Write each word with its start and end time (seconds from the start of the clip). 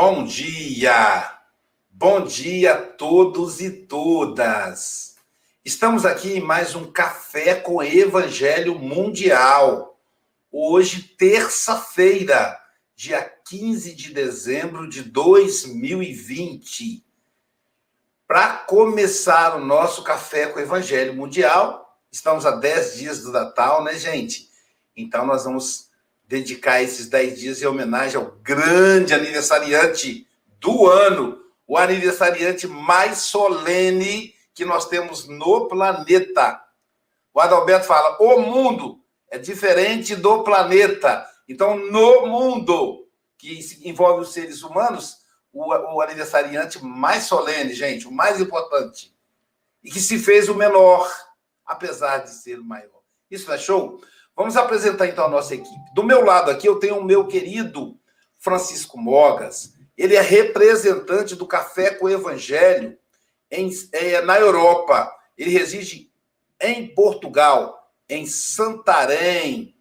Bom 0.00 0.22
dia! 0.22 1.28
Bom 1.90 2.24
dia 2.24 2.74
a 2.74 2.80
todos 2.80 3.60
e 3.60 3.68
todas! 3.68 5.16
Estamos 5.64 6.06
aqui 6.06 6.34
em 6.34 6.40
mais 6.40 6.76
um 6.76 6.88
Café 6.88 7.56
com 7.56 7.82
Evangelho 7.82 8.78
Mundial. 8.78 9.98
Hoje, 10.52 11.02
terça-feira, 11.02 12.60
dia 12.94 13.20
15 13.44 13.92
de 13.92 14.14
dezembro 14.14 14.88
de 14.88 15.02
2020. 15.02 17.04
Para 18.24 18.58
começar 18.68 19.56
o 19.56 19.64
nosso 19.64 20.04
Café 20.04 20.46
com 20.46 20.60
Evangelho 20.60 21.12
Mundial, 21.12 21.98
estamos 22.08 22.46
a 22.46 22.52
10 22.52 22.98
dias 22.98 23.22
do 23.24 23.32
Natal, 23.32 23.82
né, 23.82 23.98
gente? 23.98 24.48
Então, 24.96 25.26
nós 25.26 25.42
vamos 25.42 25.87
dedicar 26.28 26.82
esses 26.82 27.08
10 27.08 27.40
dias 27.40 27.62
em 27.62 27.66
homenagem 27.66 28.20
ao 28.20 28.32
grande 28.42 29.14
aniversariante 29.14 30.28
do 30.60 30.86
ano, 30.86 31.42
o 31.66 31.78
aniversariante 31.78 32.68
mais 32.68 33.22
solene 33.22 34.34
que 34.52 34.64
nós 34.64 34.86
temos 34.86 35.26
no 35.26 35.66
planeta. 35.66 36.62
O 37.32 37.40
Adalberto 37.40 37.86
fala: 37.86 38.18
o 38.20 38.40
mundo 38.40 39.02
é 39.30 39.38
diferente 39.38 40.14
do 40.14 40.44
planeta. 40.44 41.26
Então, 41.48 41.76
no 41.76 42.26
mundo 42.26 43.08
que 43.38 43.58
envolve 43.84 44.22
os 44.22 44.32
seres 44.32 44.62
humanos, 44.62 45.16
o, 45.50 45.64
o 45.68 46.02
aniversariante 46.02 46.84
mais 46.84 47.24
solene, 47.24 47.72
gente, 47.72 48.06
o 48.06 48.12
mais 48.12 48.38
importante, 48.38 49.16
e 49.82 49.90
que 49.90 50.00
se 50.00 50.18
fez 50.18 50.48
o 50.48 50.54
menor, 50.54 51.10
apesar 51.64 52.18
de 52.18 52.30
ser 52.30 52.58
o 52.58 52.64
maior. 52.64 53.00
Isso 53.30 53.46
não 53.46 53.54
é 53.54 53.58
show? 53.58 54.00
Vamos 54.38 54.56
apresentar 54.56 55.08
então 55.08 55.24
a 55.24 55.28
nossa 55.28 55.56
equipe. 55.56 55.92
Do 55.92 56.04
meu 56.04 56.24
lado 56.24 56.48
aqui 56.48 56.68
eu 56.68 56.78
tenho 56.78 57.00
o 57.00 57.04
meu 57.04 57.26
querido 57.26 57.98
Francisco 58.38 58.96
Mogas. 58.96 59.72
Ele 59.96 60.14
é 60.14 60.20
representante 60.20 61.34
do 61.34 61.44
Café 61.44 61.90
com 61.90 62.06
o 62.06 62.08
Evangelho 62.08 62.96
em, 63.50 63.68
é, 63.90 64.20
na 64.20 64.38
Europa. 64.38 65.12
Ele 65.36 65.50
reside 65.50 66.12
em 66.62 66.86
Portugal, 66.86 67.90
em 68.08 68.26
Santarém. 68.26 69.74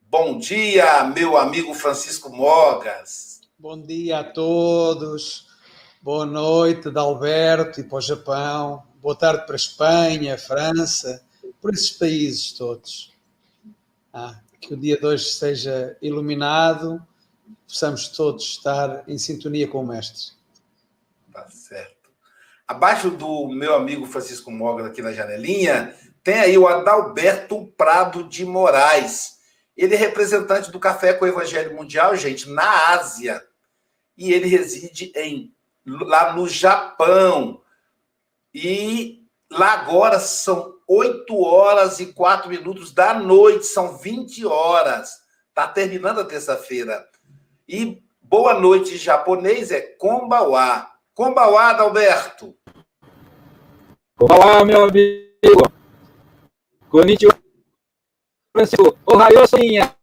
Bom 0.00 0.36
dia, 0.36 1.04
meu 1.04 1.36
amigo 1.36 1.72
Francisco 1.72 2.28
Mogas. 2.28 3.40
Bom 3.56 3.80
dia 3.80 4.18
a 4.18 4.24
todos. 4.24 5.46
Boa 6.00 6.26
noite, 6.26 6.90
Dalberto 6.90 7.78
e 7.78 7.84
para 7.84 7.98
o 7.98 8.00
Japão. 8.00 8.82
Boa 8.96 9.14
tarde 9.14 9.46
para 9.46 9.54
a 9.54 9.56
Espanha, 9.56 10.36
França, 10.36 11.24
por 11.60 11.72
esses 11.72 11.92
países 11.92 12.50
todos. 12.50 13.11
Ah, 14.12 14.38
que 14.60 14.74
o 14.74 14.76
dia 14.76 14.98
de 14.98 15.06
hoje 15.06 15.24
seja 15.24 15.96
iluminado, 16.02 17.04
possamos 17.66 18.08
todos 18.08 18.44
estar 18.44 19.04
em 19.08 19.16
sintonia 19.16 19.66
com 19.66 19.80
o 19.80 19.86
Mestre. 19.86 20.32
Tá 21.32 21.48
certo. 21.48 22.10
Abaixo 22.68 23.10
do 23.10 23.48
meu 23.48 23.74
amigo 23.74 24.06
Francisco 24.06 24.50
Mogas, 24.50 24.86
aqui 24.86 25.02
na 25.02 25.12
janelinha, 25.12 25.94
tem 26.22 26.38
aí 26.38 26.56
o 26.56 26.68
Adalberto 26.68 27.66
Prado 27.76 28.24
de 28.24 28.44
Moraes. 28.44 29.38
Ele 29.76 29.94
é 29.94 29.98
representante 29.98 30.70
do 30.70 30.78
Café 30.78 31.14
com 31.14 31.24
o 31.24 31.28
Evangelho 31.28 31.74
Mundial, 31.74 32.14
gente, 32.14 32.48
na 32.48 32.90
Ásia. 32.90 33.42
E 34.16 34.32
ele 34.32 34.46
reside 34.46 35.12
em 35.16 35.54
lá 35.84 36.34
no 36.34 36.48
Japão. 36.48 37.60
E 38.54 39.26
lá 39.50 39.72
agora 39.72 40.20
são 40.20 40.71
8 40.88 41.34
horas 41.40 42.00
e 42.00 42.12
4 42.12 42.48
minutos 42.48 42.92
da 42.92 43.14
noite, 43.14 43.66
são 43.66 43.96
20 43.98 44.46
horas. 44.46 45.10
Tá 45.54 45.68
terminando 45.68 46.20
a 46.20 46.24
terça-feira. 46.24 47.06
E 47.68 48.02
boa 48.20 48.54
noite 48.54 48.96
japonês 48.96 49.70
é 49.70 49.80
Kombawa. 49.80 50.88
Kombawa, 51.14 51.70
Adalberto. 51.70 52.56
Kombawa, 54.16 54.64
meu 54.64 54.84
amigo. 54.84 55.72
Konnichiwa. 56.88 57.38
Francisco. 58.54 58.98
Ohayou, 59.06 59.46
Soninha. 59.46 59.96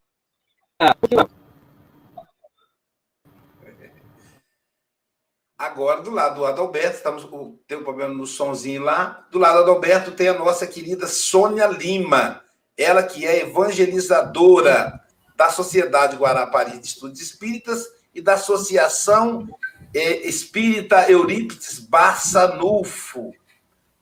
Agora, 5.59 6.02
do 6.02 6.09
lado 6.09 6.36
do 6.36 6.46
Adalberto, 6.46 6.96
estamos, 6.96 7.28
tem 7.68 7.78
um 7.78 7.84
problema 7.84 8.14
no 8.14 8.25
sonzinho 8.25 8.81
lá. 8.81 9.28
Do 9.30 9.38
lado 9.38 9.58
do 9.58 9.64
Adalberto 9.64 10.12
tem 10.12 10.30
a 10.30 10.34
nossa 10.34 10.66
querida 10.66 11.06
Sônia 11.06 11.68
Lima, 11.68 12.42
ela 12.78 13.03
que 13.03 13.28
é 13.28 13.42
evangelizadora 13.42 15.02
da 15.36 15.50
Sociedade 15.50 16.16
Guarapari 16.16 16.80
de 16.80 16.88
Estudos 16.88 17.19
Espíritas 17.19 17.86
e 18.16 18.22
da 18.22 18.36
Associação 18.36 19.50
é, 19.94 20.25
Espírita 20.25 21.12
Eurípides 21.12 21.80
Barçanufo. 21.80 23.34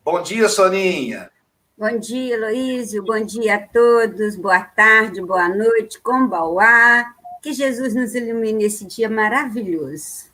Bom 0.06 0.22
dia, 0.22 0.48
Soninha. 0.50 1.32
Bom 1.76 1.98
dia, 1.98 2.40
Luísio. 2.40 3.04
Bom 3.04 3.26
dia 3.26 3.56
a 3.56 3.68
todos. 3.68 4.36
Boa 4.36 4.62
tarde, 4.62 5.20
boa 5.24 5.50
noite. 5.50 6.00
Combauá. 6.02 7.16
Que 7.42 7.52
Jesus 7.52 7.96
nos 7.96 8.14
ilumine 8.14 8.66
esse 8.66 8.86
dia 8.86 9.10
maravilhoso. 9.10 10.27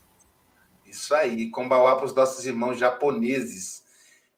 Isso 0.93 1.15
aí, 1.15 1.49
Kombauá 1.49 1.95
para 1.95 2.05
os 2.05 2.13
nossos 2.13 2.45
irmãos 2.45 2.77
japoneses. 2.77 3.83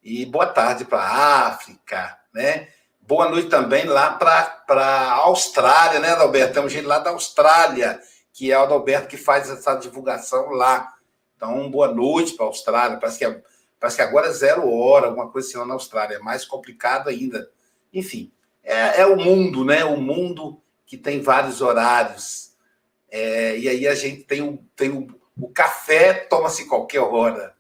E 0.02 0.26
boa 0.26 0.48
tarde 0.48 0.86
para 0.86 1.00
a 1.00 1.48
África, 1.50 2.18
né? 2.34 2.70
Boa 3.02 3.28
noite 3.28 3.50
também 3.50 3.84
lá 3.84 4.12
para 4.14 4.64
a 4.80 5.12
Austrália, 5.16 6.00
né, 6.00 6.12
Adalberto? 6.12 6.54
Temos 6.54 6.72
gente 6.72 6.86
lá 6.86 6.98
da 7.00 7.10
Austrália, 7.10 8.00
que 8.32 8.54
é 8.54 8.58
o 8.58 8.64
Adalberto 8.64 9.10
que 9.10 9.18
faz 9.18 9.50
essa 9.50 9.76
divulgação 9.76 10.52
lá. 10.52 10.94
Então, 11.36 11.70
boa 11.70 11.90
noite 11.94 12.36
para 12.36 12.46
a 12.46 12.48
Austrália. 12.48 12.98
Parece 13.00 13.20
que, 13.20 13.26
é, 13.26 13.44
parece 13.78 13.98
que 13.98 14.04
agora 14.04 14.28
é 14.28 14.32
zero 14.32 14.72
hora, 14.72 15.08
alguma 15.08 15.30
coisa 15.30 15.50
assim 15.50 15.58
lá 15.58 15.66
na 15.66 15.74
Austrália. 15.74 16.16
É 16.16 16.20
mais 16.20 16.46
complicado 16.46 17.10
ainda. 17.10 17.52
Enfim, 17.94 18.32
é, 18.64 19.02
é 19.02 19.06
o 19.06 19.18
mundo, 19.18 19.66
né? 19.66 19.84
O 19.84 19.98
mundo 19.98 20.62
que 20.86 20.96
tem 20.96 21.22
vários 21.22 21.62
horários. 21.62 22.56
É, 23.12 23.58
e 23.58 23.68
aí 23.68 23.88
a 23.90 23.94
gente 23.94 24.24
tem 24.24 24.42
o, 24.42 24.58
tem 24.74 24.90
o 24.90 25.15
o 25.40 25.50
café 25.50 26.14
toma-se 26.14 26.66
qualquer 26.66 27.02
hora. 27.02 27.56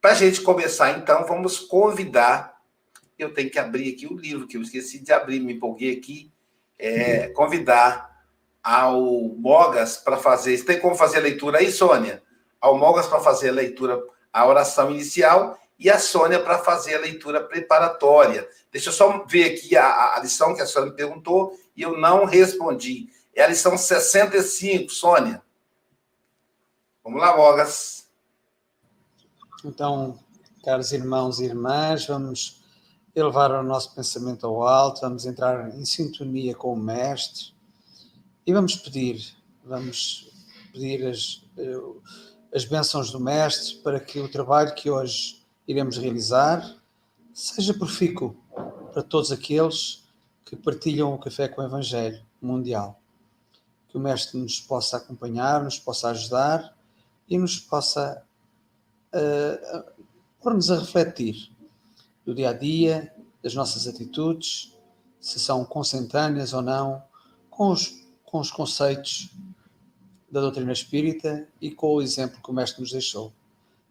Para 0.00 0.12
a 0.12 0.14
gente 0.14 0.40
começar, 0.42 0.96
então, 0.98 1.24
vamos 1.26 1.58
convidar. 1.58 2.60
Eu 3.18 3.32
tenho 3.34 3.50
que 3.50 3.58
abrir 3.58 3.94
aqui 3.94 4.06
o 4.06 4.16
livro, 4.16 4.46
que 4.46 4.56
eu 4.56 4.62
esqueci 4.62 5.00
de 5.00 5.12
abrir, 5.12 5.40
me 5.40 5.54
empolguei 5.54 5.96
aqui. 5.96 6.30
É, 6.78 7.28
convidar 7.28 8.08
ao 8.62 9.02
Mogas 9.36 9.96
para 9.96 10.16
fazer. 10.16 10.62
Tem 10.64 10.78
como 10.78 10.94
fazer 10.94 11.18
a 11.18 11.22
leitura 11.22 11.58
aí, 11.58 11.72
Sônia? 11.72 12.22
Ao 12.60 12.78
Mogas 12.78 13.06
para 13.06 13.18
fazer 13.18 13.48
a 13.48 13.52
leitura, 13.52 14.00
a 14.32 14.46
oração 14.46 14.90
inicial, 14.90 15.58
e 15.78 15.88
a 15.88 15.98
Sônia 15.98 16.40
para 16.40 16.58
fazer 16.58 16.96
a 16.96 17.00
leitura 17.00 17.40
preparatória. 17.40 18.48
Deixa 18.70 18.88
eu 18.88 18.92
só 18.92 19.24
ver 19.24 19.54
aqui 19.54 19.76
a, 19.76 20.16
a 20.16 20.20
lição 20.20 20.54
que 20.54 20.60
a 20.60 20.66
Sônia 20.66 20.90
me 20.90 20.96
perguntou 20.96 21.58
e 21.76 21.82
eu 21.82 21.96
não 21.96 22.24
respondi. 22.24 23.08
É 23.34 23.44
a 23.44 23.48
lição 23.48 23.78
65, 23.78 24.90
Sônia. 24.90 25.42
Vamos 27.08 27.22
lá, 27.22 27.34
Mogas. 27.34 28.06
Então, 29.64 30.18
caros 30.62 30.92
irmãos 30.92 31.40
e 31.40 31.46
irmãs, 31.46 32.06
vamos 32.06 32.60
elevar 33.16 33.50
o 33.50 33.62
nosso 33.62 33.94
pensamento 33.94 34.46
ao 34.46 34.62
alto, 34.62 35.00
vamos 35.00 35.24
entrar 35.24 35.74
em 35.74 35.86
sintonia 35.86 36.54
com 36.54 36.70
o 36.74 36.76
Mestre 36.76 37.54
e 38.46 38.52
vamos 38.52 38.76
pedir, 38.76 39.34
vamos 39.64 40.30
pedir 40.70 41.06
as, 41.06 41.42
eh, 41.56 41.80
as 42.54 42.66
bênçãos 42.66 43.10
do 43.10 43.18
Mestre 43.18 43.76
para 43.76 43.98
que 43.98 44.20
o 44.20 44.30
trabalho 44.30 44.74
que 44.74 44.90
hoje 44.90 45.42
iremos 45.66 45.96
realizar 45.96 46.76
seja 47.32 47.72
profícuo 47.72 48.36
para 48.92 49.02
todos 49.02 49.32
aqueles 49.32 50.04
que 50.44 50.54
partilham 50.54 51.14
o 51.14 51.18
Café 51.18 51.48
com 51.48 51.62
o 51.62 51.64
Evangelho 51.64 52.22
Mundial. 52.38 53.00
Que 53.88 53.96
o 53.96 54.00
Mestre 54.00 54.38
nos 54.38 54.60
possa 54.60 54.98
acompanhar, 54.98 55.64
nos 55.64 55.78
possa 55.78 56.10
ajudar 56.10 56.76
e 57.28 57.38
nos 57.38 57.58
possa 57.58 58.22
uh, 59.12 59.92
pôr-nos 60.40 60.70
a 60.70 60.78
refletir 60.78 61.50
do 62.24 62.34
dia 62.34 62.50
a 62.50 62.52
dia, 62.52 63.14
das 63.42 63.54
nossas 63.54 63.86
atitudes, 63.86 64.76
se 65.20 65.38
são 65.38 65.64
consentâneas 65.64 66.52
ou 66.52 66.62
não, 66.62 67.02
com 67.50 67.70
os, 67.70 68.04
com 68.24 68.38
os 68.38 68.50
conceitos 68.50 69.30
da 70.30 70.40
doutrina 70.40 70.72
espírita 70.72 71.48
e 71.60 71.70
com 71.70 71.94
o 71.94 72.02
exemplo 72.02 72.40
que 72.42 72.50
o 72.50 72.52
Mestre 72.52 72.80
nos 72.80 72.92
deixou. 72.92 73.32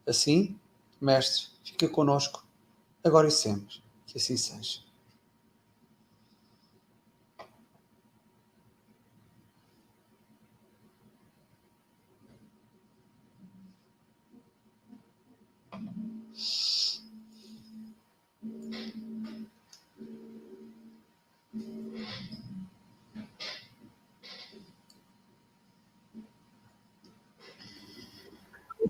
Assim, 0.06 0.58
Mestre, 1.02 1.48
fica 1.64 1.90
conosco, 1.90 2.46
agora 3.04 3.28
e 3.28 3.32
sempre. 3.32 3.82
Que 4.06 4.18
assim 4.18 4.38
seja. 4.38 4.87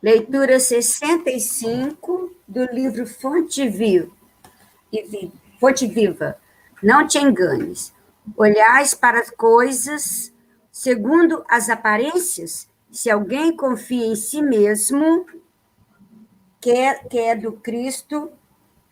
Leitura 0.01 0.59
65 0.59 2.35
do 2.47 2.63
livro 2.65 3.07
Fonte 3.07 3.67
Viva. 3.67 4.11
Fonte 5.59 5.87
Viva. 5.87 6.37
Não 6.83 7.07
te 7.07 7.17
enganes. 7.17 7.91
Olhais 8.35 8.93
para 8.93 9.19
as 9.19 9.29
coisas 9.29 10.31
segundo 10.71 11.43
as 11.49 11.69
aparências. 11.69 12.69
Se 12.91 13.09
alguém 13.09 13.55
confia 13.55 14.05
em 14.05 14.15
si 14.15 14.41
mesmo, 14.41 15.25
que 16.59 16.71
é, 16.71 16.95
que 16.95 17.19
é 17.19 17.35
do 17.35 17.53
Cristo, 17.53 18.31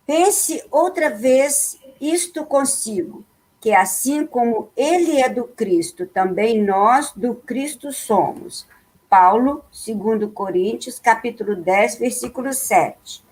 pense 0.05 0.63
outra 0.71 1.09
vez 1.09 1.79
isto 1.99 2.45
consigo, 2.45 3.23
que 3.59 3.73
assim 3.73 4.25
como 4.25 4.69
ele 4.75 5.19
é 5.19 5.29
do 5.29 5.45
Cristo, 5.45 6.05
também 6.05 6.61
nós 6.61 7.11
do 7.15 7.35
Cristo 7.35 7.91
somos. 7.91 8.67
Paulo, 9.09 9.63
2 9.71 10.31
Coríntios, 10.33 10.99
capítulo 10.99 11.55
10, 11.55 11.97
versículo 11.99 12.53
7. 12.53 13.23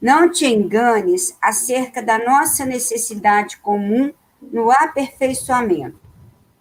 Não 0.00 0.30
te 0.30 0.46
enganes 0.46 1.36
acerca 1.40 2.02
da 2.02 2.18
nossa 2.18 2.64
necessidade 2.66 3.56
comum 3.56 4.12
no 4.42 4.70
aperfeiçoamento. 4.70 5.98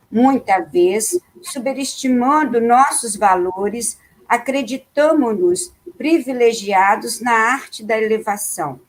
Muita 0.10 0.60
vez, 0.60 1.20
superestimando 1.42 2.62
nossos 2.62 3.16
valores, 3.16 4.00
acreditamos-nos 4.28 5.74
privilegiados 5.98 7.22
na 7.22 7.32
arte 7.32 7.84
da 7.84 7.98
elevação. 7.98 8.80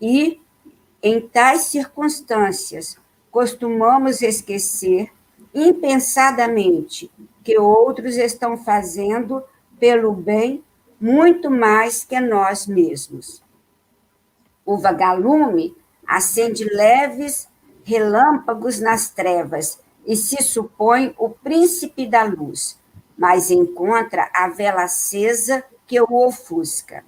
E, 0.00 0.40
em 1.02 1.20
tais 1.20 1.62
circunstâncias, 1.62 2.96
costumamos 3.30 4.22
esquecer 4.22 5.10
impensadamente 5.54 7.10
que 7.42 7.58
outros 7.58 8.16
estão 8.16 8.56
fazendo 8.56 9.42
pelo 9.78 10.12
bem 10.12 10.62
muito 11.00 11.50
mais 11.50 12.04
que 12.04 12.20
nós 12.20 12.66
mesmos. 12.66 13.42
O 14.64 14.76
vagalume 14.76 15.74
acende 16.06 16.64
leves 16.64 17.48
relâmpagos 17.84 18.78
nas 18.78 19.10
trevas 19.10 19.80
e 20.06 20.16
se 20.16 20.42
supõe 20.42 21.14
o 21.18 21.30
príncipe 21.30 22.06
da 22.06 22.24
luz, 22.24 22.78
mas 23.20 23.50
encontra 23.50 24.30
a 24.32 24.48
vela 24.48 24.84
acesa 24.84 25.62
que 25.86 26.00
o 26.00 26.06
ofusca. 26.10 27.04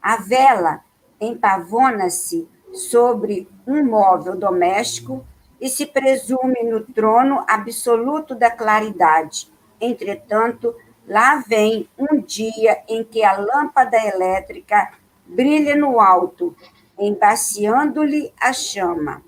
A 0.00 0.18
vela 0.18 0.84
empavona-se 1.20 2.48
sobre 2.72 3.48
um 3.66 3.84
móvel 3.84 4.36
doméstico 4.36 5.26
e 5.60 5.68
se 5.68 5.84
presume 5.84 6.62
no 6.62 6.82
trono 6.84 7.44
absoluto 7.48 8.36
da 8.36 8.52
claridade. 8.52 9.52
Entretanto, 9.80 10.76
lá 11.08 11.42
vem 11.44 11.88
um 11.98 12.20
dia 12.20 12.80
em 12.88 13.02
que 13.02 13.24
a 13.24 13.36
lâmpada 13.36 13.96
elétrica 13.96 14.92
brilha 15.26 15.74
no 15.74 15.98
alto, 15.98 16.54
embaciando-lhe 16.96 18.32
a 18.40 18.52
chama. 18.52 19.24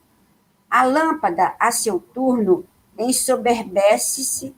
A 0.71 0.85
lâmpada, 0.85 1.57
a 1.59 1.73
seu 1.73 1.99
turno, 1.99 2.65
ensoberbece-se 2.97 4.55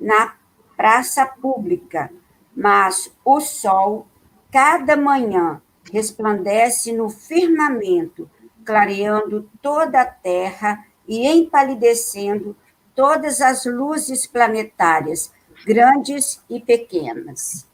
na 0.00 0.39
praça 0.80 1.26
pública, 1.26 2.10
mas 2.56 3.14
o 3.22 3.38
sol, 3.38 4.06
cada 4.50 4.96
manhã, 4.96 5.60
resplandece 5.92 6.90
no 6.90 7.10
firmamento, 7.10 8.30
clareando 8.64 9.46
toda 9.60 10.00
a 10.00 10.06
terra 10.06 10.86
e 11.06 11.26
empalidecendo 11.26 12.56
todas 12.94 13.42
as 13.42 13.66
luzes 13.66 14.26
planetárias, 14.26 15.30
grandes 15.66 16.42
e 16.48 16.58
pequenas. 16.58 17.68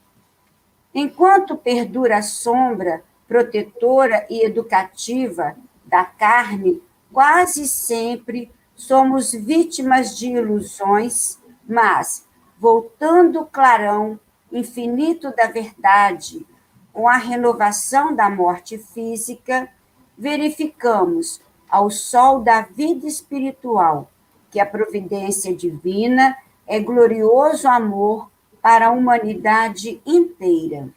Enquanto 0.93 1.57
perdura 1.57 2.17
a 2.17 2.23
sombra 2.23 3.05
protetora 3.29 4.27
e 4.29 4.45
educativa 4.45 5.57
da 5.85 6.05
carne, 6.05 6.83
quase 7.13 7.69
sempre 7.69 8.51
somos 8.75 9.31
vítimas 9.31 10.19
de 10.19 10.33
ilusões, 10.33 11.39
mas, 11.69 12.26
voltando 12.59 13.41
o 13.41 13.47
clarão 13.47 14.19
infinito 14.51 15.35
da 15.35 15.47
verdade, 15.47 16.47
com 16.93 17.09
a 17.09 17.17
renovação 17.17 18.15
da 18.15 18.31
morte 18.31 18.79
física, 18.79 19.69
verificamos 20.17 21.41
ao 21.69 21.91
sol 21.91 22.41
da 22.41 22.63
vida 22.63 23.07
espiritual, 23.07 24.11
que 24.51 24.59
a 24.59 24.65
providência 24.65 25.55
divina 25.55 26.37
é 26.67 26.81
glorioso 26.81 27.69
amor 27.69 28.31
para 28.63 28.87
a 28.87 28.91
humanidade 28.91 30.01
inteira. 30.07 30.89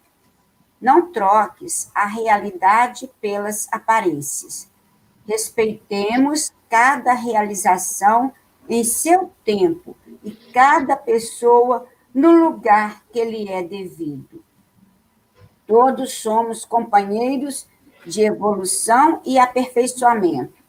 Não 0.79 1.11
troques 1.11 1.91
a 1.93 2.05
realidade 2.05 3.09
pelas 3.19 3.67
aparências. 3.71 4.69
Respeitemos 5.27 6.53
cada 6.69 7.13
realização 7.13 8.31
em 8.69 8.83
seu 8.83 9.31
tempo 9.43 9.97
e 10.23 10.31
cada 10.31 10.95
pessoa 10.95 11.87
no 12.13 12.31
lugar 12.31 13.03
que 13.11 13.23
lhe 13.23 13.49
é 13.49 13.63
devido. 13.63 14.43
Todos 15.65 16.13
somos 16.13 16.65
companheiros 16.65 17.67
de 18.05 18.21
evolução 18.21 19.21
e 19.25 19.37
aperfeiçoamento 19.37 20.59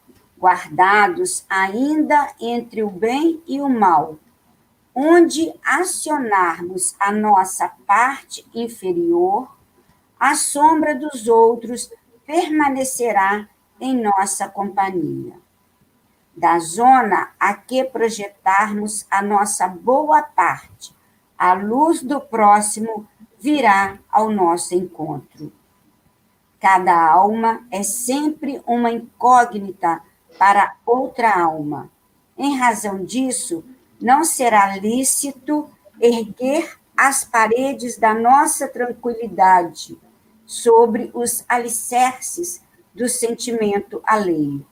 guardados 0.40 1.44
ainda 1.50 2.32
entre 2.40 2.82
o 2.82 2.88
bem 2.88 3.42
e 3.46 3.60
o 3.60 3.68
mal, 3.68 4.18
onde 4.94 5.52
acionarmos 5.62 6.96
a 6.98 7.12
nossa 7.12 7.68
parte 7.86 8.46
inferior, 8.54 9.54
a 10.18 10.34
sombra 10.34 10.94
dos 10.94 11.28
outros 11.28 11.92
permanecerá 12.26 13.46
em 13.78 14.02
nossa 14.02 14.48
companhia. 14.48 15.34
Da 16.40 16.58
zona 16.58 17.32
a 17.38 17.52
que 17.52 17.84
projetarmos 17.84 19.06
a 19.10 19.20
nossa 19.20 19.68
boa 19.68 20.22
parte, 20.22 20.96
a 21.36 21.52
luz 21.52 22.02
do 22.02 22.18
próximo 22.18 23.06
virá 23.38 23.98
ao 24.10 24.30
nosso 24.30 24.74
encontro. 24.74 25.52
Cada 26.58 27.12
alma 27.12 27.62
é 27.70 27.82
sempre 27.82 28.62
uma 28.66 28.90
incógnita 28.90 30.00
para 30.38 30.76
outra 30.86 31.38
alma. 31.38 31.90
Em 32.38 32.56
razão 32.56 33.04
disso, 33.04 33.62
não 34.00 34.24
será 34.24 34.78
lícito 34.78 35.68
erguer 36.00 36.78
as 36.96 37.22
paredes 37.22 37.98
da 37.98 38.14
nossa 38.14 38.66
tranquilidade 38.66 40.00
sobre 40.46 41.10
os 41.12 41.44
alicerces 41.46 42.64
do 42.94 43.10
sentimento 43.10 44.00
alheio. 44.06 44.69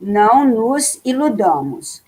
Não 0.00 0.44
nos 0.44 1.00
iludamos. 1.04 2.02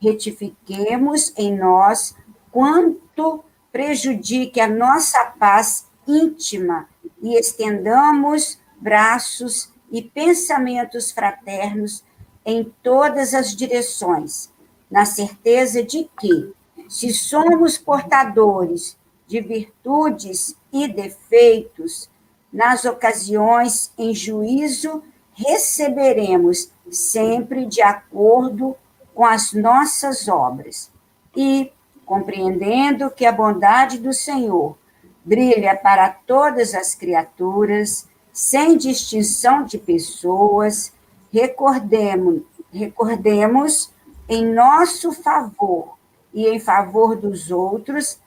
Retifiquemos 0.00 1.32
em 1.36 1.56
nós 1.56 2.14
quanto 2.50 3.44
prejudique 3.70 4.60
a 4.60 4.68
nossa 4.68 5.24
paz 5.38 5.86
íntima 6.06 6.88
e 7.20 7.34
estendamos 7.36 8.58
braços 8.80 9.72
e 9.90 10.02
pensamentos 10.02 11.10
fraternos 11.10 12.04
em 12.44 12.72
todas 12.82 13.34
as 13.34 13.54
direções, 13.54 14.50
na 14.90 15.04
certeza 15.04 15.82
de 15.82 16.08
que, 16.20 16.52
se 16.88 17.12
somos 17.12 17.78
portadores 17.78 18.96
de 19.26 19.40
virtudes 19.40 20.56
e 20.72 20.86
defeitos, 20.86 22.10
nas 22.52 22.84
ocasiões 22.84 23.92
em 23.98 24.14
juízo 24.14 25.02
receberemos 25.32 26.70
sempre 26.90 27.66
de 27.66 27.82
acordo 27.82 28.76
com 29.14 29.24
as 29.24 29.52
nossas 29.52 30.28
obras. 30.28 30.90
E, 31.36 31.72
compreendendo 32.04 33.10
que 33.10 33.24
a 33.24 33.32
bondade 33.32 33.98
do 33.98 34.12
Senhor 34.12 34.76
brilha 35.24 35.74
para 35.74 36.10
todas 36.10 36.74
as 36.74 36.94
criaturas, 36.94 38.08
sem 38.32 38.76
distinção 38.76 39.64
de 39.64 39.78
pessoas, 39.78 40.92
recordemos, 41.32 42.42
recordemos 42.72 43.92
em 44.28 44.52
nosso 44.52 45.12
favor 45.12 45.96
e 46.32 46.48
em 46.48 46.58
favor 46.58 47.16
dos 47.16 47.50
outros 47.50 48.18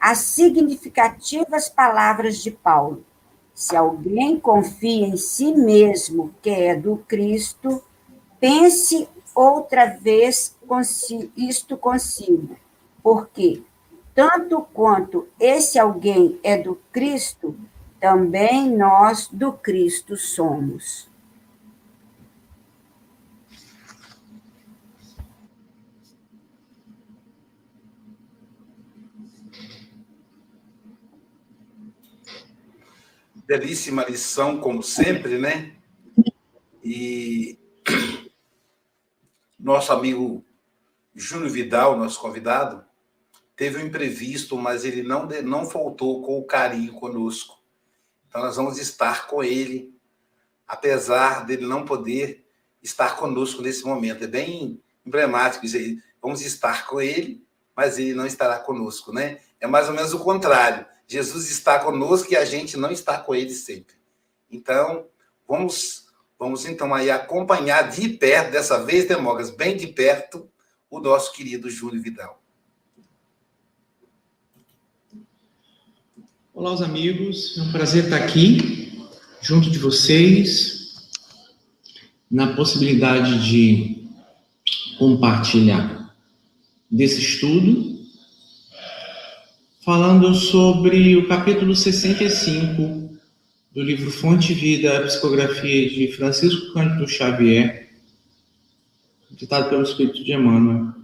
as 0.00 0.18
significativas 0.18 1.68
palavras 1.68 2.38
de 2.38 2.50
Paulo. 2.50 3.04
Se 3.54 3.74
alguém 3.74 4.38
confia 4.38 5.06
em 5.06 5.16
si 5.16 5.52
mesmo 5.52 6.34
que 6.42 6.50
é 6.50 6.76
do 6.76 6.98
Cristo, 7.08 7.82
pense 8.40 9.08
outra 9.34 9.86
vez 9.86 10.56
isto 11.36 11.76
consigo, 11.76 12.56
porque 13.02 13.62
tanto 14.14 14.62
quanto 14.72 15.28
esse 15.38 15.78
alguém 15.78 16.40
é 16.42 16.56
do 16.56 16.80
Cristo, 16.90 17.54
também 18.00 18.74
nós 18.74 19.28
do 19.28 19.52
Cristo 19.52 20.16
somos. 20.16 21.08
Belíssima 33.46 34.04
lição, 34.04 34.58
como 34.58 34.82
sempre, 34.82 35.38
né? 35.38 35.72
E 36.82 37.56
nosso 39.66 39.92
amigo 39.92 40.44
Júnior 41.12 41.50
Vidal, 41.50 41.98
nosso 41.98 42.20
convidado, 42.20 42.84
teve 43.56 43.82
um 43.82 43.86
imprevisto, 43.86 44.56
mas 44.56 44.84
ele 44.84 45.02
não, 45.02 45.26
não 45.26 45.68
faltou 45.68 46.22
com 46.22 46.38
o 46.38 46.44
carinho 46.44 46.92
conosco. 46.92 47.60
Então, 48.28 48.42
nós 48.42 48.54
vamos 48.54 48.78
estar 48.78 49.26
com 49.26 49.42
ele, 49.42 49.92
apesar 50.68 51.44
dele 51.44 51.66
não 51.66 51.84
poder 51.84 52.46
estar 52.80 53.16
conosco 53.16 53.60
nesse 53.60 53.84
momento. 53.84 54.22
É 54.22 54.28
bem 54.28 54.80
emblemático 55.04 55.66
isso 55.66 55.76
aí. 55.76 55.98
Vamos 56.22 56.42
estar 56.42 56.86
com 56.86 57.00
ele, 57.00 57.44
mas 57.74 57.98
ele 57.98 58.14
não 58.14 58.24
estará 58.24 58.60
conosco, 58.60 59.12
né? 59.12 59.40
É 59.58 59.66
mais 59.66 59.88
ou 59.88 59.94
menos 59.96 60.14
o 60.14 60.20
contrário. 60.20 60.86
Jesus 61.08 61.50
está 61.50 61.80
conosco 61.80 62.32
e 62.32 62.36
a 62.36 62.44
gente 62.44 62.76
não 62.76 62.92
está 62.92 63.18
com 63.18 63.34
ele 63.34 63.52
sempre. 63.52 63.96
Então, 64.48 65.08
vamos 65.48 66.05
Vamos 66.38 66.66
então 66.66 66.94
aí 66.94 67.10
acompanhar 67.10 67.90
de 67.90 68.10
perto, 68.10 68.52
dessa 68.52 68.84
vez, 68.84 69.08
Demócratas, 69.08 69.56
bem 69.56 69.74
de 69.74 69.86
perto, 69.86 70.46
o 70.90 71.00
nosso 71.00 71.32
querido 71.32 71.70
Júlio 71.70 72.02
Vidal. 72.02 72.42
Olá, 76.52 76.74
os 76.74 76.82
amigos. 76.82 77.56
É 77.56 77.62
um 77.62 77.72
prazer 77.72 78.04
estar 78.04 78.16
aqui, 78.16 79.02
junto 79.40 79.70
de 79.70 79.78
vocês, 79.78 81.08
na 82.30 82.54
possibilidade 82.54 83.48
de 83.48 84.06
compartilhar 84.98 86.14
desse 86.90 87.18
estudo, 87.18 87.98
falando 89.82 90.34
sobre 90.34 91.16
o 91.16 91.26
capítulo 91.28 91.74
65 91.74 93.05
do 93.76 93.82
livro 93.82 94.10
Fonte 94.10 94.54
Vida, 94.54 94.96
a 94.96 95.02
psicografia 95.02 95.90
de 95.90 96.10
Francisco 96.12 96.72
Cândido 96.72 97.06
Xavier, 97.06 97.90
ditado 99.32 99.68
pelo 99.68 99.82
Espírito 99.82 100.24
de 100.24 100.32
Emmanuel. 100.32 100.94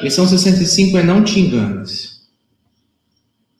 Lição 0.00 0.26
65 0.26 0.96
é 0.96 1.02
Não 1.02 1.22
te 1.22 1.38
enganes. 1.38 2.26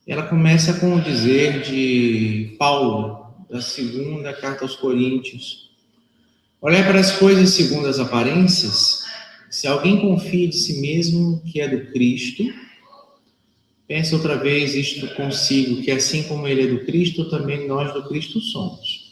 Ela 0.07 0.23
começa 0.23 0.81
com 0.81 0.95
o 0.95 1.01
dizer 1.03 1.61
de 1.61 2.57
Paulo, 2.59 3.35
da 3.51 3.61
segunda 3.61 4.33
carta 4.33 4.65
aos 4.65 4.77
Coríntios. 4.77 5.71
Olhar 6.59 6.87
para 6.87 7.01
as 7.01 7.13
coisas 7.19 7.51
segundo 7.51 7.87
as 7.87 7.99
aparências, 7.99 9.05
se 9.51 9.67
alguém 9.67 10.01
confia 10.01 10.49
de 10.49 10.57
si 10.57 10.81
mesmo 10.81 11.43
que 11.45 11.61
é 11.61 11.69
do 11.69 11.93
Cristo, 11.93 12.45
Pense 13.87 14.13
outra 14.15 14.37
vez 14.37 14.75
isto 14.75 15.07
consigo, 15.15 15.81
que 15.83 15.91
assim 15.93 16.25
como 16.25 16.49
ele 16.49 16.63
é 16.63 16.67
do 16.67 16.85
Cristo, 16.85 17.31
também 17.31 17.69
nós 17.69 17.93
do 17.93 18.09
Cristo 18.09 18.41
somos. 18.41 19.07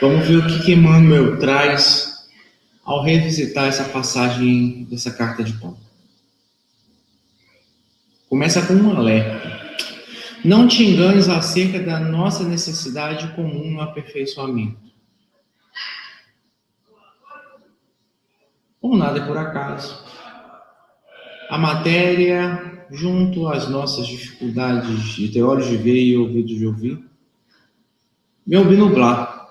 Vamos 0.00 0.26
ver 0.28 0.36
o 0.36 0.62
que, 0.62 0.72
Emmanuel 0.72 1.38
traz 1.38 2.28
ao 2.84 3.02
revisitar 3.02 3.66
essa 3.66 3.84
passagem 3.84 4.84
dessa 4.84 5.10
carta 5.10 5.42
de 5.42 5.52
Paulo. 5.54 5.78
Começa 8.28 8.64
com 8.66 8.74
um 8.74 8.96
alerta. 8.96 9.54
Não 10.44 10.68
te 10.68 10.84
enganes 10.84 11.28
acerca 11.28 11.80
da 11.80 11.98
nossa 11.98 12.44
necessidade 12.44 13.28
comum 13.34 13.72
no 13.72 13.80
aperfeiçoamento. 13.80 14.76
Como 18.80 18.96
nada 18.96 19.20
é 19.20 19.26
por 19.26 19.38
acaso. 19.38 20.04
A 21.48 21.58
matéria 21.58 22.74
junto 22.90 23.48
às 23.48 23.68
nossas 23.68 24.06
dificuldades 24.06 25.14
de 25.14 25.28
ter 25.28 25.42
olhos 25.42 25.68
de 25.68 25.76
ver 25.76 26.02
e 26.02 26.16
ouvidos 26.16 26.56
de 26.56 26.66
ouvir, 26.66 26.98
vem 28.46 28.58
obnublar, 28.58 29.48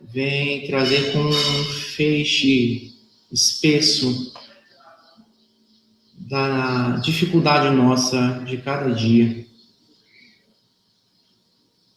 vem 0.00 0.66
trazer 0.66 1.12
com 1.12 1.20
um 1.20 1.32
feixe 1.32 2.92
espesso 3.32 4.32
da 6.14 6.96
dificuldade 6.98 7.74
nossa 7.74 8.42
de 8.44 8.56
cada 8.58 8.92
dia, 8.92 9.46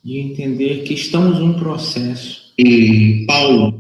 de 0.04 0.18
entender 0.18 0.84
que 0.84 0.94
estamos 0.94 1.40
num 1.40 1.54
processo. 1.54 2.54
E 2.58 3.26
Paulo 3.26 3.79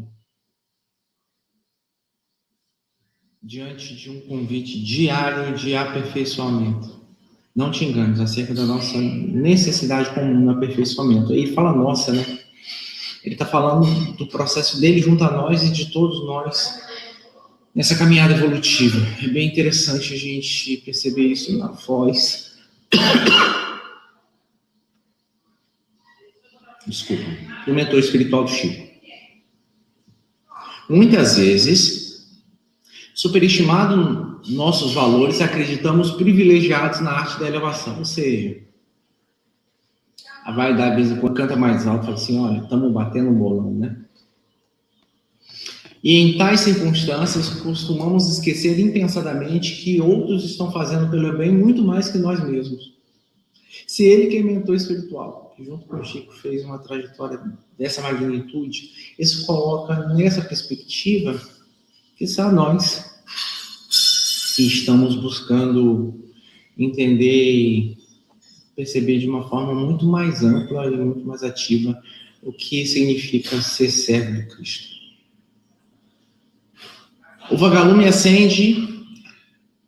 diante 3.49 3.95
de 3.95 4.11
um 4.11 4.19
convite 4.21 4.79
diário 4.79 5.55
de 5.55 5.75
aperfeiçoamento. 5.75 7.01
Não 7.55 7.71
te 7.71 7.83
enganes 7.83 8.19
acerca 8.19 8.53
da 8.53 8.63
nossa 8.63 8.95
necessidade 9.01 10.11
comum 10.11 10.39
no 10.39 10.51
aperfeiçoamento. 10.51 11.33
Ele 11.33 11.51
fala 11.51 11.73
nossa, 11.75 12.13
né? 12.13 12.23
Ele 13.23 13.33
está 13.33 13.47
falando 13.47 14.13
do 14.13 14.27
processo 14.27 14.79
dele 14.79 15.01
junto 15.01 15.23
a 15.23 15.31
nós 15.31 15.63
e 15.63 15.71
de 15.71 15.87
todos 15.87 16.23
nós 16.27 16.79
nessa 17.73 17.97
caminhada 17.97 18.35
evolutiva. 18.35 18.99
É 19.19 19.27
bem 19.27 19.47
interessante 19.47 20.13
a 20.13 20.17
gente 20.17 20.77
perceber 20.85 21.25
isso 21.25 21.57
na 21.57 21.69
voz. 21.69 22.53
Desculpa. 26.85 27.25
O 27.65 27.73
mentor 27.73 27.97
espiritual 27.97 28.43
do 28.43 28.51
Chico. 28.51 28.87
Muitas 30.87 31.37
vezes 31.37 31.98
superestimado 33.19 34.39
nossos 34.47 34.93
valores, 34.93 35.41
acreditamos 35.41 36.11
privilegiados 36.11 37.01
na 37.01 37.11
arte 37.11 37.37
da 37.37 37.47
elevação. 37.47 37.99
Ou 37.99 38.05
seja, 38.05 38.61
a 40.45 40.53
vaidade, 40.53 41.19
quando 41.19 41.33
canta 41.33 41.57
mais 41.57 41.85
alto, 41.85 42.05
fala 42.05 42.15
assim: 42.15 42.39
olha, 42.39 42.61
estamos 42.61 42.93
batendo 42.93 43.29
um 43.29 43.37
bolão, 43.37 43.73
né? 43.73 43.97
E 46.01 46.15
em 46.15 46.37
tais 46.37 46.61
circunstâncias, 46.61 47.49
costumamos 47.49 48.29
esquecer 48.29 48.79
impensadamente 48.79 49.83
que 49.83 49.99
outros 49.99 50.45
estão 50.45 50.71
fazendo 50.71 51.11
pelo 51.11 51.37
bem 51.37 51.51
muito 51.51 51.83
mais 51.83 52.07
que 52.07 52.17
nós 52.17 52.41
mesmos. 52.41 52.93
Se 53.85 54.05
ele, 54.05 54.27
que 54.27 54.37
é 54.37 54.41
mentor 54.41 54.75
espiritual, 54.75 55.53
que 55.57 55.65
junto 55.65 55.85
com 55.87 55.97
o 55.97 56.05
Chico 56.05 56.31
fez 56.37 56.63
uma 56.63 56.77
trajetória 56.77 57.41
dessa 57.77 58.01
magnitude, 58.01 59.13
isso 59.19 59.45
coloca 59.45 60.07
nessa 60.13 60.41
perspectiva 60.41 61.37
que 62.15 62.25
só 62.25 62.49
nós 62.49 63.08
que 64.59 64.67
estamos 64.67 65.15
buscando 65.15 66.13
entender 66.77 67.53
e 67.53 67.97
perceber 68.75 69.19
de 69.19 69.29
uma 69.29 69.47
forma 69.47 69.73
muito 69.73 70.05
mais 70.05 70.43
ampla 70.43 70.85
e 70.85 70.97
muito 70.97 71.25
mais 71.25 71.43
ativa 71.43 71.97
o 72.43 72.51
que 72.51 72.85
significa 72.85 73.61
ser 73.61 73.89
servo 73.89 74.33
de 74.33 74.47
Cristo. 74.53 74.89
O 77.49 77.55
vagalume 77.55 78.03
acende 78.03 79.05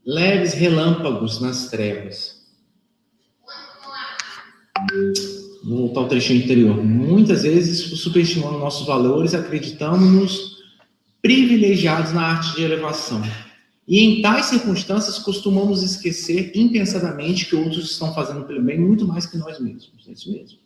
leves 0.06 0.54
relâmpagos 0.54 1.42
nas 1.42 1.70
trevas. 1.70 2.42
Vou 5.66 5.80
voltar 5.80 6.00
ao 6.00 6.08
trechinho 6.08 6.46
anterior. 6.46 6.82
Muitas 6.82 7.44
vezes, 7.44 8.00
superestimando 8.00 8.58
nossos 8.58 8.88
valores, 8.88 9.34
acreditamos-nos 9.34 10.62
privilegiados 11.22 12.14
na 12.14 12.22
arte 12.22 12.56
de 12.56 12.64
elevação. 12.64 13.22
E 13.88 14.00
em 14.00 14.22
tais 14.22 14.46
circunstâncias, 14.46 15.20
costumamos 15.20 15.84
esquecer 15.84 16.52
impensadamente 16.56 17.46
que 17.46 17.56
outros 17.56 17.92
estão 17.92 18.14
fazendo 18.14 18.46
pelo 18.46 18.62
bem 18.62 18.80
muito 18.80 19.06
mais 19.06 19.26
que 19.26 19.38
nós 19.38 19.60
mesmos. 19.60 20.08
É 20.08 20.12
isso 20.12 20.32
mesmo. 20.32 20.60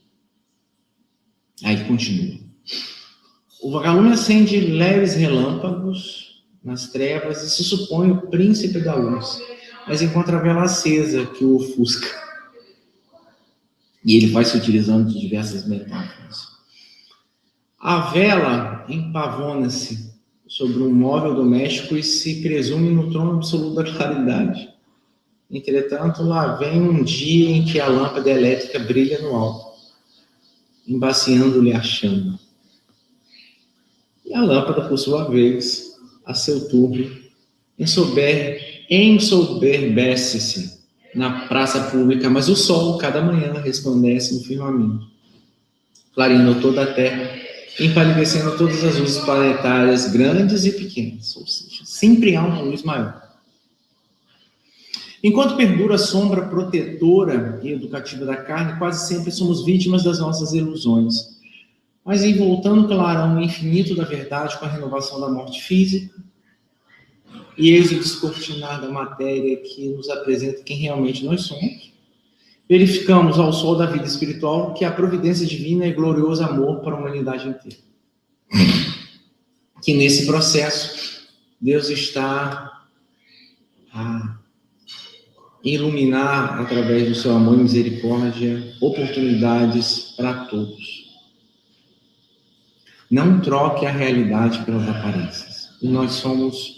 Aí 1.63 1.85
continua. 1.85 2.39
O 3.61 3.71
vagalume 3.71 4.11
acende 4.11 4.59
leves 4.59 5.15
relâmpagos 5.15 6.43
nas 6.63 6.89
trevas 6.89 7.41
e 7.43 7.49
se 7.49 7.63
supõe 7.63 8.11
o 8.11 8.27
príncipe 8.27 8.79
da 8.79 8.95
luz, 8.95 9.39
mas 9.87 10.01
encontra 10.01 10.37
a 10.37 10.41
vela 10.41 10.63
acesa 10.63 11.25
que 11.25 11.45
o 11.45 11.55
ofusca. 11.55 12.07
E 14.03 14.17
ele 14.17 14.27
vai 14.27 14.45
se 14.45 14.57
utilizando 14.57 15.11
de 15.11 15.19
diversas 15.19 15.67
metáforas. 15.67 16.47
A 17.79 18.11
vela 18.11 18.85
empavona-se 18.89 20.14
sobre 20.47 20.83
um 20.83 20.93
móvel 20.93 21.35
doméstico 21.35 21.95
e 21.95 22.03
se 22.03 22.41
presume 22.41 22.89
no 22.91 23.09
trono 23.11 23.37
absoluto 23.37 23.75
da 23.75 23.83
claridade. 23.83 24.69
Entretanto, 25.49 26.23
lá 26.23 26.55
vem 26.55 26.81
um 26.81 27.03
dia 27.03 27.49
em 27.49 27.65
que 27.65 27.79
a 27.79 27.87
lâmpada 27.87 28.29
elétrica 28.29 28.79
brilha 28.79 29.19
no 29.21 29.35
alto, 29.35 29.65
embaciando-lhe 30.87 31.73
a 31.73 31.81
chama. 31.81 32.39
E 34.25 34.33
a 34.33 34.41
lâmpada, 34.41 34.87
por 34.87 34.97
sua 34.97 35.29
vez, 35.29 35.95
a 36.25 36.33
seu 36.33 36.67
turno, 36.67 37.09
ensoberbece-se 38.89 40.79
na 41.13 41.47
praça 41.47 41.91
pública, 41.91 42.29
mas 42.29 42.49
o 42.49 42.55
sol, 42.55 42.97
cada 42.97 43.21
manhã, 43.21 43.53
resplandece 43.61 44.33
no 44.33 44.41
firmamento, 44.43 45.07
clareando 46.13 46.59
toda 46.59 46.83
a 46.83 46.93
terra 46.93 47.44
empalidecendo 47.79 48.57
todas 48.57 48.83
as 48.83 48.97
luzes 48.97 49.23
planetárias, 49.23 50.11
grandes 50.11 50.65
e 50.65 50.71
pequenas, 50.71 51.35
ou 51.35 51.45
seja, 51.45 51.83
sempre 51.83 52.35
há 52.35 52.43
uma 52.43 52.61
luz 52.61 52.83
maior. 52.83 53.21
Enquanto 55.23 55.57
perdura 55.57 55.95
a 55.95 55.97
sombra 55.97 56.47
protetora 56.47 57.59
e 57.63 57.71
educativa 57.71 58.25
da 58.25 58.37
carne, 58.37 58.77
quase 58.77 59.07
sempre 59.07 59.31
somos 59.31 59.65
vítimas 59.65 60.03
das 60.03 60.19
nossas 60.19 60.53
ilusões. 60.53 61.39
Mas 62.05 62.23
em 62.23 62.37
voltando 62.37 62.87
clarão 62.87 63.41
infinito 63.41 63.95
da 63.95 64.03
verdade 64.03 64.57
com 64.59 64.65
a 64.65 64.69
renovação 64.69 65.19
da 65.19 65.27
morte 65.27 65.61
física, 65.63 66.13
e 67.57 67.71
eis 67.71 67.91
o 67.91 67.95
descortinar 67.95 68.81
da 68.81 68.89
matéria 68.89 69.57
que 69.57 69.89
nos 69.89 70.09
apresenta 70.09 70.61
quem 70.61 70.77
realmente 70.77 71.25
nós 71.25 71.41
somos, 71.41 71.94
verificamos 72.69 73.39
ao 73.39 73.53
sol 73.53 73.77
da 73.77 73.85
vida 73.85 74.05
espiritual 74.05 74.73
que 74.73 74.83
a 74.83 74.91
providência 74.91 75.45
divina 75.45 75.85
é 75.85 75.91
glorioso 75.91 76.43
amor 76.43 76.81
para 76.81 76.95
a 76.95 76.99
humanidade 76.99 77.47
inteira. 77.47 77.77
Que 79.81 79.93
nesse 79.93 80.25
processo 80.25 81.27
Deus 81.61 81.89
está 81.89 82.87
a 83.93 84.37
iluminar 85.63 86.59
através 86.61 87.07
do 87.07 87.15
seu 87.15 87.35
amor 87.35 87.55
e 87.55 87.63
misericórdia 87.63 88.75
oportunidades 88.81 90.13
para 90.15 90.45
todos. 90.45 91.05
Não 93.09 93.39
troque 93.39 93.85
a 93.85 93.91
realidade 93.91 94.63
pelas 94.65 94.87
aparências. 94.87 95.69
E 95.81 95.87
nós 95.87 96.13
somos 96.13 96.74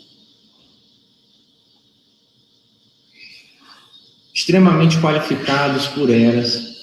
extremamente 4.47 4.97
qualificados 5.01 5.87
por 5.87 6.09
elas 6.09 6.77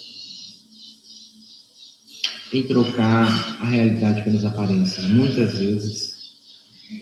em 2.53 2.63
trocar 2.63 3.27
a 3.59 3.65
realidade 3.65 4.23
pelas 4.23 4.45
aparências, 4.45 5.07
muitas 5.07 5.57
vezes. 5.57 6.35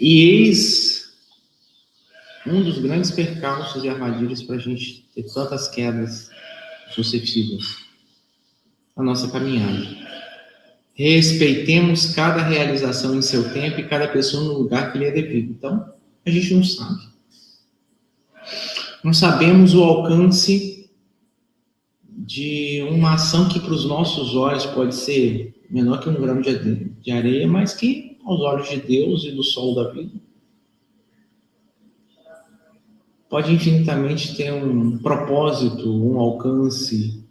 E 0.00 0.22
eis 0.22 1.12
um 2.46 2.62
dos 2.62 2.78
grandes 2.78 3.10
percalços 3.10 3.82
e 3.82 3.88
armadilhas 3.88 4.40
para 4.40 4.54
a 4.54 4.58
gente 4.60 5.04
ter 5.12 5.24
tantas 5.34 5.66
quedas 5.66 6.30
sucessivas 6.94 7.78
na 8.96 9.02
nossa 9.02 9.28
caminhada. 9.32 9.84
Respeitemos 10.94 12.14
cada 12.14 12.40
realização 12.40 13.16
em 13.16 13.22
seu 13.22 13.52
tempo 13.52 13.80
e 13.80 13.88
cada 13.88 14.06
pessoa 14.06 14.44
no 14.44 14.58
lugar 14.60 14.92
que 14.92 14.98
lhe 14.98 15.06
é 15.06 15.10
devido. 15.10 15.50
Então, 15.50 15.92
a 16.24 16.30
gente 16.30 16.54
não 16.54 16.62
sabe. 16.62 17.10
Não 19.02 19.12
sabemos 19.12 19.74
o 19.74 19.82
alcance 19.82 20.88
de 22.08 22.82
uma 22.88 23.14
ação 23.14 23.48
que 23.48 23.58
para 23.58 23.72
os 23.72 23.84
nossos 23.84 24.34
olhos 24.36 24.64
pode 24.66 24.94
ser 24.94 25.54
menor 25.68 26.00
que 26.00 26.08
um 26.08 26.14
grão 26.14 26.40
de 26.40 27.10
areia, 27.10 27.48
mas 27.48 27.74
que 27.74 28.16
aos 28.24 28.40
olhos 28.40 28.68
de 28.68 28.76
Deus 28.76 29.24
e 29.24 29.32
do 29.32 29.42
sol 29.42 29.74
da 29.74 29.90
vida 29.90 30.12
pode 33.28 33.50
infinitamente 33.50 34.36
ter 34.36 34.52
um 34.52 34.98
propósito, 34.98 35.90
um 35.90 36.18
alcance, 36.18 37.24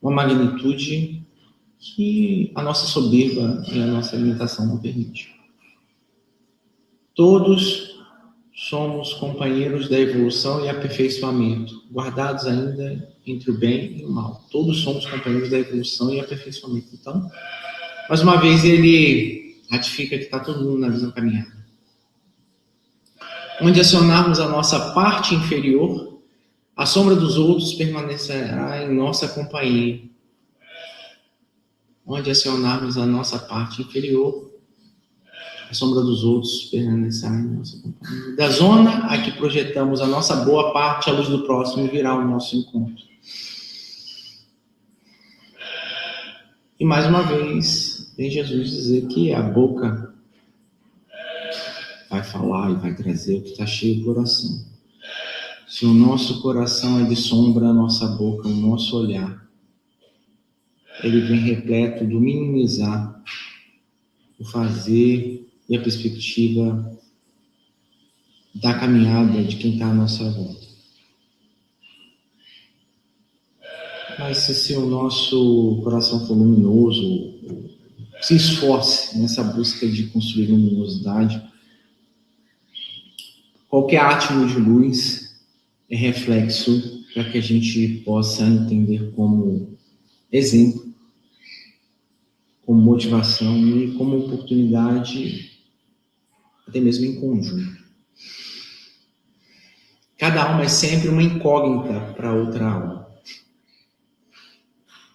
uma 0.00 0.12
magnitude 0.12 1.26
que 1.80 2.52
a 2.54 2.62
nossa 2.62 2.86
soberba 2.86 3.64
e 3.72 3.82
a 3.82 3.86
nossa 3.86 4.16
limitação 4.16 4.66
não 4.66 4.78
permite. 4.78 5.34
Todos 7.12 7.97
somos 8.58 9.14
companheiros 9.14 9.88
da 9.88 9.96
evolução 9.96 10.64
e 10.64 10.68
aperfeiçoamento, 10.68 11.80
guardados 11.92 12.44
ainda 12.44 13.08
entre 13.24 13.52
o 13.52 13.56
bem 13.56 14.00
e 14.00 14.04
o 14.04 14.10
mal. 14.10 14.44
Todos 14.50 14.80
somos 14.80 15.06
companheiros 15.06 15.48
da 15.48 15.60
evolução 15.60 16.12
e 16.12 16.18
aperfeiçoamento. 16.18 16.88
Então, 16.92 17.30
mais 18.08 18.20
uma 18.20 18.36
vez, 18.40 18.64
ele 18.64 19.62
ratifica 19.70 20.18
que 20.18 20.24
está 20.24 20.40
todo 20.40 20.64
mundo 20.64 20.80
na 20.80 20.88
mesma 20.88 21.12
caminhada. 21.12 21.56
Onde 23.60 23.80
acionarmos 23.80 24.40
a 24.40 24.48
nossa 24.48 24.92
parte 24.92 25.36
inferior, 25.36 26.20
a 26.76 26.84
sombra 26.84 27.14
dos 27.14 27.36
outros 27.38 27.74
permanecerá 27.74 28.82
em 28.82 28.92
nossa 28.92 29.28
companhia. 29.28 30.02
Onde 32.04 32.28
acionarmos 32.28 32.98
a 32.98 33.06
nossa 33.06 33.38
parte 33.38 33.82
inferior, 33.82 34.47
a 35.68 35.74
sombra 35.74 36.00
dos 36.00 36.24
outros 36.24 36.64
permanecerá 36.70 37.34
em 37.34 37.44
nossa 37.44 37.78
companhia. 37.80 38.36
Da 38.36 38.48
zona 38.48 39.06
a 39.06 39.20
que 39.20 39.32
projetamos 39.32 40.00
a 40.00 40.06
nossa 40.06 40.36
boa 40.44 40.72
parte, 40.72 41.10
a 41.10 41.12
luz 41.12 41.28
do 41.28 41.44
próximo 41.44 41.86
virá 41.88 42.10
ao 42.10 42.26
nosso 42.26 42.56
encontro. 42.56 43.04
E 46.80 46.84
mais 46.84 47.06
uma 47.06 47.22
vez, 47.22 48.14
vem 48.16 48.30
Jesus 48.30 48.70
dizer 48.70 49.08
que 49.08 49.32
a 49.34 49.42
boca 49.42 50.14
vai 52.08 52.22
falar 52.22 52.70
e 52.70 52.76
vai 52.76 52.94
trazer 52.94 53.38
o 53.38 53.42
que 53.42 53.50
está 53.50 53.66
cheio 53.66 53.98
do 53.98 54.06
coração. 54.06 54.64
Se 55.66 55.84
o 55.84 55.92
nosso 55.92 56.40
coração 56.40 57.00
é 57.00 57.04
de 57.04 57.16
sombra, 57.16 57.66
a 57.66 57.74
nossa 57.74 58.06
boca, 58.06 58.48
o 58.48 58.54
nosso 58.54 58.96
olhar, 58.96 59.46
ele 61.02 61.20
vem 61.20 61.40
repleto 61.40 62.06
do 62.06 62.18
minimizar, 62.18 63.22
o 64.38 64.44
fazer 64.44 65.47
e 65.68 65.76
a 65.76 65.80
perspectiva 65.80 66.98
da 68.54 68.74
caminhada 68.74 69.42
de 69.42 69.56
quem 69.56 69.74
está 69.74 69.90
à 69.90 69.94
nossa 69.94 70.28
volta. 70.30 70.66
Mas 74.18 74.38
se, 74.38 74.74
o 74.74 74.86
nosso 74.86 75.80
coração 75.84 76.26
for 76.26 76.34
luminoso, 76.34 77.34
se 78.20 78.34
esforce 78.34 79.16
nessa 79.16 79.44
busca 79.44 79.86
de 79.86 80.08
construir 80.08 80.46
luminosidade, 80.46 81.40
qualquer 83.68 84.00
átomo 84.00 84.46
de 84.48 84.58
luz 84.58 85.38
é 85.88 85.94
reflexo 85.94 87.04
para 87.14 87.30
que 87.30 87.38
a 87.38 87.40
gente 87.40 88.02
possa 88.04 88.44
entender 88.44 89.12
como 89.14 89.78
exemplo, 90.32 90.92
como 92.66 92.80
motivação 92.80 93.56
e 93.78 93.92
como 93.92 94.18
oportunidade 94.18 95.57
até 96.68 96.80
mesmo 96.80 97.06
em 97.06 97.20
conjunto. 97.20 97.78
Cada 100.18 100.42
alma 100.42 100.64
é 100.64 100.68
sempre 100.68 101.08
uma 101.08 101.22
incógnita 101.22 102.12
para 102.14 102.34
outra 102.34 102.68
alma. 102.68 103.08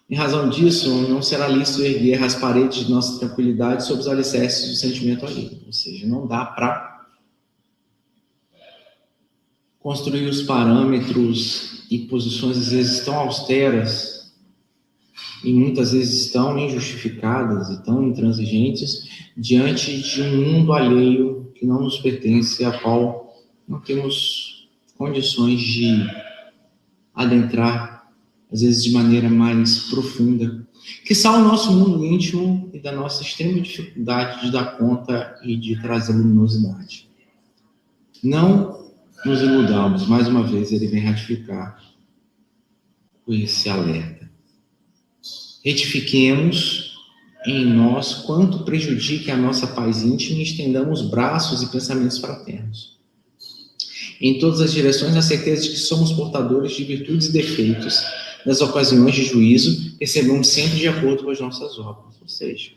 Em 0.08 0.16
razão 0.16 0.48
disso, 0.48 0.90
não 1.08 1.22
será 1.22 1.48
lícito 1.48 1.82
erguer 1.82 2.22
as 2.22 2.34
paredes 2.34 2.84
de 2.84 2.90
nossa 2.90 3.18
tranquilidade 3.18 3.84
sobre 3.84 4.02
os 4.02 4.08
alicerces 4.08 4.70
do 4.70 4.76
sentimento 4.76 5.24
alheio. 5.24 5.62
Ou 5.66 5.72
seja, 5.72 6.06
não 6.06 6.26
dá 6.26 6.44
para 6.44 7.06
construir 9.78 10.26
os 10.26 10.42
parâmetros 10.42 11.86
e 11.90 12.00
posições 12.06 12.56
às 12.56 12.68
vezes 12.70 13.04
tão 13.04 13.14
austeras 13.16 14.32
e 15.44 15.52
muitas 15.52 15.92
vezes 15.92 16.32
tão 16.32 16.58
injustificadas 16.58 17.68
e 17.68 17.84
tão 17.84 18.02
intransigentes 18.02 19.30
diante 19.36 20.00
de 20.00 20.22
um 20.22 20.52
mundo 20.52 20.72
alheio 20.72 21.43
que 21.64 21.66
não 21.66 21.80
nos 21.80 21.98
pertence, 21.98 22.62
a 22.62 22.78
qual 22.78 23.34
não 23.66 23.80
temos 23.80 24.68
condições 24.98 25.62
de 25.62 26.06
adentrar, 27.14 28.06
às 28.52 28.60
vezes 28.60 28.84
de 28.84 28.92
maneira 28.92 29.30
mais 29.30 29.88
profunda, 29.88 30.66
que 31.06 31.14
está 31.14 31.34
o 31.34 31.42
nosso 31.42 31.72
mundo 31.72 32.04
íntimo 32.04 32.70
e 32.74 32.78
da 32.78 32.92
nossa 32.92 33.22
extrema 33.22 33.58
dificuldade 33.60 34.44
de 34.44 34.52
dar 34.52 34.76
conta 34.76 35.40
e 35.42 35.56
de 35.56 35.80
trazer 35.80 36.12
luminosidade. 36.12 37.08
Não 38.22 38.92
nos 39.24 39.40
iludamos, 39.40 40.06
mais 40.06 40.28
uma 40.28 40.42
vez 40.42 40.70
ele 40.70 40.86
vem 40.86 41.02
ratificar 41.02 41.82
esse 43.26 43.70
alerta. 43.70 44.30
Retifiquemos 45.64 46.83
em 47.46 47.66
nós 47.66 48.14
quanto 48.14 48.64
prejudique 48.64 49.30
a 49.30 49.36
nossa 49.36 49.66
paz 49.66 50.02
íntima 50.02 50.38
e 50.38 50.42
estendamos 50.42 51.02
braços 51.02 51.62
e 51.62 51.70
pensamentos 51.70 52.18
fraternos. 52.18 52.94
Em 54.20 54.38
todas 54.38 54.60
as 54.60 54.72
direções, 54.72 55.16
a 55.16 55.22
certeza 55.22 55.62
de 55.62 55.70
que 55.70 55.78
somos 55.78 56.12
portadores 56.12 56.72
de 56.72 56.84
virtudes 56.84 57.28
e 57.28 57.32
defeitos, 57.32 58.02
nas 58.46 58.60
ocasiões 58.60 59.14
de 59.14 59.24
juízo, 59.24 59.96
recebemos 60.00 60.48
sempre 60.48 60.78
de 60.78 60.88
acordo 60.88 61.24
com 61.24 61.30
as 61.30 61.40
nossas 61.40 61.78
obras. 61.78 62.14
Ou 62.20 62.28
seja, 62.28 62.72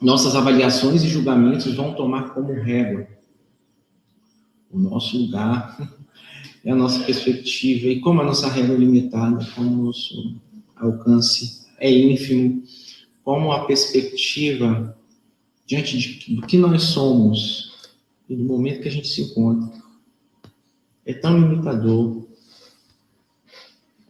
nossas 0.00 0.34
avaliações 0.34 1.02
e 1.02 1.08
julgamentos 1.08 1.74
vão 1.74 1.94
tomar 1.94 2.34
como 2.34 2.52
régua 2.52 3.06
o 4.70 4.78
nosso 4.78 5.16
lugar, 5.18 5.78
é 6.64 6.72
a 6.72 6.76
nossa 6.76 7.04
perspectiva, 7.04 7.86
e 7.88 8.00
como 8.00 8.20
a 8.20 8.24
nossa 8.24 8.48
régua 8.48 8.74
é 8.74 8.78
limitada, 8.78 9.44
como 9.54 9.82
o 9.82 9.86
nosso 9.86 10.36
alcance 10.76 11.63
é 11.84 11.90
ínfimo, 11.90 12.62
como 13.22 13.52
a 13.52 13.66
perspectiva 13.66 14.98
diante 15.66 15.98
de, 15.98 16.34
do 16.34 16.46
que 16.46 16.56
nós 16.56 16.82
somos 16.82 17.90
e 18.26 18.34
do 18.34 18.42
momento 18.42 18.80
que 18.80 18.88
a 18.88 18.90
gente 18.90 19.06
se 19.06 19.20
encontra 19.20 19.70
é 21.04 21.12
tão 21.12 21.38
limitador, 21.38 22.26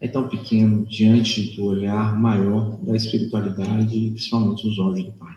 é 0.00 0.06
tão 0.06 0.28
pequeno 0.28 0.86
diante 0.86 1.56
do 1.56 1.64
olhar 1.64 2.16
maior 2.16 2.78
da 2.80 2.94
espiritualidade 2.94 4.10
principalmente 4.10 4.68
os 4.68 4.78
olhos 4.78 5.06
do 5.06 5.12
Pai. 5.12 5.34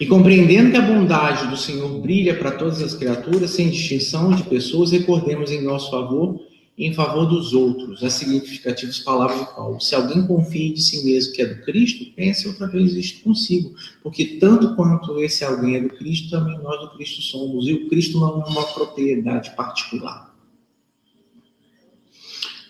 E 0.00 0.06
compreendendo 0.06 0.70
que 0.70 0.76
a 0.78 0.86
bondade 0.86 1.50
do 1.50 1.56
Senhor 1.56 2.00
brilha 2.00 2.38
para 2.38 2.52
todas 2.52 2.80
as 2.80 2.94
criaturas, 2.94 3.50
sem 3.50 3.68
distinção 3.68 4.34
de 4.34 4.42
pessoas, 4.44 4.90
recordemos 4.90 5.50
em 5.50 5.62
nosso 5.62 5.90
favor 5.90 6.40
em 6.78 6.92
favor 6.92 7.24
dos 7.26 7.54
outros 7.54 8.04
as 8.04 8.12
significativas 8.14 8.98
palavras 8.98 9.40
de 9.40 9.54
Paulo. 9.54 9.80
Se 9.80 9.94
alguém 9.94 10.26
confia 10.26 10.74
de 10.74 10.82
si 10.82 11.04
mesmo 11.04 11.32
que 11.32 11.42
é 11.42 11.46
do 11.46 11.62
Cristo, 11.62 12.04
pense 12.14 12.46
outra 12.46 12.66
vez 12.66 12.94
isto 12.94 13.22
consigo, 13.24 13.74
porque 14.02 14.38
tanto 14.38 14.74
quanto 14.76 15.18
esse 15.20 15.44
alguém 15.44 15.76
é 15.76 15.80
do 15.80 15.88
Cristo, 15.90 16.30
também 16.30 16.58
nós 16.58 16.80
do 16.80 16.90
Cristo 16.90 17.22
somos, 17.22 17.66
e 17.66 17.72
o 17.72 17.88
Cristo 17.88 18.20
não 18.20 18.42
é 18.42 18.44
uma 18.44 18.64
propriedade 18.64 19.54
particular. 19.56 20.34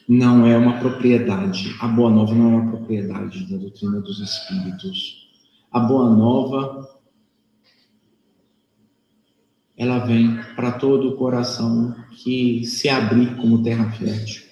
Não 0.08 0.46
é 0.46 0.56
uma 0.56 0.78
propriedade. 0.78 1.74
A 1.80 1.88
Boa 1.88 2.10
Nova 2.10 2.32
não 2.32 2.52
é 2.52 2.56
uma 2.58 2.70
propriedade 2.70 3.44
da 3.50 3.56
doutrina 3.56 4.00
dos 4.00 4.20
Espíritos. 4.20 5.26
A 5.72 5.80
Boa 5.80 6.08
Nova 6.08 6.95
ela 9.76 9.98
vem 9.98 10.36
para 10.54 10.72
todo 10.72 11.10
o 11.10 11.16
coração 11.16 11.94
que 12.10 12.64
se 12.64 12.88
abrir 12.88 13.36
como 13.36 13.62
terra 13.62 13.90
fértil, 13.92 14.42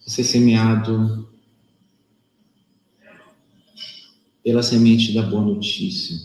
ser 0.00 0.24
semeado 0.24 1.26
pela 4.44 4.62
semente 4.62 5.14
da 5.14 5.22
boa 5.22 5.42
notícia, 5.42 6.16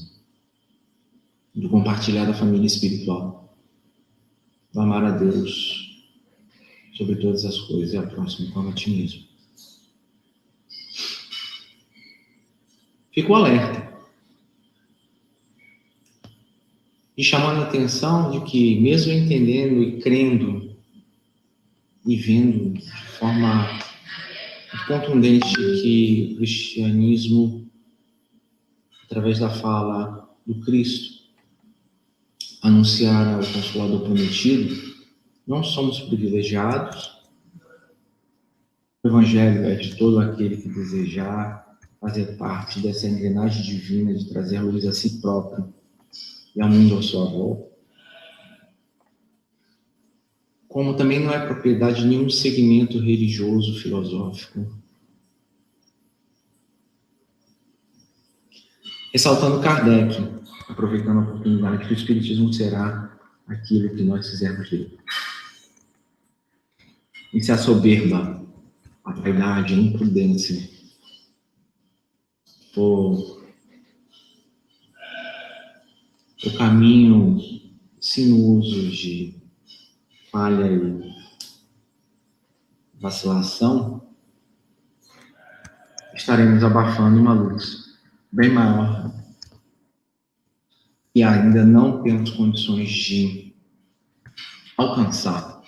do 1.55 1.69
compartilhar 1.69 2.25
da 2.25 2.33
família 2.33 2.67
espiritual, 2.67 3.57
do 4.73 4.81
amar 4.81 5.03
a 5.05 5.11
Deus 5.11 5.89
sobre 6.95 7.15
todas 7.15 7.45
as 7.45 7.57
coisas 7.61 7.93
e 7.93 7.97
ao 7.97 8.07
próximo 8.07 8.51
como 8.51 8.69
a 8.69 8.73
ti 8.73 8.91
mesmo. 8.91 9.23
Fico 13.13 13.33
alerta. 13.33 13.90
E 17.21 17.23
chamando 17.23 17.59
a 17.59 17.67
atenção 17.67 18.31
de 18.31 18.41
que, 18.49 18.79
mesmo 18.79 19.11
entendendo 19.11 19.83
e 19.83 20.01
crendo 20.01 20.75
e 22.03 22.15
vendo 22.15 22.73
de 22.73 22.91
forma 23.19 23.79
contundente 24.87 25.53
que 25.53 26.31
o 26.33 26.37
cristianismo, 26.37 27.69
através 29.03 29.37
da 29.37 29.51
fala 29.51 30.27
do 30.47 30.61
Cristo, 30.61 31.21
anunciar 32.63 33.39
o 33.39 33.53
Consolador 33.53 34.01
prometido, 34.01 34.75
não 35.45 35.63
somos 35.63 35.99
privilegiados. 35.99 37.21
O 39.03 39.09
Evangelho 39.09 39.63
é 39.65 39.75
de 39.75 39.95
todo 39.95 40.19
aquele 40.21 40.57
que 40.57 40.69
desejar 40.69 41.77
fazer 41.99 42.35
parte 42.37 42.79
dessa 42.79 43.07
engrenagem 43.07 43.61
divina 43.61 44.11
de 44.11 44.27
trazer 44.27 44.57
a 44.57 44.63
luz 44.63 44.87
a 44.87 44.91
si 44.91 45.21
próprio 45.21 45.71
e 46.55 46.61
ao 46.61 46.69
mundo 46.69 46.97
à 46.97 47.01
sua 47.01 47.25
volta. 47.25 47.71
Como 50.67 50.95
também 50.95 51.19
não 51.19 51.33
é 51.33 51.45
propriedade 51.45 52.01
de 52.01 52.07
nenhum 52.07 52.29
segmento 52.29 52.97
religioso, 52.97 53.79
filosófico. 53.79 54.65
Ressaltando 59.11 59.61
Kardec, 59.61 60.15
aproveitando 60.69 61.19
a 61.19 61.23
oportunidade, 61.23 61.85
que 61.85 61.93
o 61.93 61.97
Espiritismo 61.97 62.53
será 62.53 63.19
aquilo 63.47 63.93
que 63.93 64.03
nós 64.03 64.29
fizermos 64.29 64.69
dele. 64.69 64.97
E 67.33 67.43
se 67.43 67.51
a 67.51 67.57
soberba, 67.57 68.41
a 69.03 69.11
vaidade, 69.11 69.73
a 69.73 69.77
imprudência 69.77 70.69
for 72.73 73.40
o 76.43 76.57
caminho 76.57 77.39
sinuoso 77.99 78.89
de 78.89 79.35
falha 80.31 80.65
e 80.65 81.11
vacilação, 82.99 84.07
estaremos 86.15 86.63
abafando 86.63 87.19
uma 87.19 87.33
luz 87.33 87.99
bem 88.31 88.51
maior 88.51 89.13
e 91.13 91.21
ainda 91.21 91.63
não 91.65 92.01
temos 92.01 92.31
condições 92.31 92.89
de 92.89 93.53
alcançar 94.77 95.61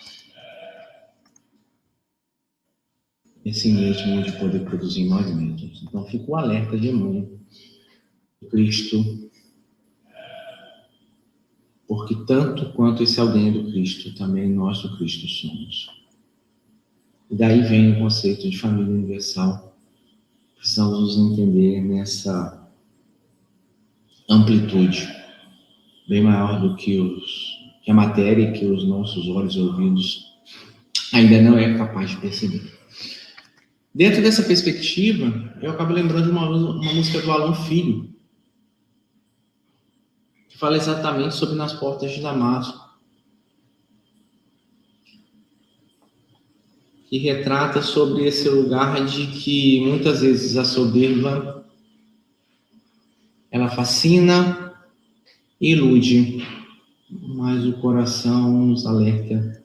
esse 3.46 3.72
mesmo 3.72 4.24
de 4.24 4.32
poder 4.34 4.64
produzir 4.64 5.06
nós 5.10 5.30
mesmos. 5.36 5.84
Então, 5.84 6.06
fica 6.06 6.32
o 6.32 6.36
alerta 6.38 6.80
de 6.80 6.92
mão. 6.92 7.40
Cristo 8.50 9.32
porque 11.96 12.16
tanto 12.26 12.74
quanto 12.74 13.04
esse 13.04 13.20
alguém 13.20 13.50
é 13.50 13.52
do 13.52 13.72
Cristo, 13.72 14.16
também 14.16 14.50
nós 14.50 14.82
do 14.82 14.98
Cristo 14.98 15.28
somos. 15.28 15.92
E 17.30 17.36
daí 17.36 17.62
vem 17.62 17.92
o 17.92 18.00
conceito 18.00 18.50
de 18.50 18.58
família 18.58 18.92
universal. 18.92 19.78
Precisamos 20.58 21.16
nos 21.16 21.32
entender 21.32 21.82
nessa 21.82 22.68
amplitude, 24.28 25.08
bem 26.10 26.24
maior 26.24 26.60
do 26.62 26.76
que, 26.76 27.00
os, 27.00 27.60
que 27.84 27.92
a 27.92 27.94
matéria 27.94 28.52
que 28.54 28.66
os 28.66 28.88
nossos 28.88 29.28
olhos 29.28 29.56
e 29.56 29.60
ouvidos 29.60 30.26
ainda 31.14 31.44
não 31.44 31.60
é 31.60 31.78
capaz 31.78 32.10
de 32.10 32.18
perceber. 32.18 32.74
Dentro 33.94 34.24
dessa 34.24 34.42
perspectiva, 34.42 35.54
eu 35.62 35.70
acabo 35.70 35.94
lembrando 35.94 36.26
de 36.26 36.32
uma, 36.32 36.50
uma 36.50 36.94
música 36.94 37.22
do 37.22 37.32
Alan 37.32 37.54
Filho, 37.54 38.13
fala 40.64 40.78
exatamente 40.78 41.36
sobre 41.36 41.56
nas 41.56 41.74
portas 41.74 42.10
de 42.14 42.22
Damasco. 42.22 42.90
Que 47.10 47.18
retrata 47.18 47.82
sobre 47.82 48.26
esse 48.26 48.48
lugar 48.48 49.06
de 49.06 49.28
que 49.28 49.82
muitas 49.82 50.22
vezes 50.22 50.56
a 50.56 50.64
soberba 50.64 51.66
ela 53.52 53.68
fascina 53.68 54.74
e 55.60 55.74
ilude, 55.74 56.48
mas 57.10 57.66
o 57.66 57.74
coração 57.74 58.66
nos 58.68 58.86
alerta 58.86 59.62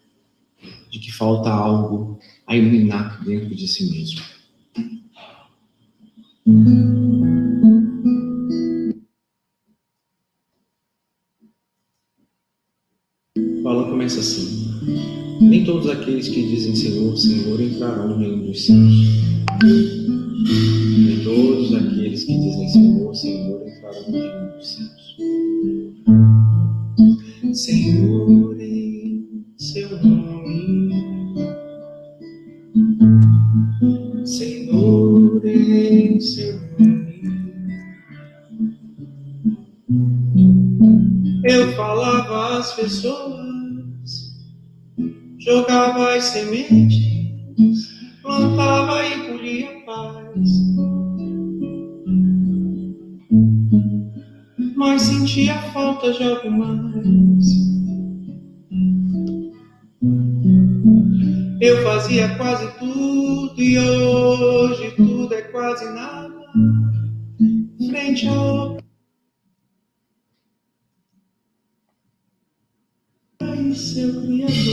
de 0.90 0.98
que 0.98 1.12
falta 1.12 1.48
algo 1.48 2.18
a 2.44 2.56
iluminar 2.56 3.22
dentro 3.24 3.54
de 3.54 3.68
si 3.68 3.88
mesmo. 3.88 4.20
Começa 14.08 14.20
assim: 14.20 15.38
Nem 15.40 15.64
todos 15.64 15.90
aqueles 15.90 16.28
que 16.28 16.42
dizem 16.42 16.74
Senhor, 16.74 17.16
Senhor 17.16 17.60
entrarão 17.60 18.08
no 18.08 18.16
reino 18.16 18.46
dos 18.46 18.64
céus. 18.64 18.94
Nem 19.62 21.22
todos 21.22 21.74
aqueles 21.74 22.24
que 22.24 22.38
dizem 22.38 22.68
Senhor, 22.68 23.14
Senhor 23.14 23.68
entrarão 23.68 24.10
no 24.10 24.12
reino 24.12 24.56
dos 24.56 24.66
céus. 24.66 25.16
Senhor, 27.52 28.60
em 28.60 29.44
seu 29.58 29.90
nome. 30.02 30.88
Senhor, 34.24 35.46
em 35.46 36.20
seu 36.20 36.54
nome. 36.78 36.98
Eu 41.44 41.72
falava 41.72 42.58
às 42.58 42.72
pessoas 42.74 43.47
jogava 45.38 46.14
as 46.14 46.24
sementes, 46.24 46.96
plantava 48.22 49.06
e 49.06 49.28
colhia 49.28 49.84
paz. 49.86 50.50
Mas 54.76 55.02
sentia 55.02 55.54
falta 55.72 56.12
de 56.12 56.22
algo 56.22 56.50
mais. 56.50 57.68
Eu 61.60 61.82
fazia 61.82 62.36
quase 62.36 62.70
tudo 62.78 63.60
e 63.60 63.78
hoje 63.78 64.90
tudo 64.96 65.34
é 65.34 65.42
quase 65.42 65.84
nada. 65.92 66.38
Frente 67.88 68.28
ao 68.28 68.78
seu 73.74 74.12
Criador. 74.22 74.67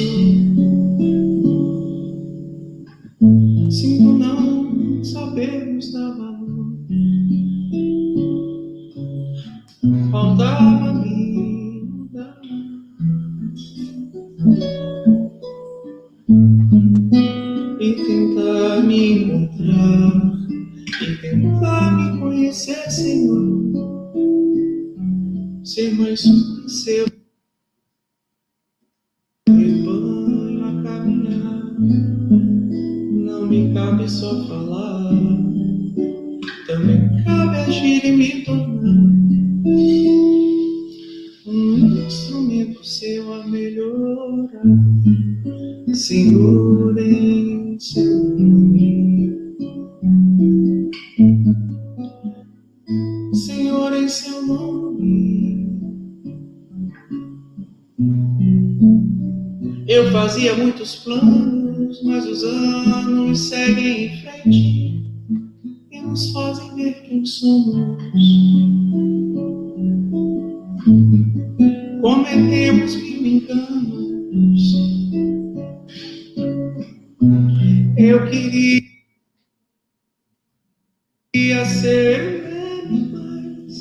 Somos. 67.46 67.78
Cometemos 72.02 72.96
mil 72.96 73.26
enganos. 73.26 74.62
Eu 77.98 78.26
queria 78.30 78.86
ser 81.66 82.46
mas 83.12 83.74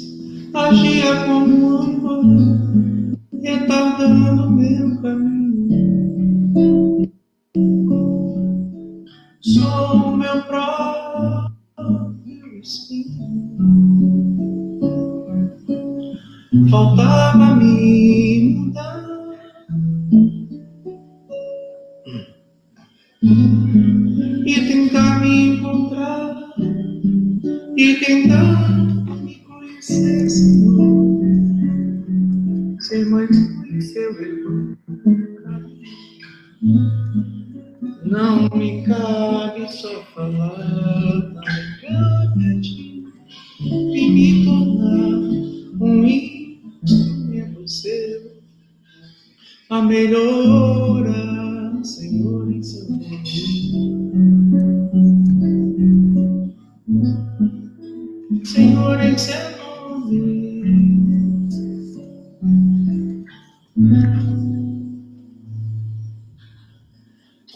agia 0.55 1.25
como 1.27 1.79
âncora, 1.79 3.19
retardando 3.43 4.51
meu 4.51 5.03
caminho. 5.03 5.54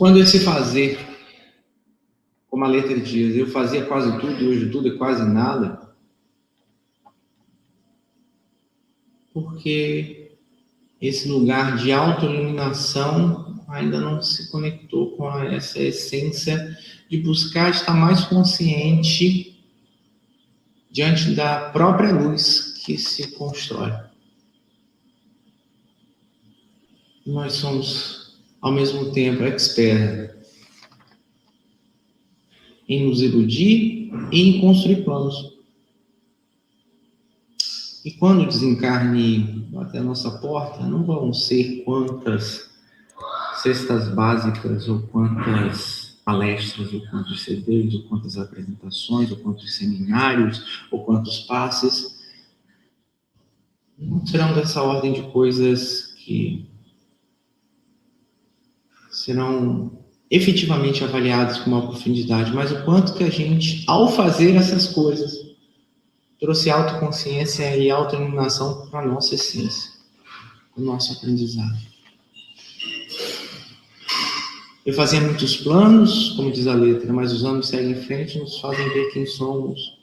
Quando 0.08 0.20
esse 0.20 0.40
fazer, 0.40 0.98
como 2.48 2.64
a 2.64 2.68
letra 2.68 2.98
diz, 2.98 3.36
eu 3.36 3.46
fazia 3.46 3.84
quase 3.84 4.10
tudo 4.18 4.42
e 4.42 4.48
hoje 4.48 4.70
tudo 4.70 4.88
é 4.88 4.96
quase 4.96 5.22
nada, 5.22 5.86
porque 9.34 10.32
esse 10.98 11.28
lugar 11.28 11.76
de 11.76 11.92
autoiluminação 11.92 13.62
ainda 13.68 14.00
não 14.00 14.22
se 14.22 14.50
conectou 14.50 15.14
com 15.14 15.30
essa 15.40 15.78
essência 15.78 16.74
de 17.10 17.18
buscar 17.18 17.68
estar 17.70 17.92
mais 17.92 18.24
consciente 18.24 19.62
diante 20.90 21.34
da 21.34 21.68
própria 21.68 22.14
luz 22.14 22.82
que 22.82 22.96
se 22.96 23.32
constrói. 23.32 23.92
Nós 27.26 27.52
somos, 27.52 28.27
ao 28.60 28.72
mesmo 28.72 29.12
tempo, 29.12 29.42
expert 29.44 30.36
em 32.88 33.06
nos 33.06 33.20
iludir 33.20 34.10
e 34.32 34.42
em 34.42 34.60
construir 34.60 35.04
planos. 35.04 35.58
E 38.04 38.12
quando 38.12 38.46
desencarne 38.46 39.66
bater 39.70 39.98
a 39.98 40.04
nossa 40.04 40.30
porta, 40.38 40.82
não 40.84 41.04
vão 41.04 41.32
ser 41.34 41.82
quantas 41.84 42.70
cestas 43.56 44.08
básicas 44.14 44.88
ou 44.88 45.00
quantas 45.08 46.08
palestras, 46.24 46.92
ou 46.92 47.00
quantos 47.08 47.42
CDs, 47.42 47.94
ou 47.94 48.02
quantas 48.04 48.36
apresentações, 48.38 49.30
ou 49.30 49.38
quantos 49.38 49.74
seminários, 49.74 50.86
ou 50.90 51.04
quantos 51.04 51.40
passes. 51.40 52.18
Não 53.98 54.24
serão 54.26 54.54
dessa 54.54 54.82
ordem 54.82 55.12
de 55.12 55.22
coisas 55.30 56.14
que 56.18 56.67
serão 59.24 59.90
efetivamente 60.30 61.02
avaliadas 61.02 61.58
com 61.58 61.70
uma 61.70 61.86
profundidade, 61.86 62.52
mas 62.52 62.70
o 62.70 62.84
quanto 62.84 63.14
que 63.14 63.24
a 63.24 63.30
gente, 63.30 63.84
ao 63.86 64.12
fazer 64.12 64.54
essas 64.54 64.86
coisas, 64.86 65.48
trouxe 66.38 66.70
autoconsciência 66.70 67.76
e 67.76 67.90
autoiluminação 67.90 68.86
para 68.88 69.00
a 69.00 69.06
nossa 69.06 69.34
essência, 69.34 69.92
o 70.76 70.80
nosso 70.80 71.14
aprendizado. 71.14 71.88
Eu 74.84 74.94
fazia 74.94 75.20
muitos 75.20 75.56
planos, 75.56 76.30
como 76.30 76.52
diz 76.52 76.66
a 76.66 76.74
letra, 76.74 77.12
mas 77.12 77.32
os 77.32 77.44
anos 77.44 77.68
seguem 77.68 77.92
em 77.92 78.02
frente 78.02 78.36
e 78.36 78.40
nos 78.40 78.58
fazem 78.58 78.88
ver 78.90 79.10
quem 79.12 79.26
somos. 79.26 79.98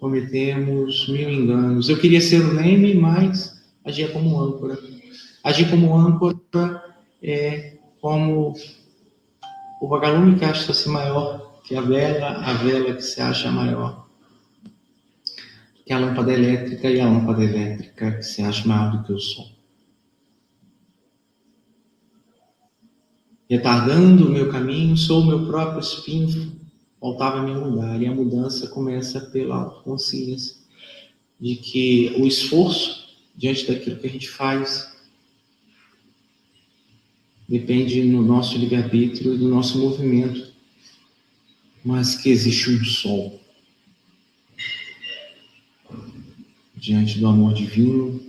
Cometemos 0.00 1.08
mil 1.08 1.30
enganos. 1.30 1.88
Eu 1.88 1.98
queria 1.98 2.20
ser 2.20 2.40
o 2.42 2.54
leme, 2.54 2.94
mas 2.94 3.53
agia 3.84 4.08
como 4.10 4.40
âncora. 4.40 4.78
Agir 5.42 5.68
como 5.70 5.94
âncora 5.94 6.82
é 7.22 7.76
como 8.00 8.54
o 9.80 9.88
vagalume 9.88 10.38
que 10.38 10.44
acha-se 10.44 10.88
maior 10.88 11.60
que 11.64 11.76
a 11.76 11.80
vela, 11.80 12.28
a 12.38 12.52
vela 12.54 12.94
que 12.94 13.02
se 13.02 13.20
acha 13.20 13.50
maior 13.50 14.04
que 15.84 15.92
a 15.92 15.98
lâmpada 15.98 16.32
elétrica 16.32 16.90
e 16.90 16.98
a 16.98 17.06
lâmpada 17.06 17.44
elétrica 17.44 18.12
que 18.12 18.22
se 18.22 18.40
acha 18.42 18.66
maior 18.66 18.96
do 18.96 19.04
que 19.04 19.12
o 19.12 19.18
sol. 19.18 19.46
Retardando 23.48 24.26
o 24.26 24.30
meu 24.30 24.50
caminho, 24.50 24.96
sou 24.96 25.20
o 25.20 25.26
meu 25.26 25.46
próprio 25.46 25.80
espinho, 25.80 26.58
faltava 26.98 27.42
me 27.42 27.54
mudar. 27.54 28.00
E 28.00 28.06
a 28.06 28.14
mudança 28.14 28.66
começa 28.68 29.20
pela 29.20 29.56
autoconsciência 29.56 30.56
de 31.38 31.56
que 31.56 32.14
o 32.18 32.26
esforço 32.26 33.03
diante 33.36 33.66
daquilo 33.66 33.96
que 33.96 34.06
a 34.06 34.10
gente 34.10 34.28
faz 34.28 34.92
depende 37.48 38.02
no 38.04 38.22
nosso 38.22 38.56
livre-arbítrio 38.56 39.34
e 39.34 39.38
do 39.38 39.48
nosso 39.48 39.78
movimento, 39.78 40.52
mas 41.84 42.14
que 42.14 42.30
existe 42.30 42.70
um 42.70 42.84
sol 42.84 43.40
diante 46.76 47.18
do 47.18 47.26
amor 47.26 47.54
divino 47.54 48.20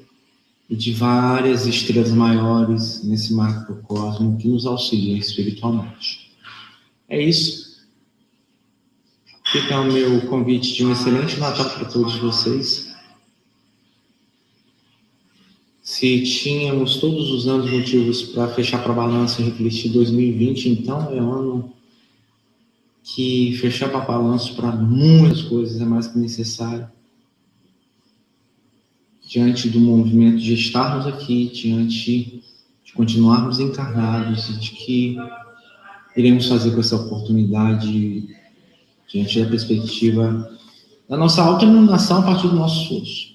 e 0.70 0.76
de 0.76 0.94
várias 0.94 1.66
estrelas 1.66 2.12
maiores 2.12 3.04
nesse 3.04 3.34
macrocosmo 3.34 4.38
que 4.38 4.48
nos 4.48 4.66
auxiliam 4.66 5.18
espiritualmente. 5.18 6.32
É 7.08 7.22
isso. 7.22 7.86
Fica 9.46 9.80
o 9.80 9.92
meu 9.92 10.22
convite 10.28 10.74
de 10.74 10.86
um 10.86 10.92
excelente 10.92 11.38
Natal 11.40 11.70
para 11.70 11.86
todos 11.86 12.16
vocês. 12.16 12.85
Se 15.86 16.24
tínhamos 16.24 16.98
todos 16.98 17.30
os 17.30 17.48
anos 17.48 17.70
motivos 17.70 18.24
para 18.24 18.48
fechar 18.48 18.82
para 18.82 18.92
balanço 18.92 19.40
e 19.40 19.46
refletir 19.46 19.92
2020, 19.92 20.70
então 20.70 21.14
é 21.14 21.22
um 21.22 21.32
ano 21.32 21.74
que 23.04 23.56
fechar 23.58 23.90
para 23.90 24.00
balanço 24.00 24.56
para 24.56 24.72
muitas 24.72 25.44
coisas 25.44 25.80
é 25.80 25.86
mais 25.86 26.08
que 26.08 26.18
necessário. 26.18 26.88
Diante 29.30 29.70
do 29.70 29.80
movimento 29.80 30.40
de 30.40 30.56
estarmos 30.56 31.06
aqui, 31.06 31.52
diante 31.54 32.42
de 32.84 32.94
continuarmos 32.94 33.60
encarnados 33.60 34.50
e 34.50 34.54
de 34.54 34.72
que 34.72 35.18
iremos 36.18 36.48
fazer 36.48 36.72
com 36.72 36.80
essa 36.80 36.96
oportunidade 36.96 38.28
diante 39.08 39.40
da 39.40 39.48
perspectiva 39.48 40.52
da 41.08 41.16
nossa 41.16 41.44
autoiluminação 41.44 42.22
a 42.22 42.24
partir 42.24 42.48
do 42.48 42.56
nosso 42.56 42.82
esforço. 42.82 43.35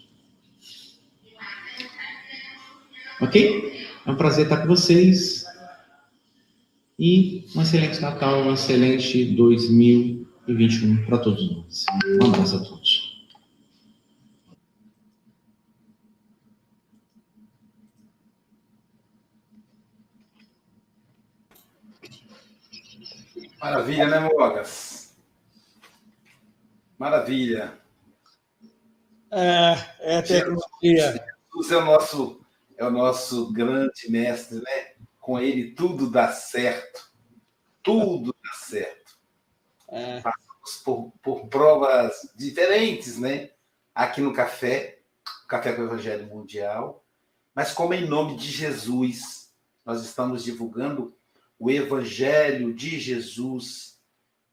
Ok? 3.21 3.87
É 4.07 4.11
um 4.11 4.17
prazer 4.17 4.45
estar 4.45 4.63
com 4.63 4.69
vocês. 4.69 5.45
E 6.99 7.47
um 7.57 7.63
excelente 7.63 8.01
Natal, 8.01 8.43
um 8.43 8.55
excelente 8.55 9.25
2021 9.35 11.05
para 11.07 11.19
todos 11.19 11.51
nós. 11.51 11.85
Um 12.23 12.27
abraço 12.27 12.57
a 12.57 12.61
todos. 12.61 13.11
Maravilha, 23.61 24.07
né, 24.07 24.21
Mogas? 24.21 25.15
Maravilha. 26.99 27.79
É, 29.31 29.77
é 30.01 30.17
a 30.19 30.23
tecnologia. 30.23 31.25
Jesus 31.53 31.73
é 31.73 31.77
o 31.77 31.85
nosso, 31.85 32.40
é 32.81 32.87
o 32.87 32.91
nosso 32.91 33.53
grande 33.53 34.11
mestre, 34.11 34.59
né? 34.59 34.95
Com 35.19 35.39
ele 35.39 35.73
tudo 35.73 36.11
dá 36.11 36.33
certo. 36.33 37.13
Tudo 37.83 38.35
dá 38.43 38.53
certo. 38.55 39.19
É. 39.89 40.23
Passamos 40.23 40.83
por, 40.83 41.13
por 41.23 41.49
provas 41.49 42.33
diferentes, 42.35 43.19
né? 43.19 43.51
Aqui 43.95 44.23
no 44.23 44.33
café, 44.33 45.03
Café 45.47 45.75
com 45.75 45.83
o 45.83 45.85
Evangelho 45.85 46.27
Mundial. 46.27 47.05
Mas 47.55 47.71
como 47.71 47.93
em 47.93 48.09
nome 48.09 48.37
de 48.37 48.51
Jesus, 48.51 49.53
nós 49.85 50.03
estamos 50.03 50.43
divulgando 50.43 51.15
o 51.59 51.71
Evangelho 51.71 52.73
de 52.73 52.99
Jesus, 52.99 54.01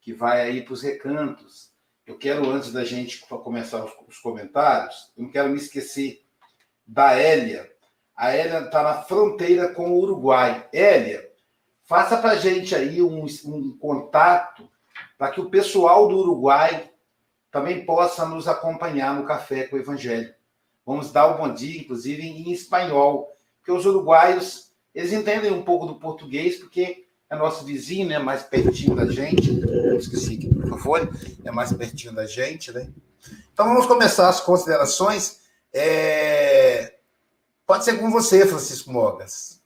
que 0.01 0.11
vai 0.11 0.41
aí 0.41 0.61
para 0.63 0.73
os 0.73 0.81
recantos. 0.81 1.71
Eu 2.05 2.17
quero, 2.17 2.49
antes 2.49 2.73
da 2.73 2.83
gente 2.83 3.25
começar 3.25 3.85
os 3.85 4.17
comentários, 4.19 5.13
eu 5.15 5.23
não 5.23 5.31
quero 5.31 5.49
me 5.49 5.57
esquecer 5.57 6.25
da 6.85 7.13
Hélia. 7.13 7.76
A 8.17 8.31
Hélia 8.31 8.61
está 8.61 8.81
na 8.81 9.03
fronteira 9.03 9.69
com 9.69 9.91
o 9.91 9.99
Uruguai. 9.99 10.67
Hélia, 10.73 11.29
faça 11.85 12.17
para 12.17 12.31
a 12.31 12.35
gente 12.35 12.73
aí 12.73 13.01
um, 13.01 13.25
um 13.45 13.77
contato 13.77 14.67
para 15.17 15.31
que 15.31 15.39
o 15.39 15.49
pessoal 15.49 16.07
do 16.07 16.17
Uruguai 16.17 16.89
também 17.51 17.85
possa 17.85 18.25
nos 18.25 18.47
acompanhar 18.47 19.15
no 19.15 19.25
Café 19.25 19.63
com 19.67 19.75
o 19.75 19.79
Evangelho. 19.79 20.33
Vamos 20.85 21.11
dar 21.11 21.27
o 21.27 21.37
bom 21.37 21.53
dia, 21.53 21.81
inclusive, 21.81 22.23
em 22.23 22.51
espanhol, 22.51 23.31
porque 23.57 23.71
os 23.71 23.85
uruguaios 23.85 24.71
eles 24.95 25.13
entendem 25.13 25.51
um 25.51 25.61
pouco 25.61 25.85
do 25.85 25.99
português, 25.99 26.55
porque 26.55 27.05
é 27.29 27.35
nosso 27.35 27.65
vizinho, 27.65 28.07
né? 28.07 28.17
Mais 28.17 28.41
pertinho 28.41 28.95
da 28.95 29.05
gente. 29.05 29.59
esqueci 29.97 30.35
aqui 30.35 30.55
por 30.55 30.69
favor, 30.69 31.09
é 31.43 31.51
mais 31.51 31.73
pertinho 31.73 32.13
da 32.13 32.25
gente, 32.25 32.71
né? 32.71 32.89
Então 33.53 33.67
vamos 33.67 33.85
começar 33.85 34.29
as 34.29 34.39
considerações. 34.39 35.41
É... 35.73 36.46
Pode 37.67 37.83
ser 37.83 37.99
com 37.99 38.09
você, 38.09 38.47
Francisco 38.47 38.89
Mogas. 38.89 39.61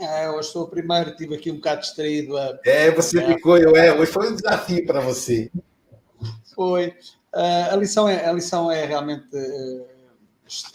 É, 0.00 0.30
hoje 0.30 0.50
sou 0.50 0.64
o 0.64 0.68
primeiro, 0.68 1.14
tive 1.14 1.34
aqui 1.34 1.50
um 1.50 1.56
bocado 1.56 1.82
distraído. 1.82 2.38
A... 2.38 2.58
É, 2.64 2.90
você 2.90 3.20
é. 3.20 3.34
ficou, 3.34 3.58
eu, 3.58 3.76
é, 3.76 3.92
hoje 3.92 4.10
foi 4.10 4.32
um 4.32 4.34
desafio 4.34 4.86
para 4.86 5.00
você. 5.00 5.52
Foi. 6.54 6.88
Uh, 7.34 7.72
a, 7.72 7.76
lição 7.76 8.08
é, 8.08 8.26
a 8.26 8.32
lição 8.32 8.70
é 8.70 8.86
realmente 8.86 9.28
uh, 9.36 9.86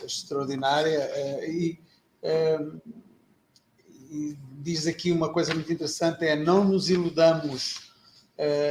extraordinária 0.05 0.99
uh, 0.99 1.43
e 1.49 1.79
e 4.11 4.37
diz 4.61 4.85
aqui 4.85 5.11
uma 5.11 5.33
coisa 5.33 5.55
muito 5.55 5.73
interessante: 5.73 6.23
é 6.23 6.35
não 6.35 6.63
nos 6.63 6.89
iludamos, 6.89 7.91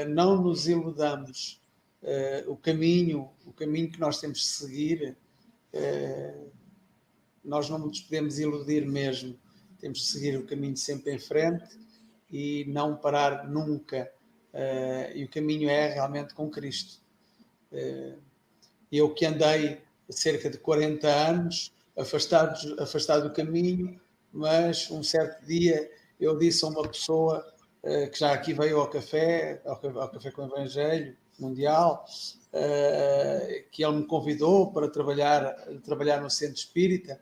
não 0.09 0.41
nos 0.41 0.69
iludamos. 0.69 1.61
o 2.47 2.57
caminho, 2.57 3.29
o 3.45 3.53
caminho 3.53 3.91
que 3.91 4.01
nós 4.01 4.19
temos 4.19 4.38
de 4.38 4.47
seguir, 4.47 5.17
nós 7.44 7.68
não 7.68 7.78
nos 7.78 8.00
podemos 8.00 8.38
iludir 8.38 8.87
mesmo. 8.87 9.38
Temos 9.78 9.98
de 9.98 10.07
seguir 10.07 10.37
o 10.37 10.46
caminho 10.46 10.76
sempre 10.76 11.12
em 11.12 11.18
frente 11.18 11.78
e 12.31 12.64
não 12.68 12.96
parar 12.96 13.48
nunca. 13.48 14.11
e 15.14 15.24
o 15.24 15.28
caminho 15.28 15.68
é 15.68 15.88
realmente 15.92 16.35
com 16.35 16.50
Cristo. 16.50 17.00
eu 18.90 19.12
que 19.12 19.26
andei 19.26 19.81
cerca 20.11 20.48
de 20.50 20.59
40 20.59 21.09
anos 21.09 21.72
afastado, 21.96 22.81
afastado 22.81 23.28
do 23.28 23.35
caminho, 23.35 24.00
mas 24.33 24.90
um 24.90 25.02
certo 25.02 25.44
dia 25.44 25.90
eu 26.18 26.38
disse 26.38 26.64
a 26.64 26.68
uma 26.68 26.88
pessoa 26.88 27.46
uh, 27.83 28.11
que 28.11 28.18
já 28.18 28.33
aqui 28.33 28.55
veio 28.55 28.81
ao 28.81 28.88
café, 28.88 29.61
ao, 29.64 30.00
ao 30.00 30.09
Café 30.11 30.31
com 30.31 30.42
o 30.42 30.46
Evangelho 30.46 31.16
Mundial, 31.38 32.05
uh, 32.53 33.71
que 33.71 33.85
ele 33.85 33.97
me 33.97 34.07
convidou 34.07 34.73
para 34.73 34.88
trabalhar, 34.88 35.55
trabalhar 35.85 36.21
no 36.21 36.31
centro 36.31 36.57
espírita, 36.57 37.21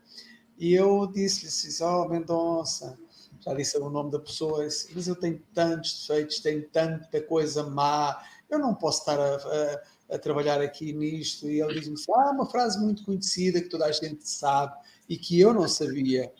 e 0.57 0.73
eu 0.73 1.07
disse-lhe, 1.07 1.89
ó 1.89 2.03
oh, 2.03 2.09
Mendonça, 2.09 2.97
já 3.39 3.53
disse 3.53 3.77
o 3.77 3.89
nome 3.89 4.11
da 4.11 4.19
pessoa, 4.19 4.65
disse, 4.65 4.91
mas 4.93 5.07
eu 5.07 5.15
tenho 5.15 5.41
tantos 5.53 6.07
defeitos, 6.07 6.39
tenho 6.39 6.67
tanta 6.69 7.21
coisa 7.21 7.63
má, 7.63 8.23
eu 8.49 8.59
não 8.59 8.75
posso 8.75 8.99
estar 8.99 9.19
a, 9.19 9.35
a, 9.35 10.15
a 10.15 10.19
trabalhar 10.19 10.61
aqui 10.61 10.93
nisto. 10.93 11.49
E 11.49 11.59
ele 11.59 11.79
diz-me 11.79 11.95
assim, 11.95 12.11
ah, 12.13 12.31
uma 12.31 12.45
frase 12.45 12.79
muito 12.79 13.03
conhecida 13.03 13.61
que 13.61 13.69
toda 13.69 13.85
a 13.85 13.91
gente 13.91 14.29
sabe 14.29 14.75
e 15.09 15.17
que 15.17 15.39
eu 15.39 15.53
não 15.53 15.67
sabia, 15.67 16.31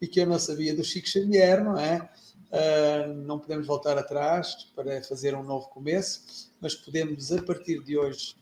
e 0.00 0.06
que 0.06 0.20
eu 0.20 0.26
não 0.26 0.38
sabia 0.38 0.76
do 0.76 0.84
Chico 0.84 1.08
Xavier, 1.08 1.64
não 1.64 1.78
é? 1.78 2.10
Uh, 2.52 3.14
não 3.14 3.38
podemos 3.38 3.66
voltar 3.66 3.96
atrás 3.96 4.68
para 4.76 5.02
fazer 5.04 5.34
um 5.34 5.42
novo 5.42 5.68
começo, 5.70 6.51
mas 6.62 6.76
podemos, 6.76 7.32
a 7.32 7.42
partir 7.42 7.82
de 7.82 7.98
hoje, 7.98 8.36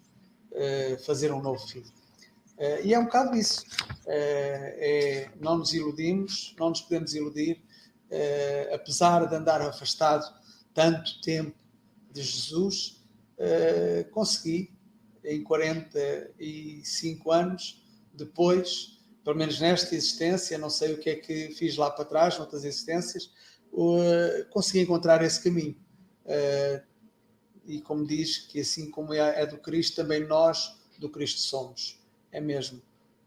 uh, 0.52 1.02
fazer 1.04 1.32
um 1.32 1.40
novo 1.40 1.66
fim. 1.66 1.80
Uh, 1.80 2.84
e 2.84 2.92
é 2.92 2.98
um 2.98 3.06
bocado 3.06 3.34
isso. 3.34 3.64
É, 4.06 5.30
não 5.40 5.58
nos 5.58 5.72
iludimos, 5.72 6.54
não 6.58 6.70
nos 6.70 6.80
podemos 6.82 7.14
iludir, 7.14 7.62
apesar 8.74 9.24
de 9.26 9.36
andar 9.36 9.62
afastado 9.62 10.24
tanto 10.74 11.20
tempo 11.20 11.56
de 12.10 12.20
Jesus, 12.20 13.00
consegui, 14.10 14.74
em 15.24 15.44
45 15.44 17.30
anos 17.30 17.86
depois, 18.12 18.98
pelo 19.22 19.36
menos 19.36 19.60
nesta 19.60 19.94
existência, 19.94 20.58
não 20.58 20.70
sei 20.70 20.94
o 20.94 20.98
que 20.98 21.10
é 21.10 21.14
que 21.14 21.54
fiz 21.54 21.76
lá 21.76 21.88
para 21.88 22.04
trás, 22.04 22.36
noutras 22.36 22.64
existências, 22.64 23.30
consegui 24.50 24.80
encontrar 24.80 25.22
esse 25.22 25.40
caminho. 25.40 25.76
E 27.70 27.80
como 27.80 28.06
diz 28.06 28.38
que 28.38 28.60
assim 28.60 28.90
como 28.90 29.14
é, 29.14 29.42
é 29.42 29.46
do 29.46 29.56
Cristo, 29.56 29.96
também 29.96 30.26
nós 30.26 30.76
do 30.98 31.08
Cristo 31.08 31.40
somos. 31.40 31.98
É 32.32 32.40
mesmo. 32.40 32.82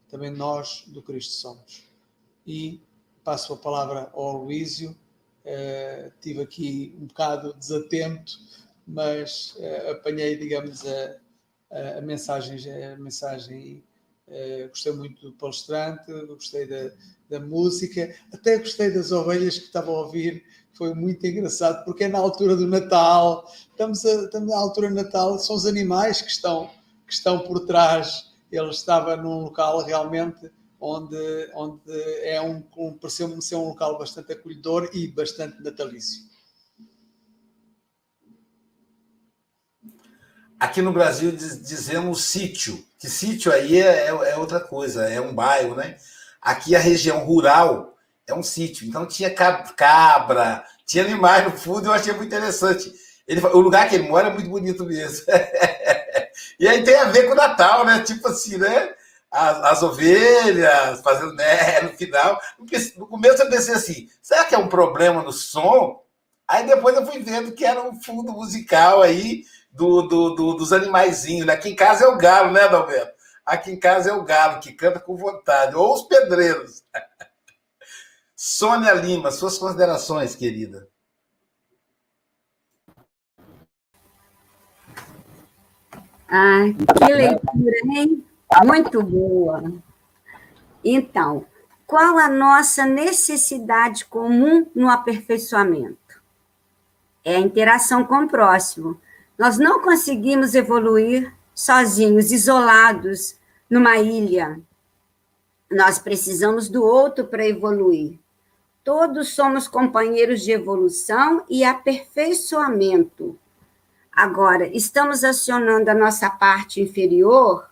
Também 0.10 0.30
nós 0.30 0.84
do 0.88 1.02
Cristo 1.02 1.34
somos. 1.34 1.84
E 2.46 2.82
passo 3.24 3.54
a 3.54 3.58
palavra 3.58 4.10
ao 4.14 4.44
Luísio. 4.44 4.96
Uh, 5.46 6.12
tive 6.22 6.42
aqui 6.42 6.96
um 7.00 7.06
bocado 7.06 7.54
desatento, 7.54 8.40
mas 8.88 9.56
uh, 9.58 9.92
apanhei, 9.92 10.38
digamos, 10.38 10.86
a, 10.86 11.18
a, 11.72 11.98
a 11.98 12.02
mensagem, 12.02 12.60
a 12.84 12.98
mensagem 12.98 13.84
Uh, 14.26 14.70
gostei 14.70 14.94
muito 14.94 15.22
do 15.22 15.34
palestrante, 15.34 16.10
gostei 16.28 16.66
da, 16.66 16.92
da, 17.30 17.40
música, 17.42 18.16
até 18.32 18.58
gostei 18.58 18.90
das 18.90 19.12
ovelhas 19.12 19.60
que 19.60 19.66
estava 19.66 19.92
a 19.92 20.00
ouvir, 20.00 20.46
foi 20.74 20.94
muito 20.94 21.26
engraçado, 21.26 21.84
porque 21.86 22.06
é 22.06 22.08
na 22.08 22.20
altura 22.20 22.56
do 22.56 22.68
Natal, 22.68 23.48
estamos, 23.70 24.06
a, 24.06 24.26
estamos 24.26 24.50
na 24.50 24.58
altura 24.58 24.90
do 24.90 24.96
Natal, 24.96 25.38
são 25.40 25.56
os 25.56 25.66
animais 25.66 26.22
que 26.22 26.30
estão, 26.30 26.70
que 27.08 27.14
estão 27.14 27.40
por 27.40 27.66
trás. 27.66 28.32
Ele 28.52 28.70
estava 28.70 29.16
num 29.16 29.42
local 29.42 29.84
realmente 29.84 30.52
onde, 30.80 31.50
onde 31.56 31.82
é 32.24 32.42
um, 32.42 32.64
um 32.78 32.94
pareceu-me 32.98 33.42
ser 33.42 33.56
um 33.56 33.70
local 33.70 33.98
bastante 33.98 34.34
acolhedor 34.34 34.90
e 34.94 35.08
bastante 35.08 35.62
natalício. 35.62 36.24
Aqui 40.60 40.82
no 40.82 40.94
Brasil 40.94 41.32
dizemos 41.32 42.24
sítio, 42.24 42.84
que 42.98 43.10
sítio 43.10 43.52
aí 43.52 43.82
é, 43.82 44.08
é, 44.08 44.38
outra 44.38 44.60
coisa, 44.60 45.10
é 45.10 45.20
um 45.20 45.36
bairro, 45.36 45.76
né? 45.76 45.98
Aqui 46.42 46.76
a 46.76 46.80
região 46.80 47.26
rural 47.26 47.93
é 48.28 48.34
um 48.34 48.44
sítio, 48.44 48.88
então 48.88 49.06
tinha 49.06 49.34
cabra, 49.34 50.64
tinha 50.86 51.04
animais 51.04 51.44
no 51.46 51.52
fundo, 51.52 51.88
eu 51.88 51.94
achei 51.94 52.14
muito 52.14 52.34
interessante. 52.34 52.92
Ele, 53.28 53.42
o 53.48 53.60
lugar 53.60 53.88
que 53.88 53.96
ele 53.96 54.08
mora 54.08 54.28
é 54.28 54.34
muito 54.34 54.50
bonito 54.50 54.86
mesmo. 54.86 55.26
e 56.60 56.68
aí 56.68 56.84
tem 56.84 56.96
a 56.96 57.06
ver 57.06 57.26
com 57.26 57.34
o 57.34 57.36
Natal, 57.36 57.86
né? 57.86 58.02
Tipo 58.02 58.28
assim, 58.28 58.58
né? 58.58 58.94
As, 59.32 59.58
as 59.64 59.84
ovelhas 59.84 61.02
fazendo 61.02 61.34
né, 61.34 61.82
no 61.84 61.90
final. 61.90 62.40
No 62.98 63.08
começo 63.08 63.42
eu 63.42 63.50
pensei 63.50 63.74
assim: 63.74 64.10
será 64.22 64.46
que 64.46 64.54
é 64.54 64.58
um 64.58 64.68
problema 64.68 65.24
no 65.24 65.32
som? 65.32 66.04
Aí 66.48 66.66
depois 66.68 66.96
eu 66.96 67.06
fui 67.06 67.20
vendo 67.20 67.54
que 67.54 67.66
era 67.66 67.82
um 67.82 68.02
fundo 68.02 68.32
musical 68.34 69.02
aí 69.02 69.46
do, 69.72 70.04
do, 70.04 70.36
do, 70.36 70.54
dos 70.54 70.74
animaizinhos. 70.74 71.48
Né? 71.48 71.54
Aqui 71.54 71.70
em 71.70 71.76
casa 71.76 72.06
é 72.06 72.08
o 72.08 72.18
galo, 72.18 72.52
né, 72.52 72.64
Adalberto? 72.64 73.14
Aqui 73.46 73.72
em 73.72 73.80
casa 73.80 74.10
é 74.10 74.14
o 74.14 74.24
galo 74.24 74.60
que 74.60 74.72
canta 74.72 75.00
com 75.00 75.18
vontade, 75.18 75.76
ou 75.76 75.94
os 75.94 76.04
pedreiros. 76.04 76.84
Sônia 78.46 78.94
Lima, 78.94 79.32
suas 79.32 79.58
considerações, 79.58 80.36
querida. 80.36 80.86
Ah, 86.28 86.66
que 86.98 87.14
leitura, 87.14 87.78
hein? 87.96 88.26
Muito 88.66 89.02
boa. 89.02 89.72
Então, 90.84 91.46
qual 91.88 92.18
a 92.18 92.28
nossa 92.28 92.86
necessidade 92.86 94.04
comum 94.04 94.70
no 94.76 94.90
aperfeiçoamento? 94.90 96.22
É 97.24 97.38
a 97.38 97.40
interação 97.40 98.04
com 98.04 98.26
o 98.26 98.28
próximo. 98.28 99.00
Nós 99.40 99.58
não 99.58 99.82
conseguimos 99.82 100.54
evoluir 100.54 101.34
sozinhos, 101.56 102.30
isolados, 102.30 103.40
numa 103.70 104.00
ilha. 104.00 104.60
Nós 105.72 105.98
precisamos 105.98 106.68
do 106.68 106.84
outro 106.84 107.26
para 107.26 107.48
evoluir. 107.48 108.22
Todos 108.84 109.30
somos 109.30 109.68
companheiros 109.68 110.42
de 110.42 110.52
evolução 110.52 111.46
e 111.50 111.64
aperfeiçoamento. 111.64 113.40
Agora, 114.12 114.68
estamos 114.68 115.24
acionando 115.24 115.90
a 115.90 115.94
nossa 115.94 116.30
parte 116.30 116.82
inferior 116.82 117.70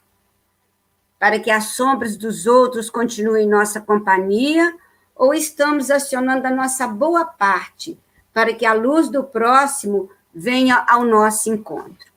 para 1.20 1.38
que 1.38 1.52
as 1.52 1.66
sombras 1.66 2.16
dos 2.16 2.48
outros 2.48 2.90
continuem 2.90 3.46
em 3.46 3.50
nossa 3.50 3.80
companhia, 3.80 4.76
ou 5.14 5.36
estamos 5.36 5.92
acionando 5.92 6.48
a 6.48 6.50
nossa 6.50 6.88
boa 6.88 7.26
parte 7.26 8.00
para 8.34 8.54
que 8.54 8.66
a 8.66 8.74
luz 8.74 9.08
do 9.10 9.24
próximo 9.24 10.10
venha 10.34 10.84
ao 10.90 11.04
nosso 11.04 11.52
encontro? 11.52 12.10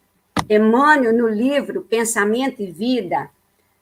Emmanuel, 0.48 1.12
no 1.12 1.28
livro 1.28 1.82
Pensamento 1.82 2.62
e 2.62 2.70
Vida, 2.70 3.28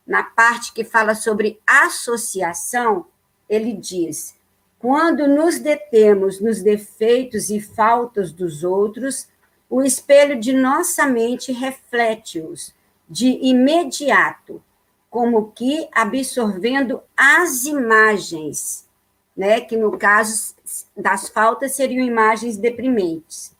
na 0.06 0.24
parte 0.24 0.72
que 0.72 0.82
fala 0.82 1.14
sobre 1.14 1.60
associação, 1.66 3.06
ele 3.48 3.74
diz: 3.74 4.36
quando 4.82 5.28
nos 5.28 5.60
detemos 5.60 6.40
nos 6.40 6.60
defeitos 6.60 7.50
e 7.50 7.60
faltas 7.60 8.32
dos 8.32 8.64
outros, 8.64 9.28
o 9.70 9.80
espelho 9.80 10.40
de 10.40 10.52
nossa 10.52 11.06
mente 11.06 11.52
reflete-os 11.52 12.74
de 13.08 13.28
imediato, 13.42 14.60
como 15.08 15.52
que 15.52 15.88
absorvendo 15.92 17.00
as 17.16 17.64
imagens, 17.64 18.88
né, 19.36 19.60
que 19.60 19.76
no 19.76 19.96
caso 19.96 20.56
das 20.96 21.28
faltas 21.28 21.76
seriam 21.76 22.04
imagens 22.04 22.56
deprimentes. 22.56 23.54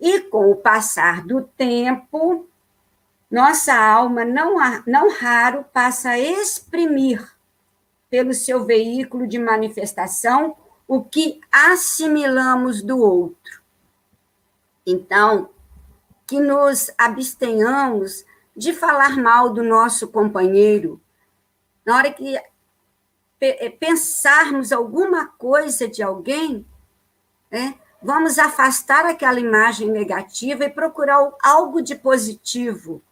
E 0.00 0.20
com 0.22 0.50
o 0.50 0.56
passar 0.56 1.24
do 1.24 1.42
tempo, 1.42 2.44
nossa 3.30 3.72
alma 3.72 4.24
não, 4.24 4.56
não 4.84 5.12
raro 5.12 5.64
passa 5.72 6.10
a 6.10 6.18
exprimir 6.18 7.35
pelo 8.08 8.32
seu 8.32 8.64
veículo 8.64 9.26
de 9.26 9.38
manifestação 9.38 10.56
o 10.86 11.02
que 11.02 11.40
assimilamos 11.50 12.82
do 12.82 12.98
outro. 12.98 13.62
Então, 14.86 15.50
que 16.26 16.38
nos 16.38 16.90
abstenhamos 16.96 18.24
de 18.56 18.72
falar 18.72 19.16
mal 19.16 19.52
do 19.52 19.62
nosso 19.62 20.08
companheiro. 20.08 21.00
Na 21.84 21.96
hora 21.96 22.12
que 22.12 22.36
eh, 23.40 23.70
pensarmos 23.70 24.72
alguma 24.72 25.26
coisa 25.26 25.88
de 25.88 26.02
alguém, 26.02 26.64
né, 27.50 27.74
vamos 28.00 28.38
afastar 28.38 29.04
aquela 29.06 29.40
imagem 29.40 29.90
negativa 29.90 30.64
e 30.64 30.70
procurar 30.70 31.32
algo 31.42 31.82
de 31.82 31.94
positivo. 31.94 33.02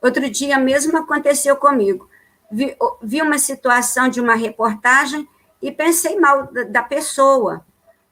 Outro 0.00 0.30
dia 0.30 0.58
mesmo 0.58 0.96
aconteceu 0.96 1.56
comigo 1.56 2.09
vi, 2.50 2.76
vi 3.02 3.22
uma 3.22 3.38
situação 3.38 4.08
de 4.08 4.20
uma 4.20 4.34
reportagem 4.34 5.28
e 5.62 5.70
pensei 5.70 6.18
mal 6.18 6.46
da, 6.46 6.64
da 6.64 6.82
pessoa, 6.82 7.64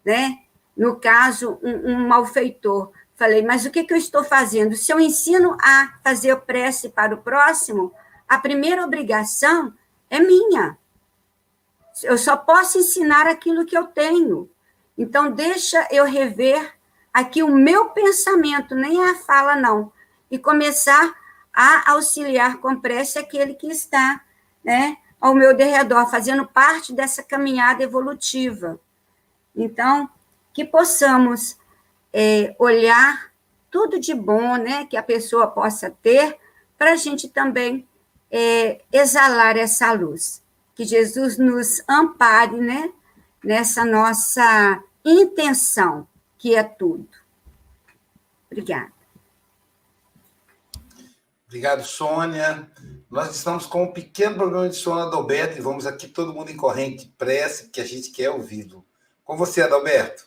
né? 0.04 0.38
No 0.76 0.96
caso, 0.96 1.58
um, 1.62 1.92
um, 1.92 2.08
malfeitor. 2.08 2.92
Falei, 3.16 3.42
mas 3.42 3.66
o 3.66 3.70
que, 3.70 3.82
que 3.82 3.92
eu 3.92 3.96
estou 3.96 4.22
fazendo? 4.22 4.76
Se 4.76 4.92
eu 4.92 5.00
ensino 5.00 5.56
a 5.60 5.94
fazer 6.04 6.36
prece 6.42 6.90
para 6.90 7.14
o 7.14 7.18
próximo, 7.18 7.92
a 8.28 8.38
primeira 8.38 8.84
obrigação 8.84 9.74
é 10.08 10.20
minha. 10.20 10.78
Eu 12.04 12.16
só 12.16 12.36
posso 12.36 12.78
ensinar 12.78 13.26
aquilo 13.26 13.66
que 13.66 13.76
eu 13.76 13.86
tenho. 13.86 14.48
Então, 14.96 15.32
deixa 15.32 15.88
eu 15.90 16.04
rever 16.04 16.74
aqui 17.12 17.42
o 17.42 17.48
meu 17.48 17.86
pensamento, 17.86 18.76
nem 18.76 19.04
a 19.04 19.16
fala, 19.16 19.56
não, 19.56 19.92
e 20.30 20.38
começar 20.38 21.12
a 21.52 21.92
auxiliar 21.92 22.58
com 22.58 22.80
prece 22.80 23.18
aquele 23.18 23.54
que 23.54 23.66
está 23.66 24.22
né, 24.64 24.96
ao 25.20 25.34
meu 25.34 25.56
derredor, 25.56 26.10
fazendo 26.10 26.46
parte 26.46 26.92
dessa 26.92 27.22
caminhada 27.22 27.82
evolutiva. 27.82 28.78
Então, 29.54 30.08
que 30.52 30.64
possamos 30.64 31.58
é, 32.12 32.54
olhar 32.58 33.32
tudo 33.70 33.98
de 33.98 34.14
bom 34.14 34.56
né, 34.56 34.86
que 34.86 34.96
a 34.96 35.02
pessoa 35.02 35.46
possa 35.46 35.90
ter, 36.02 36.38
para 36.76 36.92
a 36.92 36.96
gente 36.96 37.28
também 37.28 37.86
é, 38.30 38.80
exalar 38.92 39.56
essa 39.56 39.92
luz. 39.92 40.42
Que 40.74 40.84
Jesus 40.84 41.38
nos 41.38 41.82
ampare 41.88 42.56
né, 42.56 42.92
nessa 43.42 43.84
nossa 43.84 44.82
intenção, 45.04 46.06
que 46.38 46.54
é 46.54 46.62
tudo. 46.62 47.08
Obrigada. 48.50 48.92
Obrigado, 51.46 51.82
Sônia. 51.84 52.70
Nós 53.10 53.34
estamos 53.34 53.64
com 53.64 53.84
um 53.84 53.92
pequeno 53.92 54.36
problema 54.36 54.68
de 54.68 54.76
sono, 54.76 55.00
Adalberto, 55.00 55.56
e 55.56 55.62
vamos 55.62 55.86
aqui 55.86 56.06
todo 56.06 56.34
mundo 56.34 56.50
em 56.50 56.56
corrente 56.56 57.06
pressa, 57.16 57.66
que 57.66 57.80
a 57.80 57.84
gente 57.84 58.10
quer 58.10 58.28
ouvi-lo. 58.28 58.86
Com 59.24 59.34
você, 59.34 59.62
Adalberto. 59.62 60.26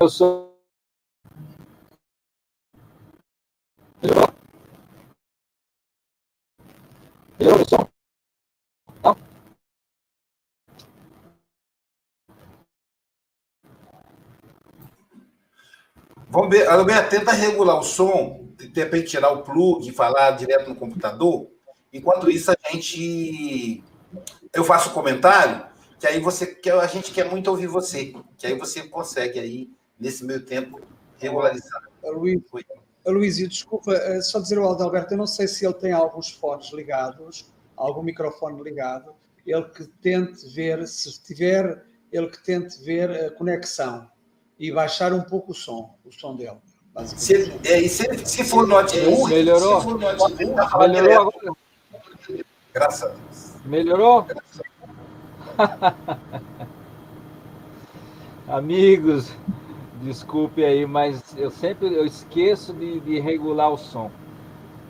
Eu 0.00 0.08
sou. 0.08 0.60
Melhorou? 4.02 4.34
Melhorou 7.38 7.62
o 7.62 7.68
som? 7.68 7.88
Não? 9.04 9.16
Vamos 16.30 16.50
ver, 16.50 16.68
Adalberto, 16.68 17.10
tenta 17.10 17.30
regular 17.30 17.78
o 17.78 17.84
som 17.84 18.51
de 18.72 18.82
repente 18.82 19.10
tirar 19.10 19.30
o 19.30 19.42
plug 19.42 19.86
e 19.86 19.92
falar 19.92 20.32
direto 20.32 20.68
no 20.68 20.74
computador. 20.74 21.48
Enquanto 21.92 22.30
isso, 22.30 22.50
a 22.50 22.56
gente. 22.70 23.84
Eu 24.52 24.64
faço 24.64 24.90
um 24.90 24.92
comentário, 24.92 25.66
que 26.00 26.06
aí 26.06 26.18
você 26.18 26.46
que 26.46 26.70
a 26.70 26.86
gente 26.86 27.12
quer 27.12 27.30
muito 27.30 27.48
ouvir 27.48 27.66
você, 27.66 28.14
que 28.36 28.46
aí 28.46 28.58
você 28.58 28.82
consegue 28.88 29.38
aí, 29.38 29.70
nesse 30.00 30.24
meio 30.24 30.44
tempo, 30.44 30.80
regularizar. 31.18 31.82
Luiz, 33.06 33.36
desculpa, 33.36 33.92
eh, 33.94 34.20
só 34.22 34.38
dizer 34.38 34.58
ao 34.58 34.72
Adalberto, 34.72 35.14
eu 35.14 35.18
não 35.18 35.26
sei 35.26 35.48
se 35.48 35.64
ele 35.64 35.74
tem 35.74 35.92
alguns 35.92 36.30
fones 36.30 36.72
ligados, 36.72 37.52
algum 37.76 38.02
microfone 38.02 38.62
ligado, 38.62 39.14
ele 39.44 39.64
que 39.64 39.86
tente 40.00 40.48
ver, 40.54 40.86
se 40.86 41.20
tiver, 41.20 41.84
ele 42.12 42.28
que 42.28 42.42
tente 42.42 42.80
ver 42.82 43.10
a 43.10 43.30
conexão 43.32 44.08
e 44.56 44.70
baixar 44.70 45.12
um 45.12 45.22
pouco 45.22 45.50
o 45.50 45.54
som, 45.54 45.98
o 46.04 46.12
som 46.12 46.36
dele. 46.36 46.58
Se, 47.06 47.52
é, 47.64 47.88
se, 47.88 48.26
se 48.26 48.44
for. 48.44 48.66
Melhorou? 48.66 49.80
Se 49.80 49.86
for 49.86 49.98
notebook, 49.98 50.54
tá 50.54 50.78
Melhorou 50.88 51.20
agora? 51.20 51.56
Graças 52.74 53.02
a 53.02 53.08
Deus. 53.08 53.56
Melhorou? 53.64 54.26
Amigos, 58.46 59.34
desculpe 60.02 60.62
aí, 60.62 60.84
mas 60.84 61.34
eu 61.36 61.50
sempre 61.50 61.94
eu 61.94 62.04
esqueço 62.04 62.74
de, 62.74 63.00
de 63.00 63.18
regular 63.18 63.70
o 63.70 63.78
som. 63.78 64.10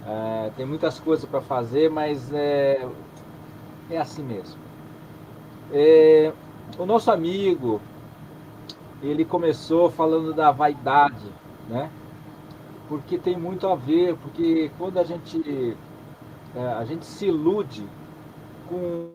É, 0.05 0.51
tem 0.57 0.67
muitas 0.67 0.99
coisas 0.99 1.25
para 1.25 1.41
fazer, 1.41 1.89
mas 1.89 2.33
é, 2.33 2.85
é 3.89 3.99
assim 3.99 4.25
mesmo. 4.25 4.61
É, 5.73 6.33
o 6.77 6.85
nosso 6.85 7.13
amigo, 7.13 7.81
ele 9.01 9.25
começou 9.25 9.89
falando 9.89 10.35
da 10.35 10.51
vaidade 10.51 11.42
né? 11.69 11.91
Porque 12.89 13.19
tem 13.19 13.37
muito 13.37 13.67
a 13.67 13.75
ver, 13.75 14.17
porque 14.19 14.71
quando 14.79 14.99
a 14.99 15.05
gente 15.05 15.77
é, 16.55 16.67
a 16.67 16.85
gente 16.85 17.07
se 17.07 17.27
ilude 17.27 17.89
com 18.69 19.15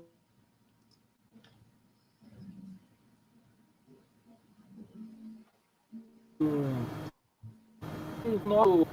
nós, 8.45 8.87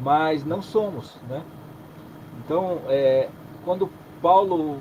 mas 0.00 0.44
não 0.44 0.62
somos, 0.62 1.16
né? 1.22 1.44
Então, 2.44 2.82
é, 2.88 3.30
quando 3.64 3.88
Paulo 4.20 4.80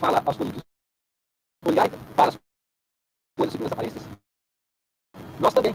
fala 0.00 0.20
para 0.20 0.30
as 2.16 2.38
coisas 3.42 3.52
segundo 3.52 3.66
as 3.66 3.72
aparências, 3.72 4.02
nós 5.40 5.54
também. 5.54 5.74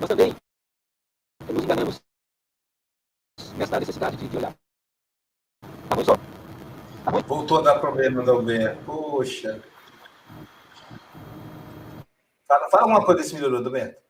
Nós 0.00 0.08
também 0.08 0.34
nos 1.52 1.64
enganamos 1.64 2.02
nessa 3.56 3.80
necessidade 3.80 4.16
de, 4.16 4.28
de 4.28 4.36
olhar. 4.38 4.54
Tá 5.60 5.94
ruim, 5.94 6.04
só. 6.04 6.16
Tá? 6.16 7.10
Voltou 7.26 7.58
a 7.58 7.62
dar 7.62 7.78
problema, 7.80 8.22
Dalberto. 8.22 8.82
Poxa. 8.84 9.62
Fala, 12.46 12.70
fala 12.70 12.86
uma 12.86 13.04
coisa 13.04 13.20
desse 13.20 13.34
melhorou, 13.34 13.62
Roberto. 13.62 14.02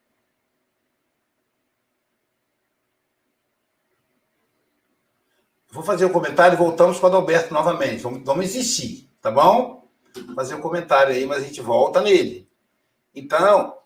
Vou 5.72 5.82
fazer 5.82 6.05
um 6.05 6.12
comentário 6.12 6.55
e 6.55 6.59
voltamos 6.59 6.99
com 6.99 7.07
o 7.07 7.09
Adalberto 7.09 7.53
novamente. 7.53 8.03
Vamos, 8.03 8.22
vamos 8.24 8.46
insistir, 8.46 9.11
tá 9.20 9.30
bom? 9.30 9.77
Fazer 10.34 10.54
um 10.54 10.60
comentário 10.60 11.14
aí, 11.14 11.26
mas 11.26 11.42
a 11.42 11.46
gente 11.46 11.60
volta 11.60 12.00
nele. 12.00 12.48
Então, 13.14 13.78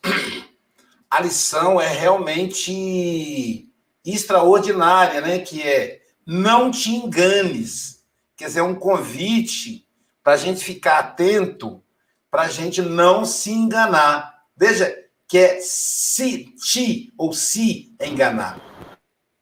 a 1.10 1.20
lição 1.20 1.80
é 1.80 1.88
realmente 1.88 3.68
extraordinária, 4.04 5.20
né? 5.20 5.38
Que 5.38 5.62
é 5.62 6.02
não 6.26 6.70
te 6.70 6.90
enganes. 6.90 8.04
Quer 8.36 8.46
dizer, 8.46 8.60
é 8.60 8.64
um 8.64 8.74
convite 8.74 9.86
para 10.22 10.34
a 10.34 10.36
gente 10.36 10.64
ficar 10.64 10.98
atento, 10.98 11.82
para 12.30 12.42
a 12.42 12.48
gente 12.48 12.80
não 12.80 13.24
se 13.24 13.50
enganar. 13.50 14.44
Veja 14.56 14.96
que 15.28 15.38
é 15.38 15.60
se, 15.60 16.44
te 16.56 17.12
ou 17.16 17.32
se 17.32 17.94
enganar. 18.00 18.60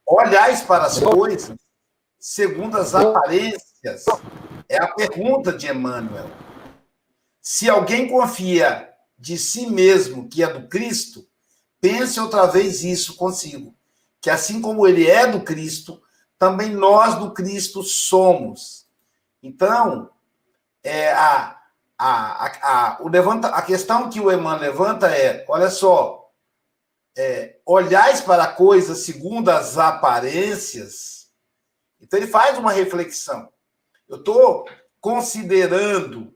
Olhais 0.06 0.62
para 0.62 0.86
as 0.86 0.98
coisas 0.98 1.56
segundo 2.20 2.76
as 2.76 2.94
aparências? 2.94 4.04
É 4.68 4.76
a 4.76 4.88
pergunta 4.88 5.52
de 5.52 5.68
Emmanuel. 5.68 6.30
Se 7.40 7.70
alguém 7.70 8.08
confia 8.08 8.92
de 9.18 9.38
si 9.38 9.66
mesmo 9.66 10.28
que 10.28 10.42
é 10.42 10.46
do 10.46 10.68
Cristo, 10.68 11.26
pense 11.80 12.20
outra 12.20 12.46
vez 12.46 12.84
isso 12.84 13.16
consigo, 13.16 13.74
que 14.20 14.28
assim 14.28 14.60
como 14.60 14.86
ele 14.86 15.08
é 15.08 15.26
do 15.26 15.42
Cristo, 15.42 16.02
também 16.38 16.70
nós 16.70 17.18
do 17.18 17.32
Cristo 17.32 17.82
somos. 17.82 18.86
Então, 19.42 20.10
é, 20.82 21.12
a, 21.12 21.60
a, 21.98 22.46
a, 22.46 22.96
a, 22.96 23.02
o 23.02 23.08
levanta, 23.08 23.48
a 23.48 23.62
questão 23.62 24.08
que 24.08 24.20
o 24.20 24.32
Emmanuel 24.32 24.72
levanta 24.72 25.08
é: 25.08 25.44
olha 25.48 25.70
só, 25.70 26.30
é, 27.16 27.58
olhais 27.64 28.20
para 28.20 28.46
coisas 28.48 28.98
segundo 28.98 29.50
as 29.50 29.76
aparências, 29.76 31.30
então 32.00 32.18
ele 32.18 32.26
faz 32.26 32.58
uma 32.58 32.72
reflexão. 32.72 33.50
Eu 34.08 34.16
estou 34.16 34.66
considerando 35.00 36.34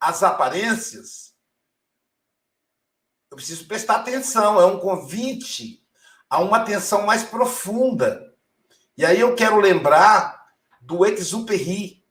as 0.00 0.22
aparências. 0.22 1.34
Eu 3.30 3.36
preciso 3.36 3.66
prestar 3.66 3.96
atenção. 3.96 4.60
É 4.60 4.66
um 4.66 4.78
convite 4.78 5.84
a 6.28 6.40
uma 6.40 6.58
atenção 6.58 7.06
mais 7.06 7.22
profunda. 7.22 8.34
E 8.96 9.04
aí 9.04 9.20
eu 9.20 9.34
quero 9.34 9.60
lembrar 9.60 10.46
do 10.80 11.04
Exupéry, 11.04 12.04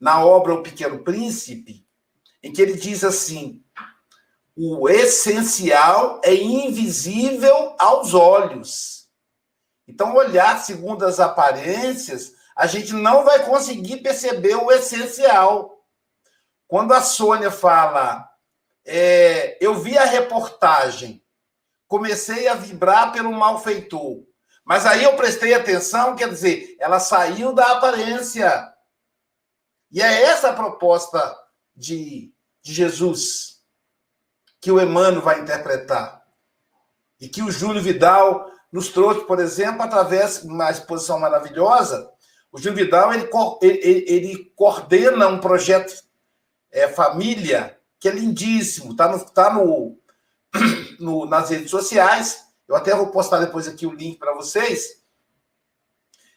na 0.00 0.24
obra 0.24 0.54
O 0.54 0.62
Pequeno 0.62 1.02
Príncipe, 1.02 1.86
em 2.42 2.52
que 2.52 2.60
ele 2.60 2.74
diz 2.74 3.04
assim: 3.04 3.64
o 4.56 4.88
essencial 4.88 6.20
é 6.24 6.34
invisível 6.34 7.74
aos 7.78 8.12
olhos. 8.12 9.08
Então, 9.86 10.14
olhar 10.14 10.58
segundo 10.62 11.04
as 11.04 11.20
aparências 11.20 12.34
a 12.56 12.66
gente 12.66 12.92
não 12.92 13.24
vai 13.24 13.44
conseguir 13.44 13.98
perceber 13.98 14.54
o 14.54 14.70
essencial. 14.70 15.73
Quando 16.74 16.92
a 16.92 17.00
Sônia 17.00 17.52
fala, 17.52 18.28
é, 18.84 19.64
eu 19.64 19.76
vi 19.76 19.96
a 19.96 20.04
reportagem, 20.04 21.24
comecei 21.86 22.48
a 22.48 22.54
vibrar 22.54 23.12
pelo 23.12 23.30
malfeitor, 23.30 24.24
mas 24.64 24.84
aí 24.84 25.04
eu 25.04 25.14
prestei 25.14 25.54
atenção, 25.54 26.16
quer 26.16 26.28
dizer, 26.28 26.76
ela 26.80 26.98
saiu 26.98 27.52
da 27.52 27.64
aparência. 27.76 28.74
E 29.88 30.02
é 30.02 30.22
essa 30.24 30.50
a 30.50 30.52
proposta 30.52 31.38
de, 31.76 32.34
de 32.60 32.74
Jesus 32.74 33.60
que 34.60 34.72
o 34.72 34.80
Emmanuel 34.80 35.22
vai 35.22 35.38
interpretar. 35.38 36.24
E 37.20 37.28
que 37.28 37.40
o 37.40 37.52
Júlio 37.52 37.80
Vidal 37.80 38.50
nos 38.72 38.88
trouxe, 38.88 39.24
por 39.26 39.38
exemplo, 39.38 39.80
através 39.80 40.42
de 40.42 40.48
uma 40.48 40.72
exposição 40.72 41.20
maravilhosa 41.20 42.12
o 42.54 42.58
Gil 42.58 42.72
Vidal 42.72 43.12
ele, 43.12 43.28
ele, 43.60 44.04
ele 44.06 44.52
coordena 44.54 45.26
um 45.26 45.40
projeto 45.40 45.92
é, 46.74 46.88
família 46.88 47.78
que 47.98 48.08
é 48.08 48.12
lindíssimo, 48.12 48.92
está 48.92 49.08
no, 49.08 49.24
tá 49.24 49.54
no, 49.54 49.98
no, 51.00 51.24
nas 51.24 51.48
redes 51.48 51.70
sociais. 51.70 52.44
Eu 52.68 52.76
até 52.76 52.94
vou 52.94 53.06
postar 53.06 53.38
depois 53.38 53.66
aqui 53.66 53.86
o 53.86 53.94
link 53.94 54.18
para 54.18 54.34
vocês, 54.34 55.02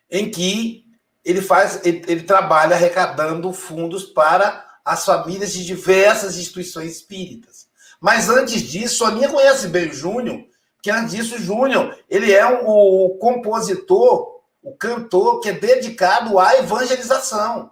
em 0.10 0.32
que 0.32 0.86
ele 1.26 1.42
faz, 1.42 1.86
ele, 1.86 2.04
ele 2.08 2.24
trabalha 2.24 2.76
arrecadando 2.76 3.52
fundos 3.52 4.06
para 4.06 4.66
as 4.86 5.04
famílias 5.04 5.52
de 5.52 5.66
diversas 5.66 6.38
instituições 6.38 6.94
espíritas. 6.94 7.68
Mas 8.00 8.30
antes 8.30 8.62
disso, 8.62 9.04
a 9.04 9.12
minha 9.12 9.28
conhece 9.28 9.68
bem 9.68 9.90
o 9.90 9.94
Júnior, 9.94 10.46
porque 10.76 10.92
antes 10.92 11.16
disso, 11.16 11.36
o 11.36 11.40
Júnior, 11.40 11.98
ele 12.08 12.32
é 12.32 12.46
um, 12.46 12.68
o 12.68 13.18
compositor 13.18 14.38
o 14.68 14.76
cantor 14.76 15.40
que 15.40 15.48
é 15.48 15.54
dedicado 15.54 16.38
à 16.38 16.58
evangelização. 16.58 17.72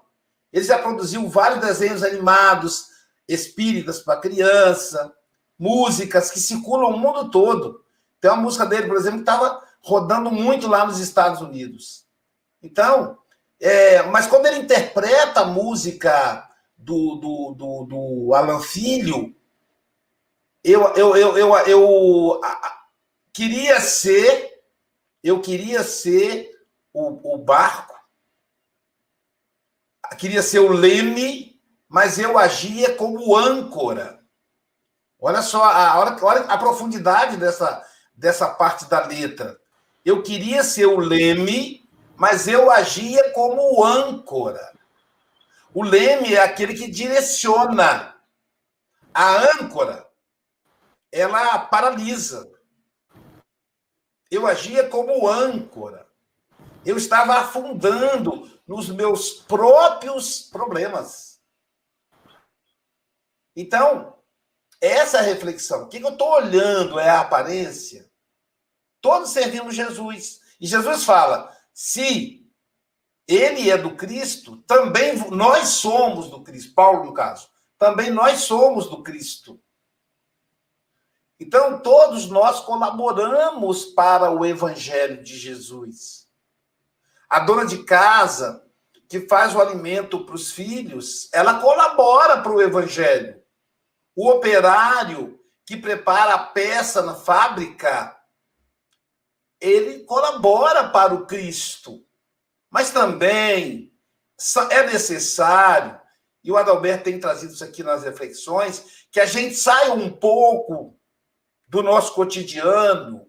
Ele 0.55 0.63
já 0.63 0.79
produziu 0.79 1.27
vários 1.27 1.59
desenhos 1.59 2.01
animados, 2.01 2.87
espíritas 3.27 3.99
para 3.99 4.21
criança, 4.21 5.13
músicas 5.59 6.31
que 6.31 6.39
circulam 6.39 6.91
o 6.91 6.97
mundo 6.97 7.29
todo. 7.29 7.83
Tem 8.21 8.31
uma 8.31 8.41
música 8.41 8.65
dele, 8.65 8.87
por 8.87 8.95
exemplo, 8.95 9.17
que 9.17 9.29
estava 9.29 9.61
rodando 9.81 10.31
muito 10.31 10.65
lá 10.69 10.85
nos 10.85 11.01
Estados 11.01 11.41
Unidos. 11.41 12.05
Então, 12.63 13.17
é, 13.59 14.03
mas 14.03 14.27
quando 14.27 14.45
ele 14.45 14.59
interpreta 14.59 15.41
a 15.41 15.45
música 15.45 16.49
do, 16.77 17.15
do, 17.15 17.53
do, 17.53 17.83
do 17.83 18.33
Alan 18.33 18.61
Filho, 18.61 19.35
eu, 20.63 20.83
eu, 20.93 21.17
eu, 21.17 21.37
eu, 21.37 21.55
eu 21.67 22.41
queria 23.33 23.81
ser, 23.81 24.63
eu 25.21 25.41
queria 25.41 25.83
ser 25.83 26.49
o, 26.93 27.35
o 27.35 27.37
barco, 27.37 27.94
queria 30.17 30.41
ser 30.41 30.59
o 30.59 30.71
leme, 30.71 31.59
mas 31.87 32.17
eu 32.17 32.37
agia 32.37 32.95
como 32.95 33.35
âncora. 33.35 34.19
Olha 35.19 35.41
só 35.41 35.63
a, 35.63 35.99
olha, 36.21 36.41
a 36.43 36.57
profundidade 36.57 37.37
dessa, 37.37 37.83
dessa 38.13 38.49
parte 38.49 38.85
da 38.85 39.05
letra. 39.05 39.59
Eu 40.03 40.21
queria 40.21 40.63
ser 40.63 40.85
o 40.85 40.99
leme, 40.99 41.87
mas 42.15 42.47
eu 42.47 42.69
agia 42.69 43.31
como 43.31 43.83
âncora. 43.83 44.73
O 45.73 45.83
leme 45.83 46.33
é 46.33 46.43
aquele 46.43 46.73
que 46.73 46.89
direciona. 46.89 48.15
A 49.13 49.59
âncora, 49.59 50.05
ela 51.11 51.57
paralisa. 51.59 52.49
Eu 54.29 54.45
agia 54.45 54.87
como 54.89 55.27
âncora 55.27 56.05
eu 56.85 56.97
estava 56.97 57.39
afundando 57.39 58.47
nos 58.67 58.89
meus 58.89 59.31
próprios 59.31 60.41
problemas. 60.41 61.39
Então, 63.55 64.17
essa 64.81 65.21
reflexão, 65.21 65.83
o 65.83 65.87
que 65.87 65.97
eu 65.97 66.09
estou 66.09 66.29
olhando 66.33 66.99
é 66.99 67.09
a 67.09 67.21
aparência. 67.21 68.09
Todos 68.99 69.29
servimos 69.29 69.75
Jesus. 69.75 70.41
E 70.59 70.67
Jesus 70.67 71.03
fala: 71.03 71.55
se 71.73 72.45
ele 73.27 73.69
é 73.69 73.77
do 73.77 73.95
Cristo, 73.95 74.57
também 74.63 75.17
nós 75.31 75.69
somos 75.69 76.29
do 76.29 76.43
Cristo. 76.43 76.73
Paulo, 76.73 77.05
no 77.05 77.13
caso, 77.13 77.49
também 77.77 78.11
nós 78.11 78.41
somos 78.41 78.89
do 78.89 79.01
Cristo. 79.01 79.61
Então, 81.39 81.81
todos 81.81 82.27
nós 82.29 82.61
colaboramos 82.61 83.85
para 83.85 84.31
o 84.31 84.45
evangelho 84.45 85.21
de 85.21 85.37
Jesus. 85.37 86.24
A 87.29 87.39
dona 87.39 87.65
de 87.65 87.83
casa 87.83 88.63
que 89.07 89.27
faz 89.27 89.53
o 89.55 89.61
alimento 89.61 90.25
para 90.25 90.35
os 90.35 90.51
filhos, 90.51 91.29
ela 91.33 91.59
colabora 91.59 92.41
para 92.41 92.51
o 92.51 92.61
evangelho. 92.61 93.41
O 94.15 94.29
operário 94.29 95.39
que 95.65 95.77
prepara 95.77 96.33
a 96.33 96.45
peça 96.45 97.01
na 97.01 97.15
fábrica, 97.15 98.15
ele 99.59 100.03
colabora 100.05 100.89
para 100.89 101.13
o 101.13 101.25
Cristo. 101.25 102.05
Mas 102.69 102.91
também 102.91 103.91
é 104.69 104.83
necessário, 104.85 105.99
e 106.43 106.51
o 106.51 106.57
Adalberto 106.57 107.05
tem 107.05 107.19
trazido 107.19 107.53
isso 107.53 107.63
aqui 107.63 107.81
nas 107.81 108.03
reflexões, 108.03 109.07
que 109.11 109.19
a 109.19 109.25
gente 109.25 109.55
saia 109.55 109.93
um 109.93 110.11
pouco 110.11 110.99
do 111.67 111.81
nosso 111.81 112.13
cotidiano 112.13 113.27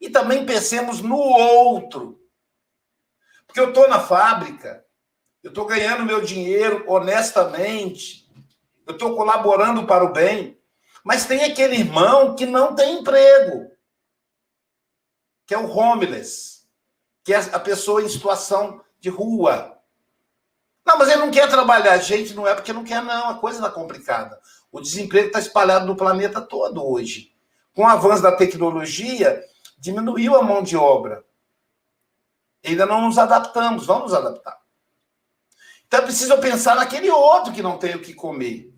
e 0.00 0.08
também 0.08 0.46
pensemos 0.46 1.00
no 1.00 1.18
outro. 1.18 2.23
Porque 3.54 3.60
eu 3.60 3.68
estou 3.68 3.88
na 3.88 4.00
fábrica, 4.00 4.84
eu 5.40 5.50
estou 5.50 5.64
ganhando 5.64 6.04
meu 6.04 6.20
dinheiro 6.20 6.84
honestamente, 6.88 8.28
eu 8.84 8.94
estou 8.94 9.14
colaborando 9.14 9.86
para 9.86 10.02
o 10.02 10.12
bem, 10.12 10.60
mas 11.04 11.24
tem 11.24 11.44
aquele 11.44 11.76
irmão 11.76 12.34
que 12.34 12.46
não 12.46 12.74
tem 12.74 12.98
emprego, 12.98 13.70
que 15.46 15.54
é 15.54 15.58
o 15.58 15.70
homeless, 15.70 16.64
que 17.22 17.32
é 17.32 17.36
a 17.36 17.60
pessoa 17.60 18.02
em 18.02 18.08
situação 18.08 18.82
de 18.98 19.08
rua. 19.08 19.80
Não, 20.84 20.98
mas 20.98 21.08
ele 21.08 21.20
não 21.20 21.30
quer 21.30 21.48
trabalhar. 21.48 21.96
Gente, 21.98 22.34
não 22.34 22.48
é 22.48 22.56
porque 22.56 22.72
não 22.72 22.82
quer, 22.82 23.04
não. 23.04 23.28
A 23.28 23.38
coisa 23.38 23.58
está 23.58 23.70
complicada. 23.70 24.36
O 24.72 24.80
desemprego 24.80 25.28
está 25.28 25.38
espalhado 25.38 25.86
no 25.86 25.94
planeta 25.94 26.40
todo 26.40 26.84
hoje. 26.84 27.32
com 27.72 27.82
o 27.82 27.86
avanço 27.86 28.20
da 28.20 28.34
tecnologia, 28.34 29.44
diminuiu 29.78 30.34
a 30.34 30.42
mão 30.42 30.60
de 30.60 30.76
obra. 30.76 31.24
Ainda 32.64 32.86
não 32.86 33.02
nos 33.02 33.18
adaptamos, 33.18 33.86
vamos 33.86 34.04
nos 34.04 34.14
adaptar. 34.14 34.58
Então 35.86 36.00
é 36.00 36.02
preciso 36.02 36.38
pensar 36.38 36.74
naquele 36.74 37.10
outro 37.10 37.52
que 37.52 37.62
não 37.62 37.78
tem 37.78 37.94
o 37.94 38.00
que 38.00 38.14
comer. 38.14 38.72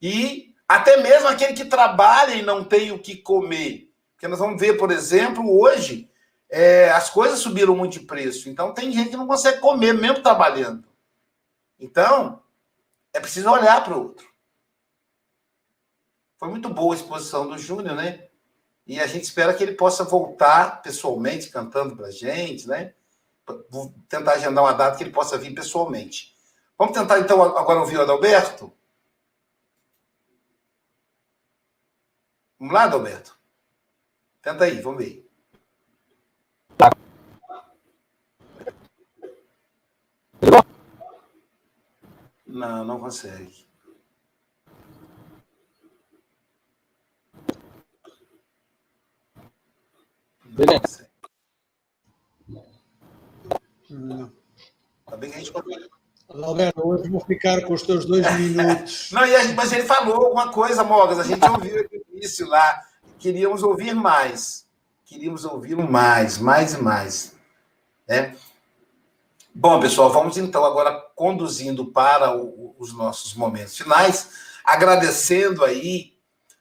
E 0.00 0.54
até 0.68 0.98
mesmo 0.98 1.28
aquele 1.28 1.54
que 1.54 1.64
trabalha 1.64 2.34
e 2.34 2.42
não 2.42 2.62
tem 2.62 2.92
o 2.92 2.98
que 2.98 3.16
comer. 3.16 3.92
Porque 4.12 4.28
nós 4.28 4.38
vamos 4.38 4.60
ver, 4.60 4.76
por 4.76 4.90
exemplo, 4.90 5.60
hoje, 5.60 6.10
é, 6.48 6.90
as 6.90 7.10
coisas 7.10 7.40
subiram 7.40 7.76
muito 7.76 7.98
de 7.98 8.06
preço. 8.06 8.48
Então 8.48 8.72
tem 8.72 8.92
gente 8.92 9.10
que 9.10 9.16
não 9.16 9.26
consegue 9.26 9.60
comer, 9.60 9.92
mesmo 9.92 10.22
trabalhando. 10.22 10.86
Então, 11.78 12.42
é 13.12 13.20
preciso 13.20 13.50
olhar 13.50 13.82
para 13.84 13.96
o 13.96 14.02
outro. 14.02 14.26
Foi 16.36 16.48
muito 16.48 16.68
boa 16.68 16.94
a 16.94 16.96
exposição 16.96 17.48
do 17.48 17.58
Júnior, 17.58 17.96
né? 17.96 18.28
E 18.86 19.00
a 19.00 19.06
gente 19.06 19.24
espera 19.24 19.52
que 19.52 19.62
ele 19.62 19.74
possa 19.74 20.04
voltar 20.04 20.82
pessoalmente 20.82 21.50
cantando 21.50 21.96
para 21.96 22.06
a 22.06 22.10
gente, 22.10 22.66
né? 22.66 22.94
Vou 23.70 23.94
tentar 24.08 24.32
agendar 24.32 24.64
uma 24.64 24.72
data 24.72 24.96
que 24.96 25.04
ele 25.04 25.12
possa 25.12 25.38
vir 25.38 25.54
pessoalmente. 25.54 26.36
Vamos 26.76 26.96
tentar, 26.96 27.18
então, 27.18 27.42
agora 27.42 27.80
ouvir 27.80 27.98
o 27.98 28.02
Adalberto? 28.02 28.72
Vamos 32.58 32.74
lá, 32.74 32.84
Adalberto? 32.84 33.38
Tenta 34.42 34.64
aí, 34.64 34.80
vamos 34.80 35.04
ver. 35.04 35.28
Não, 42.46 42.84
não 42.84 42.98
consegue. 42.98 43.68
Beleza. 50.44 51.02
Não. 51.02 51.17
Bem 55.16 55.30
que 55.30 55.36
a 55.36 55.38
gente 55.38 55.52
Alberto, 56.28 56.86
hoje 56.86 57.08
vou 57.08 57.20
ficar 57.20 57.62
com 57.62 57.72
os 57.72 57.82
teus 57.82 58.04
dois 58.04 58.26
minutos. 58.38 59.10
Não, 59.12 59.26
gente, 59.26 59.54
mas 59.54 59.72
ele 59.72 59.84
falou 59.84 60.26
alguma 60.26 60.52
coisa, 60.52 60.84
Mogas. 60.84 61.18
A 61.18 61.24
gente 61.24 61.42
ouviu 61.48 61.80
aqui 61.80 61.96
no 61.96 62.16
início 62.18 62.46
lá. 62.46 62.82
Queríamos 63.18 63.62
ouvir 63.62 63.94
mais. 63.94 64.66
Queríamos 65.06 65.46
ouvir 65.46 65.74
mais, 65.76 66.36
mais 66.36 66.74
e 66.74 66.82
mais. 66.82 67.34
Né? 68.06 68.36
Bom, 69.54 69.80
pessoal, 69.80 70.10
vamos 70.10 70.36
então 70.36 70.64
agora 70.64 70.92
conduzindo 71.16 71.86
para 71.86 72.36
o, 72.36 72.76
os 72.78 72.92
nossos 72.92 73.34
momentos 73.34 73.76
finais, 73.76 74.28
agradecendo 74.62 75.64
aí 75.64 76.12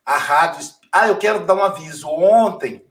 a 0.05 0.17
rádio. 0.17 0.67
Ah, 0.91 1.09
eu 1.09 1.17
quero 1.17 1.45
dar 1.45 1.55
um 1.55 1.63
aviso. 1.63 2.07
Ontem, 2.07 2.85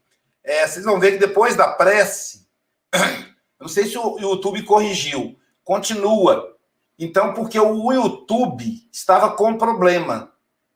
é, 0.45 0.67
vocês 0.67 0.85
vão 0.85 1.01
ver 1.01 1.13
que 1.13 1.19
depois 1.19 1.57
da 1.57 1.69
prece, 1.69 2.47
não 3.61 3.69
sei 3.69 3.87
se 3.87 3.99
o 3.99 4.19
YouTube 4.19 4.63
corrigiu, 4.63 5.37
continua 5.65 6.57
então, 6.99 7.35
porque 7.35 7.59
o 7.59 7.93
YouTube 7.93 8.89
estava 8.91 9.31
com 9.33 9.59
problema. 9.59 10.33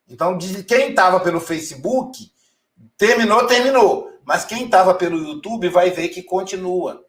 Então, 0.09 0.37
quem 0.67 0.91
estava 0.91 1.21
pelo 1.21 1.41
Facebook, 1.41 2.31
terminou, 2.99 3.47
terminou. 3.47 4.11
Mas 4.25 4.45
quem 4.45 4.65
estava 4.65 4.95
pelo 4.95 5.17
YouTube 5.17 5.69
vai 5.69 5.91
ver 5.91 6.09
que 6.09 6.23
continua. 6.23 7.05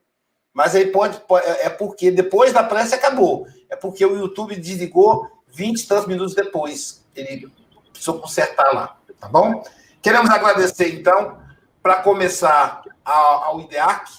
Mas 0.53 0.76
aí 0.76 0.88
pode, 0.88 1.19
pode, 1.22 1.45
é 1.45 1.69
porque 1.69 2.09
depois 2.09 2.53
da 2.53 2.63
prece 2.63 2.95
acabou. 2.95 3.47
É 3.69 3.76
porque 3.76 4.05
o 4.05 4.15
YouTube 4.15 4.55
desligou 4.55 5.30
20 5.47 5.82
e 5.82 5.88
tantos 5.88 6.07
minutos 6.07 6.34
depois. 6.34 7.05
Ele 7.15 7.51
precisou 7.91 8.19
consertar 8.19 8.74
lá, 8.74 8.97
tá 9.19 9.28
bom? 9.28 9.63
Queremos 10.01 10.30
agradecer, 10.30 10.93
então, 10.93 11.38
para 11.84 12.01
começar 12.01 12.82
ao 13.03 13.59
IDEAC, 13.61 14.09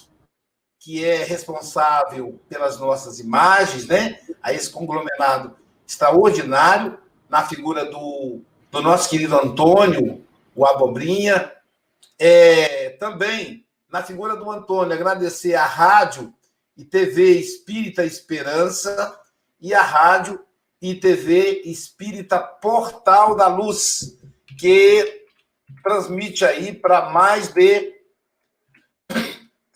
que 0.82 1.04
é 1.04 1.22
responsável 1.22 2.40
pelas 2.48 2.80
nossas 2.80 3.20
imagens, 3.20 3.86
né? 3.86 4.18
A 4.42 4.52
esse 4.52 4.68
conglomerado 4.68 5.56
extraordinário, 5.86 6.98
na 7.28 7.46
figura 7.46 7.84
do, 7.84 8.40
do 8.68 8.82
nosso 8.82 9.08
querido 9.08 9.38
Antônio, 9.38 10.26
o 10.56 10.66
Abobrinha. 10.66 11.52
É, 12.18 12.90
também, 12.98 13.64
na 13.88 14.02
figura 14.02 14.34
do 14.34 14.50
Antônio, 14.50 14.92
agradecer 14.92 15.54
à 15.54 15.64
Rádio 15.64 16.34
e 16.76 16.84
TV 16.84 17.38
Espírita 17.38 18.04
Esperança 18.04 19.20
e 19.60 19.72
à 19.72 19.82
Rádio 19.82 20.44
e 20.80 20.96
TV 20.96 21.62
Espírita 21.64 22.40
Portal 22.40 23.36
da 23.36 23.46
Luz, 23.46 24.18
que 24.58 25.26
transmite 25.84 26.44
aí 26.44 26.72
para 26.72 27.10
mais 27.10 27.48
de 27.48 28.01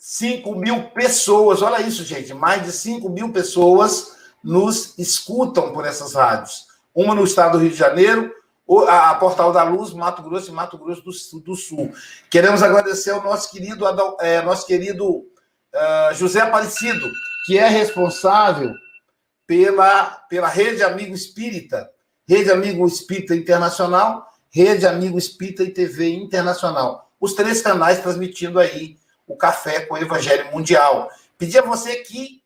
5 0.08 0.54
mil 0.54 0.84
pessoas, 0.90 1.62
olha 1.62 1.82
isso, 1.82 2.04
gente, 2.04 2.32
mais 2.32 2.64
de 2.64 2.70
5 2.70 3.08
mil 3.08 3.32
pessoas 3.32 4.16
nos 4.40 4.96
escutam 4.96 5.72
por 5.72 5.84
essas 5.84 6.14
rádios. 6.14 6.68
Uma 6.94 7.12
no 7.12 7.24
estado 7.24 7.58
do 7.58 7.58
Rio 7.58 7.72
de 7.72 7.76
Janeiro, 7.76 8.32
a 8.86 9.16
Portal 9.16 9.52
da 9.52 9.64
Luz, 9.64 9.92
Mato 9.92 10.22
Grosso 10.22 10.48
e 10.48 10.54
Mato 10.54 10.78
Grosso 10.78 11.02
do, 11.40 11.56
Sul. 11.56 11.92
Queremos 12.30 12.62
agradecer 12.62 13.10
ao 13.10 13.24
nosso 13.24 13.50
querido, 13.50 13.84
é, 14.20 14.40
nosso 14.42 14.64
querido 14.64 15.08
uh, 15.08 16.14
José 16.14 16.40
Aparecido, 16.40 17.10
que 17.44 17.58
é 17.58 17.66
responsável 17.66 18.72
pela, 19.44 20.04
pela 20.28 20.46
Rede 20.46 20.84
Amigo 20.84 21.16
Espírita, 21.16 21.90
Rede 22.28 22.52
Amigo 22.52 22.86
Espírita 22.86 23.34
Internacional, 23.34 24.24
Rede 24.50 24.86
Amigo 24.86 25.18
Espírita 25.18 25.64
e 25.64 25.72
TV 25.72 26.10
Internacional. 26.10 27.10
Os 27.20 27.32
três 27.32 27.60
canais 27.60 27.98
transmitindo 27.98 28.60
aí 28.60 28.96
o 29.26 29.36
Café 29.36 29.80
com 29.80 29.94
o 29.94 29.98
Evangelho 29.98 30.52
Mundial. 30.52 31.10
Pedir 31.36 31.58
a 31.58 31.62
você 31.62 31.96
que 31.96 32.42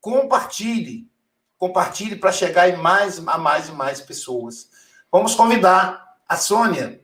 compartilhe, 0.00 1.10
compartilhe 1.56 2.16
para 2.16 2.32
chegar 2.32 2.68
em 2.68 2.76
mais, 2.76 3.18
a 3.26 3.38
mais 3.38 3.68
e 3.68 3.72
mais 3.72 4.00
pessoas. 4.00 4.68
Vamos 5.10 5.34
convidar 5.34 6.16
a 6.28 6.36
Sônia 6.36 7.00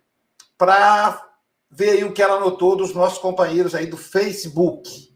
para 0.59 1.21
ver 1.71 1.91
aí 1.91 2.05
o 2.05 2.13
que 2.13 2.23
ela 2.23 2.37
anotou 2.37 2.77
dos 2.77 2.95
nossos 2.95 3.19
companheiros 3.19 3.75
aí 3.75 3.87
do 3.87 3.97
Facebook. 3.97 5.13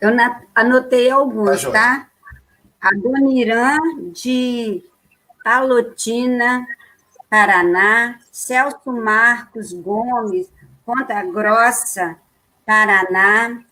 Eu 0.00 0.10
anotei 0.54 1.10
alguns, 1.10 1.62
tá? 1.62 2.10
A 2.80 2.90
Dona 2.90 3.32
Irã 3.32 3.78
de 4.12 4.84
Palotina, 5.42 6.66
Paraná, 7.30 8.18
Celso 8.30 8.92
Marcos 8.92 9.72
Gomes, 9.72 10.52
Ponta 10.84 11.22
Grossa, 11.24 12.16
Paraná, 12.66 13.62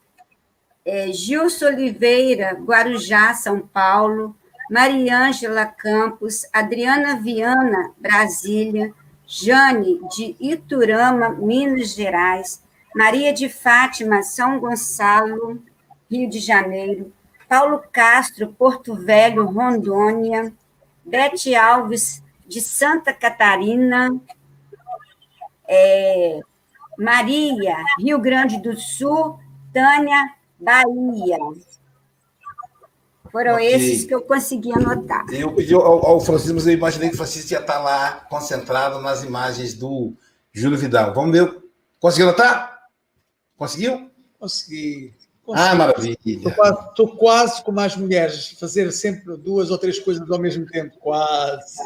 é, 0.85 1.13
Gilson 1.13 1.67
Oliveira, 1.67 2.55
Guarujá, 2.55 3.35
São 3.35 3.61
Paulo, 3.61 4.35
Mariângela 4.71 5.67
Campos, 5.67 6.47
Adriana 6.53 7.17
Viana, 7.17 7.93
Brasília, 7.99 8.95
Jane, 9.27 10.01
de 10.15 10.37
Iturama, 10.41 11.31
Minas 11.31 11.95
Gerais, 11.95 12.63
Maria 12.95 13.33
de 13.33 13.49
Fátima, 13.49 14.23
São 14.23 14.59
Gonçalo, 14.59 15.63
Rio 16.11 16.29
de 16.29 16.39
Janeiro, 16.39 17.13
Paulo 17.49 17.83
Castro, 17.93 18.53
Porto 18.53 18.95
Velho, 18.95 19.45
Rondônia, 19.45 20.53
Bete 21.05 21.55
Alves, 21.55 22.23
de 22.47 22.61
Santa 22.61 23.13
Catarina, 23.15 24.15
é, 25.67 26.41
Maria, 26.99 27.77
Rio 27.99 28.19
Grande 28.19 28.61
do 28.61 28.79
Sul, 28.79 29.39
Tânia, 29.73 30.35
Bahia. 30.59 31.39
Foram 33.31 33.55
okay. 33.55 33.73
esses 33.73 34.05
que 34.05 34.15
eu 34.15 34.21
consegui 34.21 34.71
anotar. 34.73 35.25
Eu 35.31 35.55
pedi 35.55 35.73
ao, 35.73 36.07
ao 36.07 36.21
Francisco, 36.21 36.55
mas 36.55 36.67
eu 36.67 36.75
imaginei 36.75 37.09
que 37.09 37.15
o 37.15 37.17
Francisco 37.17 37.53
ia 37.53 37.61
estar 37.61 37.79
lá 37.79 38.27
concentrado 38.29 39.01
nas 39.01 39.25
imagens 39.25 39.73
do 39.73 40.13
Júlio 40.53 40.77
Vidal. 40.77 41.15
Vamos 41.15 41.33
ver. 41.33 41.63
Conseguiu 41.99 42.29
anotar? 42.29 42.89
Conseguiu? 43.57 44.11
Consegui. 44.39 45.15
Consegui. 45.45 45.69
Ah, 45.71 45.75
maravilha. 45.75 46.19
Estou 46.27 46.53
quase, 46.53 46.89
estou 46.89 47.17
quase 47.17 47.65
como 47.65 47.81
as 47.81 47.97
mulheres, 47.97 48.53
fazer 48.61 48.93
sempre 48.93 49.37
duas 49.39 49.71
ou 49.71 49.79
três 49.79 49.99
coisas 49.99 50.31
ao 50.31 50.39
mesmo 50.39 50.67
tempo. 50.67 50.99
Quase. 50.99 51.79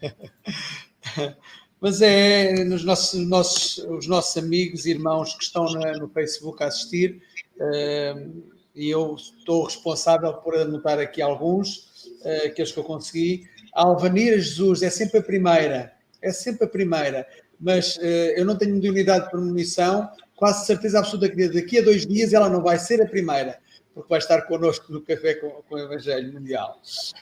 mas 1.84 2.00
é 2.00 2.64
nos 2.64 2.82
nossos, 2.82 3.28
nossos, 3.28 3.76
os 3.90 4.06
nossos 4.06 4.34
amigos 4.42 4.86
e 4.86 4.92
irmãos 4.92 5.34
que 5.34 5.44
estão 5.44 5.70
na, 5.70 5.92
no 5.98 6.08
Facebook 6.08 6.62
a 6.62 6.68
assistir, 6.68 7.20
uh, 7.58 8.42
e 8.74 8.88
eu 8.88 9.14
estou 9.16 9.64
responsável 9.64 10.32
por 10.32 10.56
anotar 10.56 10.98
aqui 10.98 11.20
alguns, 11.20 12.08
uh, 12.22 12.46
aqueles 12.46 12.72
que 12.72 12.78
eu 12.78 12.84
consegui. 12.84 13.44
A 13.74 13.82
Alvanira 13.82 14.40
Jesus 14.40 14.82
é 14.82 14.88
sempre 14.88 15.18
a 15.18 15.22
primeira, 15.22 15.92
é 16.22 16.32
sempre 16.32 16.64
a 16.64 16.68
primeira, 16.68 17.28
mas 17.60 17.98
uh, 17.98 18.00
eu 18.00 18.46
não 18.46 18.56
tenho 18.56 18.76
unidade 18.76 19.26
de 19.26 19.30
premonição, 19.32 20.08
quase 20.36 20.64
certeza 20.64 21.00
absoluta 21.00 21.28
que 21.28 21.48
daqui 21.50 21.80
a 21.80 21.82
dois 21.82 22.06
dias 22.06 22.32
ela 22.32 22.48
não 22.48 22.62
vai 22.62 22.78
ser 22.78 23.02
a 23.02 23.06
primeira 23.06 23.58
porque 23.94 24.08
vai 24.08 24.18
estar 24.18 24.42
connosco 24.42 24.92
no 24.92 25.00
Café 25.00 25.34
com, 25.34 25.48
com 25.68 25.76
o 25.76 25.78
Evangelho 25.78 26.32
Mundial. 26.32 26.80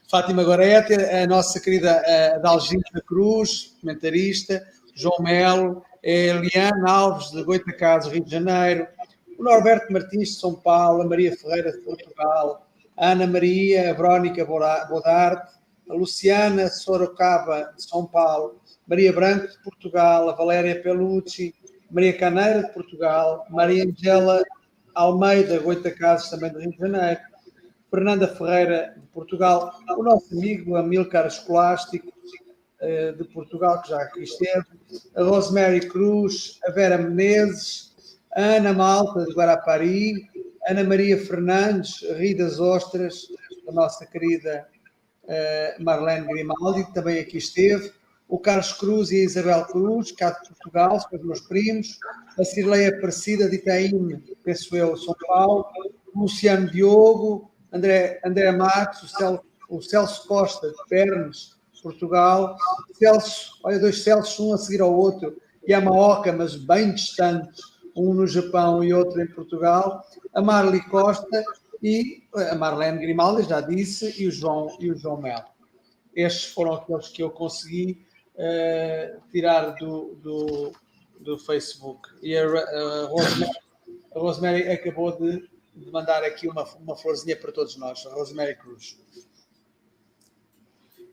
Fátima 0.09 0.43
Gorete, 0.43 0.95
a 0.95 1.27
nossa 1.27 1.61
querida 1.61 2.03
Dalgina 2.43 2.83
Cruz, 3.07 3.77
comentarista, 3.81 4.67
João 4.95 5.19
Melo, 5.21 5.85
Eliana 6.03 6.91
Alves, 6.91 7.31
de 7.31 7.43
Goitacazes, 7.45 8.11
Rio 8.11 8.25
de 8.25 8.31
Janeiro, 8.31 8.87
o 9.39 9.43
Norberto 9.43 9.93
Martins, 9.93 10.31
de 10.31 10.41
São 10.41 10.55
Paulo, 10.55 11.03
a 11.03 11.07
Maria 11.07 11.37
Ferreira, 11.37 11.73
de 11.73 11.79
Portugal, 11.79 12.67
a 12.97 13.11
Ana 13.11 13.27
Maria, 13.27 13.91
a 13.91 13.93
Verónica 13.93 14.45
Bodarte, 14.45 15.53
a 15.89 15.95
Luciana 15.95 16.69
Sorocaba, 16.69 17.73
de 17.77 17.83
São 17.83 18.07
Paulo, 18.07 18.61
Maria 18.87 19.13
Branco, 19.13 19.49
de 19.49 19.59
Portugal, 19.63 20.29
a 20.29 20.33
Valéria 20.33 20.81
Pelucci, 20.83 21.55
Maria 21.91 22.17
Caneira, 22.17 22.63
de 22.63 22.73
Portugal, 22.73 23.47
Maria 23.51 23.85
Angela 23.85 24.43
Almeida, 24.95 25.59
Goitacazes, 25.59 26.31
também 26.31 26.51
do 26.51 26.59
Rio 26.59 26.73
de 26.73 26.79
Janeiro, 26.79 27.21
Fernanda 27.91 28.29
Ferreira, 28.29 28.95
de 28.97 29.07
Portugal, 29.09 29.75
o 29.97 30.03
nosso 30.03 30.35
amigo 30.35 30.77
Amilcar 30.77 31.27
Escolástico, 31.27 32.13
eh, 32.81 33.13
de 33.13 33.25
Portugal, 33.25 33.81
que 33.81 33.91
já 33.91 34.03
aqui 34.03 34.25
esteve, 34.25 34.65
a 35.15 35.23
Rosemary 35.23 35.87
Cruz, 35.89 36.59
a 36.67 36.71
Vera 36.71 36.99
Menezes, 36.99 37.93
a 38.35 38.43
Ana 38.57 38.73
Malta, 38.73 39.25
de 39.25 39.33
Guarapari, 39.33 40.29
Ana 40.67 40.83
Maria 40.83 41.17
Fernandes, 41.17 42.03
Rio 42.17 42.39
das 42.39 42.59
Ostras, 42.59 43.29
a 43.69 43.73
nossa 43.73 44.07
querida 44.07 44.67
uh, 45.25 45.83
Marlene 45.83 46.27
Grimaldi, 46.27 46.85
que 46.85 46.95
também 46.95 47.19
aqui 47.21 47.39
esteve, 47.39 47.93
o 48.33 48.39
Carlos 48.39 48.73
Cruz 48.73 49.11
e 49.11 49.21
a 49.21 49.25
Isabel 49.25 49.63
Cruz, 49.67 50.11
cá 50.11 50.31
de 50.31 50.49
Portugal, 50.49 50.99
são 50.99 51.19
os 51.19 51.23
meus 51.23 51.41
primos, 51.43 51.99
a 52.41 52.43
Cirleia 52.43 52.89
Aparecida 52.89 53.47
de 53.47 53.57
Itaim, 53.57 54.25
penso 54.43 54.75
eu, 54.75 54.97
São 54.97 55.15
Paulo, 55.29 55.67
o 56.15 56.21
Luciano 56.23 56.71
Diogo, 56.71 57.51
André, 57.71 58.23
André 58.25 58.51
Matos, 58.53 59.03
o 59.03 59.09
Celso, 59.09 59.45
o 59.69 59.83
Celso 59.83 60.27
Costa 60.27 60.67
de 60.67 60.77
Pernes, 60.89 61.59
Portugal. 61.83 62.57
Celso, 62.95 63.61
olha, 63.65 63.79
dois 63.79 64.03
Celsos, 64.03 64.41
um 64.41 64.55
a 64.55 64.57
seguir 64.57 64.81
ao 64.81 64.97
outro, 64.97 65.37
Yamaoka, 65.69 66.33
mas 66.33 66.57
bem 66.57 66.95
distantes, 66.95 67.61
um 67.95 68.15
no 68.15 68.27
Japão 68.27 68.83
e 68.83 68.95
outro 68.95 69.21
em 69.21 69.27
Portugal. 69.27 70.03
A 70.35 70.41
Marli 70.41 70.83
Costa 70.89 71.45
e 71.83 72.23
a 72.35 72.55
Marlene 72.55 72.99
Grimaldi, 72.99 73.43
já 73.47 73.61
disse, 73.61 74.19
e 74.19 74.27
o 74.27 74.31
João, 74.31 74.75
e 74.81 74.91
o 74.91 74.97
João 74.97 75.21
Melo. 75.21 75.45
Estes 76.17 76.47
foram 76.47 76.73
aqueles 76.73 77.09
que 77.09 77.23
eu 77.23 77.31
consegui 77.31 78.11
uh, 78.35 79.21
tirar 79.31 79.71
do, 79.73 80.15
do, 80.23 80.73
do, 81.21 81.39
Facebook. 81.39 82.09
E 82.23 82.37
a, 82.37 82.45
a, 82.45 83.07
Rosemary, 83.07 83.53
a 84.15 84.19
Rosemary 84.19 84.69
acabou 84.71 85.13
de, 85.13 85.49
de, 85.75 85.91
mandar 85.91 86.23
aqui 86.25 86.49
uma, 86.49 86.65
uma 86.79 86.97
florzinha 86.97 87.37
para 87.37 87.53
todos 87.53 87.77
nós, 87.77 88.05
a 88.07 88.15
Rosemary 88.15 88.57
Cruz. 88.57 88.99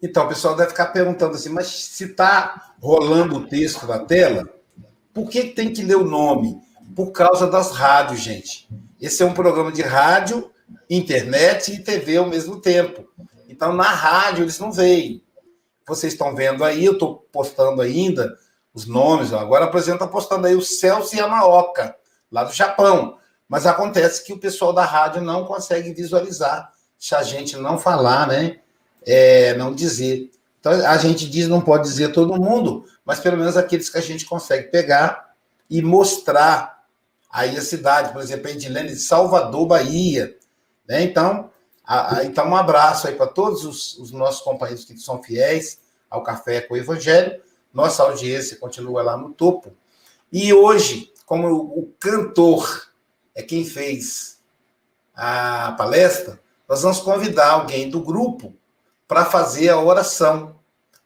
Então, 0.02 0.26
o 0.26 0.30
pessoal 0.30 0.56
deve 0.56 0.70
ficar 0.70 0.88
perguntando 0.88 1.36
assim, 1.36 1.50
mas 1.50 1.68
se 1.68 2.06
está 2.06 2.74
rolando 2.82 3.36
o 3.36 3.48
texto 3.48 3.86
na 3.86 4.00
tela, 4.00 4.48
por 5.14 5.30
que 5.30 5.44
tem 5.44 5.74
que 5.74 5.84
ler 5.84 5.98
o 5.98 6.06
nome? 6.06 6.62
Por 6.96 7.12
causa 7.12 7.48
das 7.48 7.72
rádios, 7.72 8.22
gente. 8.22 8.70
Esse 9.00 9.22
é 9.22 9.26
um 9.26 9.34
programa 9.34 9.72
de 9.72 9.82
rádio, 9.82 10.50
internet 10.90 11.74
e 11.74 11.84
TV 11.84 12.18
ao 12.18 12.28
mesmo 12.28 12.62
tempo. 12.62 13.08
Então, 13.48 13.74
na 13.74 13.90
rádio, 13.90 14.44
eles 14.44 14.60
não 14.60 14.72
veem. 14.72 15.22
Vocês 15.90 16.14
estão 16.14 16.34
vendo 16.34 16.64
aí, 16.64 16.86
eu 16.86 16.94
estou 16.94 17.28
postando 17.32 17.82
ainda 17.82 18.38
os 18.74 18.86
nomes. 18.86 19.34
Agora, 19.34 19.70
está 19.78 20.08
postando 20.08 20.48
aí 20.48 20.56
o 20.56 20.62
Celso 20.62 21.16
Yamaoka, 21.16 21.96
lá 22.32 22.46
do 22.46 22.54
Japão. 22.54 23.18
Mas 23.48 23.66
acontece 23.66 24.24
que 24.24 24.32
o 24.32 24.40
pessoal 24.40 24.72
da 24.72 24.86
rádio 24.86 25.22
não 25.22 25.44
consegue 25.44 25.92
visualizar 25.94 26.72
se 26.98 27.14
a 27.16 27.24
gente 27.24 27.58
não 27.58 27.78
falar, 27.78 28.28
né? 28.28 28.60
é, 29.06 29.56
não 29.56 29.74
dizer. 29.74 30.32
Então, 30.60 30.72
a 30.72 30.98
gente 30.98 31.30
diz, 31.30 31.48
não 31.48 31.62
pode 31.62 31.84
dizer 31.84 32.12
todo 32.12 32.40
mundo, 32.40 32.86
mas 33.06 33.20
pelo 33.20 33.38
menos 33.38 33.56
aqueles 33.56 33.90
que 33.90 33.98
a 33.98 34.02
gente 34.02 34.26
consegue 34.26 34.70
pegar 34.70 35.34
e 35.70 35.82
mostrar 35.82 36.84
aí 37.32 37.58
a 37.58 37.62
cidade, 37.62 38.12
por 38.12 38.22
exemplo, 38.22 38.48
a 38.48 38.52
Edilene 38.52 38.90
de 38.90 39.00
Salvador, 39.00 39.66
Bahia. 39.66 40.36
Né? 40.88 41.04
Então, 41.04 41.50
então, 42.24 42.48
um 42.48 42.56
abraço 42.56 43.08
aí 43.08 43.16
para 43.16 43.26
todos 43.26 43.66
os, 43.66 43.98
os, 43.98 44.12
nossos 44.12 44.42
companheiros 44.42 44.86
que 44.86 44.98
são 45.00 45.24
fiéis 45.24 45.80
ao 46.10 46.22
Café 46.22 46.62
com 46.62 46.76
o 46.76 46.78
Evangelho. 46.78 47.42
Nossa 47.74 48.04
audiência 48.04 48.58
continua 48.58 49.02
lá 49.02 49.18
no 49.18 49.32
topo. 49.32 49.74
E 50.32 50.54
hoje, 50.54 51.12
como 51.26 51.48
o, 51.48 51.80
o 51.80 51.94
cantor 52.00 52.90
é 53.34 53.42
quem 53.42 53.66
fez 53.66 54.40
a 55.16 55.74
palestra, 55.78 56.40
nós 56.68 56.84
vamos 56.84 57.00
convidar 57.00 57.52
alguém 57.52 57.90
do 57.90 58.02
grupo 58.02 58.54
para 59.08 59.26
fazer 59.26 59.70
a 59.70 59.80
oração. 59.80 60.56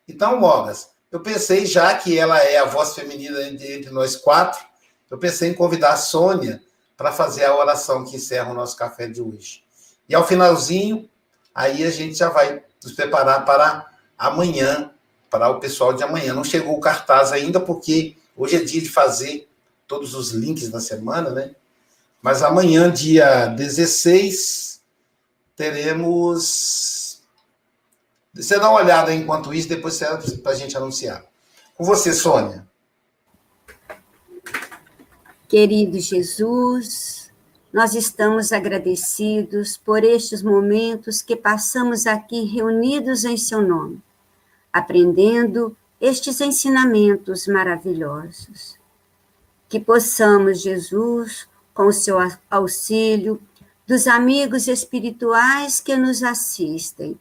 Então, 0.06 0.38
Mogas, 0.38 0.90
eu 1.10 1.22
pensei, 1.22 1.66
já 1.66 1.98
que 1.98 2.20
ela 2.20 2.40
é 2.40 2.58
a 2.58 2.66
voz 2.66 2.94
feminina 2.94 3.42
entre 3.44 3.90
nós 3.90 4.18
quatro, 4.18 4.62
eu 5.10 5.18
pensei 5.18 5.50
em 5.50 5.54
convidar 5.54 5.94
a 5.94 5.98
Sônia 5.98 6.62
para 6.98 7.14
fazer 7.14 7.46
a 7.46 7.56
oração 7.56 8.04
que 8.04 8.18
encerra 8.18 8.52
o 8.52 8.54
nosso 8.54 8.76
café 8.76 9.08
de 9.08 9.22
hoje. 9.22 9.64
E 10.08 10.16
ao 10.16 10.28
finalzinho, 10.28 11.10
aí 11.54 11.84
a 11.84 11.90
gente 11.90 12.16
já 12.16 12.30
vai 12.30 12.64
nos 12.84 12.94
preparar 12.94 13.46
para 13.46 13.90
amanhã, 14.18 14.92
para 15.30 15.50
o 15.50 15.60
pessoal 15.60 15.94
de 15.94 16.04
amanhã. 16.04 16.34
Não 16.34 16.44
chegou 16.44 16.78
o 16.78 16.82
cartaz 16.82 17.32
ainda, 17.32 17.60
porque 17.60 18.16
hoje 18.36 18.56
é 18.56 18.64
dia 18.64 18.82
de 18.82 18.90
fazer 18.90 19.48
todos 19.88 20.14
os 20.14 20.32
links 20.32 20.70
da 20.70 20.80
semana, 20.80 21.30
né? 21.30 21.52
Mas 22.22 22.42
amanhã, 22.42 22.92
dia 22.92 23.48
16, 23.48 24.82
teremos 25.56 27.04
você 28.34 28.60
dá 28.60 28.68
uma 28.70 28.82
olhada 28.82 29.14
enquanto 29.14 29.54
isso, 29.54 29.70
depois 29.70 29.94
você 29.94 30.38
para 30.38 30.54
a 30.54 30.56
gente 30.56 30.76
anunciar. 30.76 31.24
Com 31.76 31.84
você, 31.84 32.12
Sônia. 32.12 32.68
Querido 35.48 36.00
Jesus, 36.00 37.23
nós 37.74 37.96
estamos 37.96 38.54
agradecidos 38.54 39.78
por 39.78 40.04
estes 40.04 40.44
momentos 40.44 41.24
que 41.24 41.36
passamos 41.36 42.06
aqui 42.06 42.44
reunidos 42.44 43.26
em 43.26 43.36
Seu 43.36 43.64
nome, 43.64 44.00
aprendendo 44.72 45.76
estes 46.00 46.40
ensinamentos 46.40 47.48
maravilhosos. 47.48 48.78
Que 49.68 49.80
possamos, 49.80 50.62
Jesus, 50.62 51.50
com 51.74 51.88
o 51.88 51.94
seu 51.94 52.18
auxílio, 52.48 53.42
dos 53.88 54.06
amigos 54.06 54.68
espirituais 54.68 55.80
que 55.80 55.96
nos 55.98 56.22
assistem, 56.22 57.20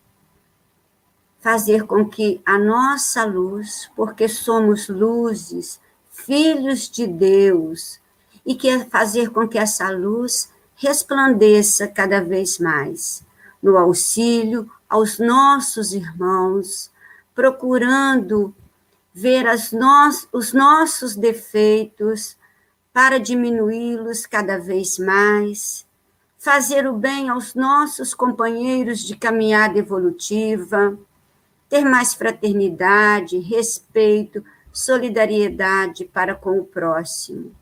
fazer 1.40 1.86
com 1.86 2.06
que 2.06 2.42
a 2.44 2.58
nossa 2.58 3.24
luz, 3.24 3.90
porque 3.96 4.28
somos 4.28 4.88
luzes, 4.88 5.80
filhos 6.10 6.90
de 6.90 7.06
Deus, 7.06 8.01
e 8.44 8.54
que 8.54 8.78
fazer 8.86 9.30
com 9.30 9.48
que 9.48 9.58
essa 9.58 9.90
luz 9.90 10.50
resplandeça 10.74 11.86
cada 11.86 12.20
vez 12.20 12.58
mais 12.58 13.24
no 13.62 13.78
auxílio 13.78 14.68
aos 14.88 15.18
nossos 15.18 15.92
irmãos, 15.92 16.90
procurando 17.34 18.54
ver 19.14 19.46
no 19.46 19.72
os 20.32 20.52
nossos 20.52 21.14
defeitos 21.14 22.36
para 22.92 23.18
diminuí-los 23.18 24.26
cada 24.26 24.58
vez 24.58 24.98
mais, 24.98 25.86
fazer 26.38 26.86
o 26.86 26.92
bem 26.92 27.28
aos 27.28 27.54
nossos 27.54 28.12
companheiros 28.12 29.00
de 29.00 29.16
caminhada 29.16 29.78
evolutiva, 29.78 30.98
ter 31.68 31.84
mais 31.84 32.12
fraternidade, 32.12 33.38
respeito, 33.38 34.44
solidariedade 34.72 36.04
para 36.04 36.34
com 36.34 36.58
o 36.58 36.64
próximo. 36.64 37.54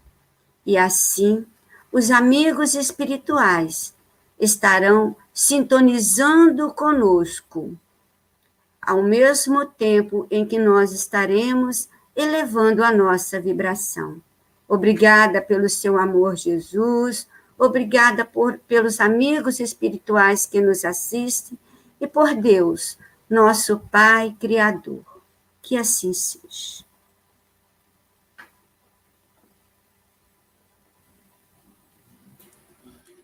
E 0.64 0.76
assim, 0.76 1.46
os 1.92 2.10
amigos 2.10 2.74
espirituais 2.74 3.94
estarão 4.38 5.16
sintonizando 5.32 6.72
conosco, 6.72 7.76
ao 8.80 9.02
mesmo 9.02 9.66
tempo 9.66 10.26
em 10.30 10.46
que 10.46 10.58
nós 10.58 10.92
estaremos 10.92 11.88
elevando 12.14 12.82
a 12.82 12.92
nossa 12.92 13.40
vibração. 13.40 14.20
Obrigada 14.68 15.42
pelo 15.42 15.68
seu 15.68 15.98
amor, 15.98 16.36
Jesus. 16.36 17.26
Obrigada 17.58 18.24
por, 18.24 18.58
pelos 18.58 19.00
amigos 19.00 19.60
espirituais 19.60 20.46
que 20.46 20.60
nos 20.60 20.84
assistem 20.84 21.58
e 22.00 22.06
por 22.06 22.34
Deus, 22.34 22.96
nosso 23.28 23.78
Pai 23.90 24.34
Criador. 24.38 25.04
Que 25.60 25.76
assim 25.76 26.12
seja. 26.12 26.89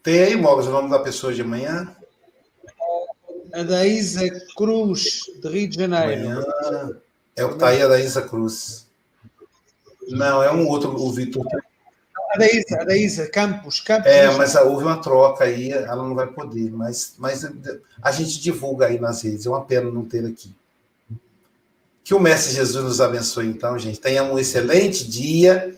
Tem 0.06 0.22
aí, 0.22 0.36
Mogas, 0.36 0.68
o 0.68 0.70
nome 0.70 0.88
da 0.88 1.00
pessoa 1.00 1.34
de 1.34 1.42
amanhã? 1.42 1.92
A 3.52 3.64
da 3.64 3.84
Isa 3.84 4.22
Cruz, 4.56 5.22
de 5.42 5.48
Rio 5.48 5.68
de 5.68 5.74
Janeiro. 5.74 6.28
Amanhã 6.28 7.00
é 7.34 7.44
o 7.44 7.48
que 7.48 7.54
está 7.54 7.70
aí, 7.70 7.82
a 7.82 7.88
da 7.88 7.98
Isa 7.98 8.22
Cruz. 8.22 8.86
Não, 10.08 10.40
é 10.44 10.52
um 10.52 10.68
outro, 10.68 10.94
o 10.94 11.12
Vitor 11.12 11.44
a 12.30 12.38
da 12.38 12.46
Isa, 12.46 12.80
a 12.82 12.84
da 12.84 12.96
Isa 12.96 13.26
Campos, 13.28 13.80
Campos. 13.80 14.06
É, 14.06 14.30
mas 14.36 14.54
houve 14.54 14.84
uma 14.84 14.98
troca 14.98 15.42
aí, 15.42 15.72
ela 15.72 15.96
não 15.96 16.14
vai 16.14 16.28
poder, 16.28 16.70
mas, 16.70 17.16
mas 17.18 17.44
a 18.00 18.12
gente 18.12 18.40
divulga 18.40 18.86
aí 18.86 19.00
nas 19.00 19.22
redes, 19.22 19.44
é 19.44 19.48
uma 19.50 19.64
pena 19.64 19.90
não 19.90 20.04
ter 20.04 20.24
aqui. 20.24 20.54
Que 22.04 22.14
o 22.14 22.20
Mestre 22.20 22.54
Jesus 22.54 22.84
nos 22.84 23.00
abençoe, 23.00 23.48
então, 23.48 23.76
gente. 23.76 23.98
Tenhamos 23.98 24.34
um 24.34 24.38
excelente 24.38 25.04
dia 25.10 25.76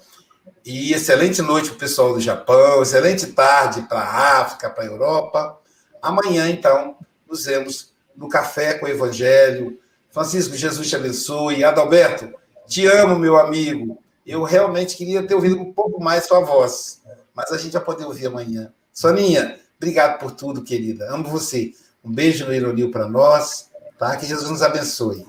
e 0.70 0.92
excelente 0.92 1.40
noite 1.40 1.70
para 1.70 1.76
o 1.76 1.78
pessoal 1.78 2.12
do 2.12 2.20
Japão, 2.20 2.82
excelente 2.82 3.28
tarde 3.28 3.80
para 3.88 4.00
a 4.00 4.40
África, 4.42 4.68
para 4.68 4.84
a 4.84 4.86
Europa. 4.86 5.58
Amanhã, 6.02 6.50
então, 6.50 6.98
nos 7.26 7.46
vemos 7.46 7.94
no 8.14 8.28
Café 8.28 8.74
com 8.74 8.84
o 8.84 8.88
Evangelho. 8.88 9.78
Francisco, 10.10 10.54
Jesus 10.54 10.86
te 10.86 10.94
abençoe. 10.94 11.64
Adalberto, 11.64 12.34
te 12.66 12.86
amo, 12.86 13.18
meu 13.18 13.38
amigo. 13.38 13.98
Eu 14.26 14.42
realmente 14.42 14.94
queria 14.94 15.26
ter 15.26 15.34
ouvido 15.34 15.58
um 15.58 15.72
pouco 15.72 16.04
mais 16.04 16.26
sua 16.26 16.40
voz, 16.40 17.00
mas 17.32 17.50
a 17.50 17.56
gente 17.56 17.72
vai 17.72 17.82
poder 17.82 18.04
ouvir 18.04 18.26
amanhã. 18.26 18.70
Soninha, 18.92 19.58
obrigado 19.78 20.18
por 20.18 20.32
tudo, 20.32 20.62
querida. 20.62 21.10
Amo 21.10 21.30
você. 21.30 21.72
Um 22.04 22.12
beijo 22.12 22.44
no 22.44 22.52
Ironil 22.52 22.90
para 22.90 23.08
nós, 23.08 23.70
tá? 23.98 24.14
Que 24.18 24.26
Jesus 24.26 24.50
nos 24.50 24.60
abençoe. 24.60 25.26